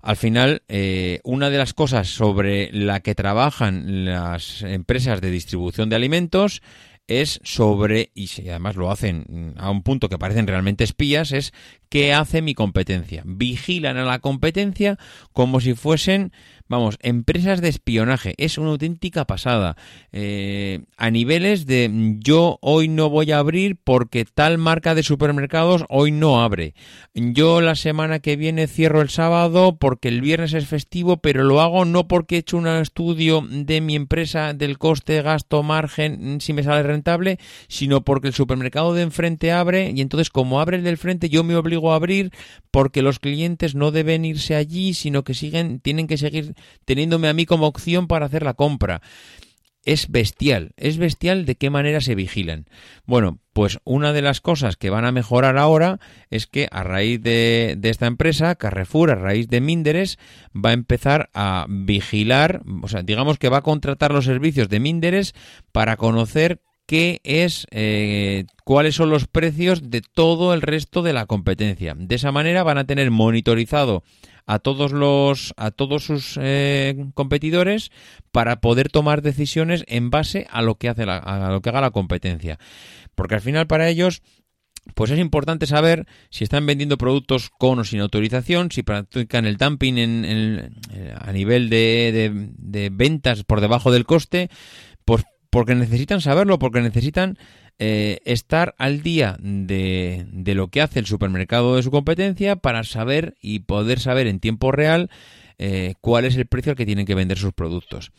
al 0.00 0.16
final, 0.16 0.62
eh, 0.68 1.20
una 1.24 1.50
de 1.50 1.58
las 1.58 1.74
cosas 1.74 2.08
sobre 2.08 2.70
la 2.72 3.00
que 3.00 3.14
trabajan 3.14 4.04
las 4.04 4.62
empresas 4.62 5.20
de 5.20 5.30
distribución 5.30 5.88
de 5.88 5.96
alimentos 5.96 6.62
es 7.08 7.40
sobre, 7.42 8.12
y 8.14 8.28
además 8.48 8.76
lo 8.76 8.90
hacen 8.90 9.54
a 9.56 9.70
un 9.70 9.82
punto 9.82 10.08
que 10.08 10.18
parecen 10.18 10.46
realmente 10.46 10.84
espías, 10.84 11.32
es 11.32 11.52
qué 11.88 12.12
hace 12.12 12.42
mi 12.42 12.54
competencia. 12.54 13.22
Vigilan 13.24 13.96
a 13.96 14.04
la 14.04 14.18
competencia 14.18 14.98
como 15.32 15.60
si 15.60 15.74
fuesen 15.74 16.32
Vamos, 16.68 16.98
empresas 17.00 17.62
de 17.62 17.70
espionaje, 17.70 18.34
es 18.36 18.58
una 18.58 18.68
auténtica 18.68 19.24
pasada. 19.24 19.74
Eh, 20.12 20.80
a 20.98 21.10
niveles 21.10 21.64
de 21.64 22.16
yo 22.18 22.58
hoy 22.60 22.88
no 22.88 23.08
voy 23.08 23.32
a 23.32 23.38
abrir 23.38 23.78
porque 23.82 24.26
tal 24.26 24.58
marca 24.58 24.94
de 24.94 25.02
supermercados 25.02 25.86
hoy 25.88 26.12
no 26.12 26.42
abre. 26.42 26.74
Yo 27.14 27.62
la 27.62 27.74
semana 27.74 28.18
que 28.18 28.36
viene 28.36 28.66
cierro 28.66 29.00
el 29.00 29.08
sábado 29.08 29.78
porque 29.78 30.08
el 30.08 30.20
viernes 30.20 30.52
es 30.52 30.66
festivo, 30.66 31.16
pero 31.16 31.42
lo 31.42 31.62
hago 31.62 31.86
no 31.86 32.06
porque 32.06 32.36
he 32.36 32.40
hecho 32.40 32.58
un 32.58 32.66
estudio 32.66 33.42
de 33.50 33.80
mi 33.80 33.96
empresa 33.96 34.52
del 34.52 34.76
coste, 34.76 35.22
gasto, 35.22 35.62
margen, 35.62 36.42
si 36.42 36.52
me 36.52 36.62
sale 36.62 36.82
rentable, 36.82 37.38
sino 37.68 38.04
porque 38.04 38.28
el 38.28 38.34
supermercado 38.34 38.92
de 38.92 39.02
enfrente 39.02 39.52
abre 39.52 39.90
y 39.96 40.02
entonces 40.02 40.28
como 40.28 40.60
abre 40.60 40.76
el 40.76 40.84
del 40.84 40.98
frente 40.98 41.30
yo 41.30 41.44
me 41.44 41.56
obligo 41.56 41.77
abrir 41.92 42.30
porque 42.70 43.02
los 43.02 43.18
clientes 43.18 43.74
no 43.74 43.90
deben 43.90 44.24
irse 44.24 44.54
allí, 44.54 44.94
sino 44.94 45.24
que 45.24 45.34
siguen, 45.34 45.80
tienen 45.80 46.06
que 46.06 46.18
seguir 46.18 46.54
teniéndome 46.84 47.28
a 47.28 47.32
mí 47.32 47.46
como 47.46 47.66
opción 47.66 48.06
para 48.06 48.26
hacer 48.26 48.42
la 48.42 48.54
compra. 48.54 49.00
Es 49.84 50.10
bestial, 50.10 50.72
es 50.76 50.98
bestial 50.98 51.46
de 51.46 51.54
qué 51.54 51.70
manera 51.70 52.00
se 52.02 52.14
vigilan. 52.14 52.66
Bueno, 53.06 53.38
pues 53.54 53.78
una 53.84 54.12
de 54.12 54.20
las 54.20 54.40
cosas 54.40 54.76
que 54.76 54.90
van 54.90 55.06
a 55.06 55.12
mejorar 55.12 55.56
ahora 55.56 55.98
es 56.30 56.46
que 56.46 56.68
a 56.70 56.82
raíz 56.82 57.22
de, 57.22 57.78
esta 57.84 58.06
empresa, 58.06 58.54
Carrefour, 58.56 59.10
a 59.10 59.14
raíz 59.14 59.48
de 59.48 59.60
Minderes, 59.60 60.18
va 60.54 60.70
a 60.70 60.74
empezar 60.74 61.30
a 61.32 61.66
vigilar, 61.68 62.60
o 62.82 62.88
sea, 62.88 63.02
digamos 63.02 63.38
que 63.38 63.48
va 63.48 63.58
a 63.58 63.62
contratar 63.62 64.12
los 64.12 64.26
servicios 64.26 64.68
de 64.68 64.78
Minderes 64.78 65.34
para 65.72 65.96
conocer 65.96 66.60
qué 66.88 67.20
es, 67.22 67.66
eh, 67.70 68.46
cuáles 68.64 68.94
son 68.94 69.10
los 69.10 69.26
precios 69.26 69.90
de 69.90 70.00
todo 70.00 70.54
el 70.54 70.62
resto 70.62 71.02
de 71.02 71.12
la 71.12 71.26
competencia. 71.26 71.94
De 71.94 72.14
esa 72.14 72.32
manera 72.32 72.62
van 72.62 72.78
a 72.78 72.86
tener 72.86 73.10
monitorizado 73.10 74.02
a 74.46 74.58
todos 74.58 74.92
los 74.92 75.52
a 75.58 75.70
todos 75.70 76.04
sus 76.04 76.38
eh, 76.40 76.96
competidores 77.12 77.90
para 78.32 78.62
poder 78.62 78.88
tomar 78.88 79.20
decisiones 79.20 79.84
en 79.86 80.08
base 80.08 80.46
a 80.50 80.62
lo 80.62 80.76
que 80.76 80.88
hace 80.88 81.02
a 81.02 81.50
lo 81.50 81.60
que 81.60 81.68
haga 81.68 81.82
la 81.82 81.90
competencia 81.90 82.58
porque 83.14 83.34
al 83.34 83.42
final 83.42 83.66
para 83.66 83.90
ellos 83.90 84.22
pues 84.94 85.10
es 85.10 85.18
importante 85.18 85.66
saber 85.66 86.06
si 86.30 86.44
están 86.44 86.64
vendiendo 86.64 86.96
productos 86.96 87.50
con 87.50 87.78
o 87.78 87.84
sin 87.84 88.00
autorización, 88.00 88.72
si 88.72 88.82
practican 88.82 89.44
el 89.44 89.58
dumping 89.58 89.98
en, 89.98 90.72
a 91.20 91.30
nivel 91.32 91.68
de, 91.68 92.32
de, 92.56 92.88
ventas 92.90 93.44
por 93.44 93.60
debajo 93.60 93.92
del 93.92 94.06
coste, 94.06 94.48
pues 95.04 95.24
porque 95.50 95.74
necesitan 95.74 96.20
saberlo, 96.20 96.58
porque 96.58 96.80
necesitan 96.80 97.38
eh, 97.78 98.18
estar 98.24 98.74
al 98.78 99.02
día 99.02 99.36
de, 99.40 100.26
de, 100.32 100.54
lo 100.54 100.68
que 100.68 100.82
hace 100.82 100.98
el 100.98 101.06
supermercado 101.06 101.76
de 101.76 101.82
su 101.82 101.90
competencia 101.90 102.56
para 102.56 102.84
saber 102.84 103.36
y 103.40 103.60
poder 103.60 104.00
saber 104.00 104.26
en 104.26 104.40
tiempo 104.40 104.72
real 104.72 105.10
eh, 105.58 105.94
cuál 106.00 106.24
es 106.24 106.36
el 106.36 106.46
precio 106.46 106.72
al 106.72 106.76
que 106.76 106.86
tienen 106.86 107.06
que 107.06 107.14
vender 107.14 107.38
sus 107.38 107.52
productos. 107.52 108.12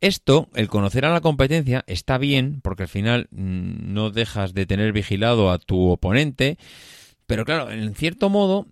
Esto, 0.00 0.48
el 0.54 0.68
conocer 0.68 1.04
a 1.04 1.12
la 1.12 1.20
competencia, 1.20 1.84
está 1.86 2.18
bien, 2.18 2.60
porque 2.62 2.84
al 2.84 2.88
final 2.88 3.28
mm, 3.30 3.92
no 3.92 4.10
dejas 4.10 4.54
de 4.54 4.66
tener 4.66 4.92
vigilado 4.92 5.50
a 5.50 5.58
tu 5.58 5.90
oponente, 5.90 6.58
pero 7.26 7.44
claro, 7.44 7.70
en 7.70 7.94
cierto 7.94 8.28
modo 8.28 8.66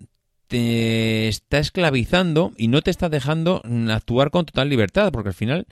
te 0.48 1.28
está 1.28 1.58
esclavizando 1.58 2.52
y 2.56 2.68
no 2.68 2.82
te 2.82 2.90
está 2.90 3.08
dejando 3.08 3.62
actuar 3.90 4.30
con 4.30 4.46
total 4.46 4.68
libertad, 4.68 5.12
porque 5.12 5.28
al 5.28 5.34
final, 5.34 5.66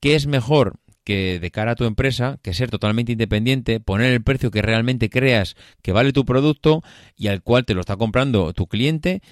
¿qué 0.00 0.14
es 0.14 0.26
mejor? 0.26 0.78
Que 1.04 1.38
de 1.40 1.50
cara 1.50 1.72
a 1.72 1.74
tu 1.74 1.84
empresa, 1.84 2.38
que 2.42 2.54
ser 2.54 2.70
totalmente 2.70 3.12
independiente, 3.12 3.80
poner 3.80 4.12
el 4.12 4.22
precio 4.22 4.50
que 4.50 4.62
realmente 4.62 5.10
creas 5.10 5.56
que 5.82 5.92
vale 5.92 6.12
tu 6.12 6.24
producto 6.24 6.82
y 7.16 7.28
al 7.28 7.42
cual 7.42 7.64
te 7.64 7.74
lo 7.74 7.80
está 7.80 7.96
comprando 7.96 8.52
tu 8.52 8.66
cliente, 8.66 9.22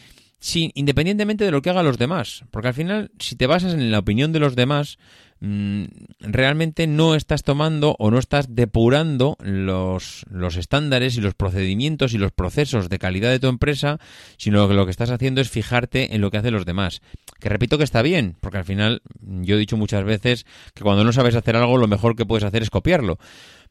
sin, 0.40 0.72
independientemente 0.74 1.44
de 1.44 1.50
lo 1.50 1.62
que 1.62 1.70
hagan 1.70 1.84
los 1.84 1.98
demás. 1.98 2.44
Porque 2.50 2.68
al 2.68 2.74
final, 2.74 3.10
si 3.18 3.36
te 3.36 3.46
basas 3.46 3.74
en 3.74 3.92
la 3.92 4.00
opinión 4.00 4.32
de 4.32 4.40
los 4.40 4.56
demás, 4.56 4.98
Mm, 5.42 5.84
realmente 6.20 6.86
no 6.86 7.14
estás 7.14 7.44
tomando 7.44 7.96
o 7.98 8.10
no 8.10 8.18
estás 8.18 8.54
depurando 8.54 9.38
los, 9.40 10.26
los 10.30 10.56
estándares 10.56 11.16
y 11.16 11.22
los 11.22 11.32
procedimientos 11.32 12.12
y 12.12 12.18
los 12.18 12.30
procesos 12.30 12.90
de 12.90 12.98
calidad 12.98 13.30
de 13.30 13.40
tu 13.40 13.48
empresa, 13.48 13.98
sino 14.36 14.68
que 14.68 14.74
lo 14.74 14.84
que 14.84 14.90
estás 14.90 15.10
haciendo 15.10 15.40
es 15.40 15.48
fijarte 15.48 16.14
en 16.14 16.20
lo 16.20 16.30
que 16.30 16.36
hacen 16.36 16.52
los 16.52 16.66
demás. 16.66 17.00
Que 17.40 17.48
repito 17.48 17.78
que 17.78 17.84
está 17.84 18.02
bien, 18.02 18.36
porque 18.40 18.58
al 18.58 18.66
final 18.66 19.00
yo 19.22 19.56
he 19.56 19.58
dicho 19.58 19.78
muchas 19.78 20.04
veces 20.04 20.44
que 20.74 20.84
cuando 20.84 21.04
no 21.04 21.12
sabes 21.12 21.34
hacer 21.34 21.56
algo 21.56 21.78
lo 21.78 21.88
mejor 21.88 22.16
que 22.16 22.26
puedes 22.26 22.44
hacer 22.44 22.62
es 22.62 22.68
copiarlo. 22.68 23.18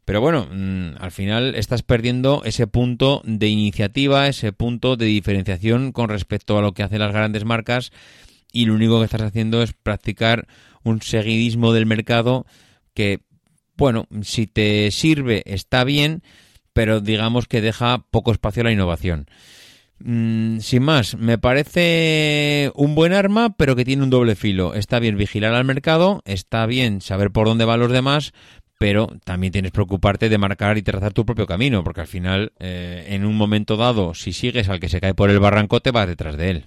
Pero 0.09 0.21
bueno, 0.21 0.47
mm, 0.51 0.95
al 0.99 1.11
final 1.11 1.53
estás 1.53 1.83
perdiendo 1.83 2.41
ese 2.43 2.65
punto 2.65 3.21
de 3.25 3.47
iniciativa, 3.47 4.27
ese 4.27 4.51
punto 4.51 4.95
de 4.95 5.05
diferenciación 5.05 5.91
con 5.91 6.09
respecto 6.09 6.57
a 6.57 6.63
lo 6.63 6.73
que 6.73 6.81
hacen 6.81 6.97
las 6.97 7.13
grandes 7.13 7.45
marcas 7.45 7.91
y 8.51 8.65
lo 8.65 8.73
único 8.73 8.97
que 8.97 9.05
estás 9.05 9.21
haciendo 9.21 9.61
es 9.61 9.73
practicar 9.73 10.47
un 10.81 11.03
seguidismo 11.03 11.73
del 11.73 11.85
mercado 11.85 12.47
que, 12.95 13.19
bueno, 13.77 14.07
si 14.23 14.47
te 14.47 14.89
sirve 14.89 15.43
está 15.45 15.83
bien, 15.83 16.23
pero 16.73 17.01
digamos 17.01 17.47
que 17.47 17.61
deja 17.61 18.03
poco 18.09 18.31
espacio 18.31 18.61
a 18.61 18.63
la 18.63 18.71
innovación. 18.71 19.27
Mm, 20.01 20.59
sin 20.59 20.83
más, 20.83 21.17
me 21.17 21.37
parece 21.37 22.71
un 22.73 22.95
buen 22.95 23.11
arma, 23.11 23.55
pero 23.57 23.75
que 23.75 23.83
tiene 23.83 24.03
un 24.03 24.09
doble 24.09 24.35
filo. 24.35 24.73
Está 24.73 24.99
bien 24.99 25.17
vigilar 25.17 25.53
al 25.53 25.65
mercado, 25.65 26.21
está 26.25 26.65
bien 26.65 27.01
saber 27.01 27.31
por 27.31 27.47
dónde 27.47 27.65
van 27.65 27.81
los 27.81 27.91
demás, 27.91 28.33
pero 28.79 29.09
también 29.25 29.51
tienes 29.51 29.71
que 29.71 29.75
preocuparte 29.75 30.29
de 30.29 30.37
marcar 30.37 30.77
y 30.77 30.81
trazar 30.81 31.13
tu 31.13 31.25
propio 31.25 31.45
camino, 31.45 31.83
porque 31.83 32.01
al 32.01 32.07
final, 32.07 32.53
eh, 32.59 33.07
en 33.09 33.25
un 33.25 33.35
momento 33.35 33.75
dado, 33.75 34.13
si 34.15 34.31
sigues 34.33 34.69
al 34.69 34.79
que 34.79 34.87
se 34.87 35.01
cae 35.01 35.13
por 35.13 35.29
el 35.29 35.39
barranco, 35.39 35.81
te 35.81 35.91
vas 35.91 36.07
detrás 36.07 36.37
de 36.37 36.49
él. 36.49 36.65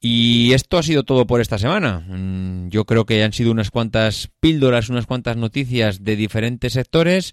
Y 0.00 0.52
esto 0.52 0.78
ha 0.78 0.82
sido 0.82 1.04
todo 1.04 1.28
por 1.28 1.40
esta 1.40 1.58
semana. 1.58 2.00
Mm, 2.08 2.68
yo 2.70 2.84
creo 2.84 3.06
que 3.06 3.22
han 3.22 3.32
sido 3.32 3.52
unas 3.52 3.70
cuantas 3.70 4.28
píldoras, 4.40 4.88
unas 4.88 5.06
cuantas 5.06 5.36
noticias 5.36 6.02
de 6.02 6.16
diferentes 6.16 6.72
sectores. 6.72 7.32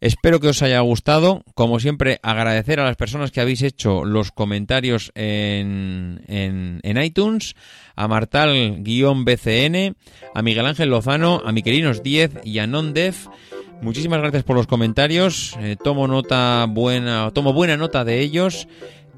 Espero 0.00 0.40
que 0.40 0.48
os 0.48 0.62
haya 0.62 0.80
gustado. 0.80 1.44
Como 1.54 1.78
siempre, 1.78 2.20
agradecer 2.22 2.80
a 2.80 2.84
las 2.84 2.96
personas 2.96 3.30
que 3.30 3.40
habéis 3.40 3.60
hecho 3.62 4.04
los 4.04 4.32
comentarios 4.32 5.12
en, 5.14 6.22
en, 6.28 7.02
iTunes, 7.02 7.54
a 7.96 8.08
Martal-BCN, 8.08 9.96
a 10.34 10.42
Miguel 10.42 10.66
Ángel 10.66 10.88
Lozano, 10.88 11.42
a 11.44 11.52
Miquelinos 11.52 12.02
10 12.02 12.40
y 12.44 12.60
a 12.60 12.66
Nondef. 12.66 13.26
Muchísimas 13.82 14.20
gracias 14.20 14.42
por 14.42 14.56
los 14.56 14.66
comentarios. 14.66 15.54
Eh, 15.60 15.76
tomo 15.82 16.06
nota 16.06 16.66
buena, 16.68 17.30
tomo 17.32 17.52
buena 17.52 17.76
nota 17.76 18.04
de 18.04 18.20
ellos 18.20 18.68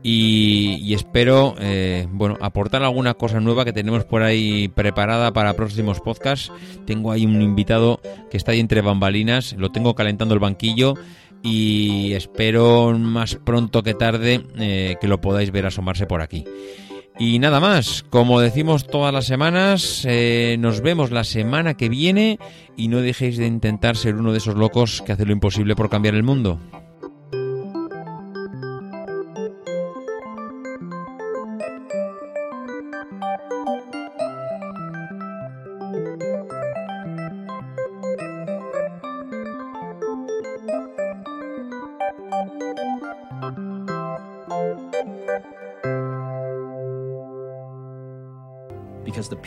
y, 0.02 0.92
espero, 0.94 1.54
eh, 1.60 2.06
bueno, 2.10 2.36
aportar 2.40 2.82
alguna 2.82 3.14
cosa 3.14 3.40
nueva 3.40 3.64
que 3.64 3.72
tenemos 3.72 4.04
por 4.04 4.22
ahí 4.22 4.68
preparada 4.68 5.32
para 5.32 5.54
próximos 5.54 6.00
podcasts. 6.00 6.50
Tengo 6.86 7.12
ahí 7.12 7.24
un 7.24 7.40
invitado 7.40 8.00
que 8.30 8.36
está 8.36 8.52
ahí 8.52 8.60
entre 8.60 8.80
bambalinas, 8.80 9.54
lo 9.56 9.70
tengo 9.70 9.94
calentando 9.94 10.34
el 10.34 10.40
banquillo 10.40 10.94
y 11.42 12.12
espero 12.14 12.96
más 12.98 13.36
pronto 13.36 13.82
que 13.82 13.94
tarde 13.94 14.44
eh, 14.58 14.96
que 15.00 15.08
lo 15.08 15.20
podáis 15.20 15.50
ver 15.50 15.66
asomarse 15.66 16.06
por 16.06 16.20
aquí. 16.20 16.44
Y 17.18 17.38
nada 17.38 17.60
más, 17.60 18.04
como 18.08 18.40
decimos 18.40 18.86
todas 18.86 19.12
las 19.12 19.26
semanas, 19.26 20.04
eh, 20.08 20.56
nos 20.58 20.80
vemos 20.80 21.10
la 21.10 21.24
semana 21.24 21.74
que 21.74 21.88
viene 21.88 22.38
y 22.76 22.88
no 22.88 23.00
dejéis 23.00 23.36
de 23.36 23.46
intentar 23.46 23.96
ser 23.96 24.16
uno 24.16 24.32
de 24.32 24.38
esos 24.38 24.56
locos 24.56 25.02
que 25.04 25.12
hace 25.12 25.26
lo 25.26 25.32
imposible 25.32 25.76
por 25.76 25.90
cambiar 25.90 26.14
el 26.14 26.22
mundo. 26.22 26.58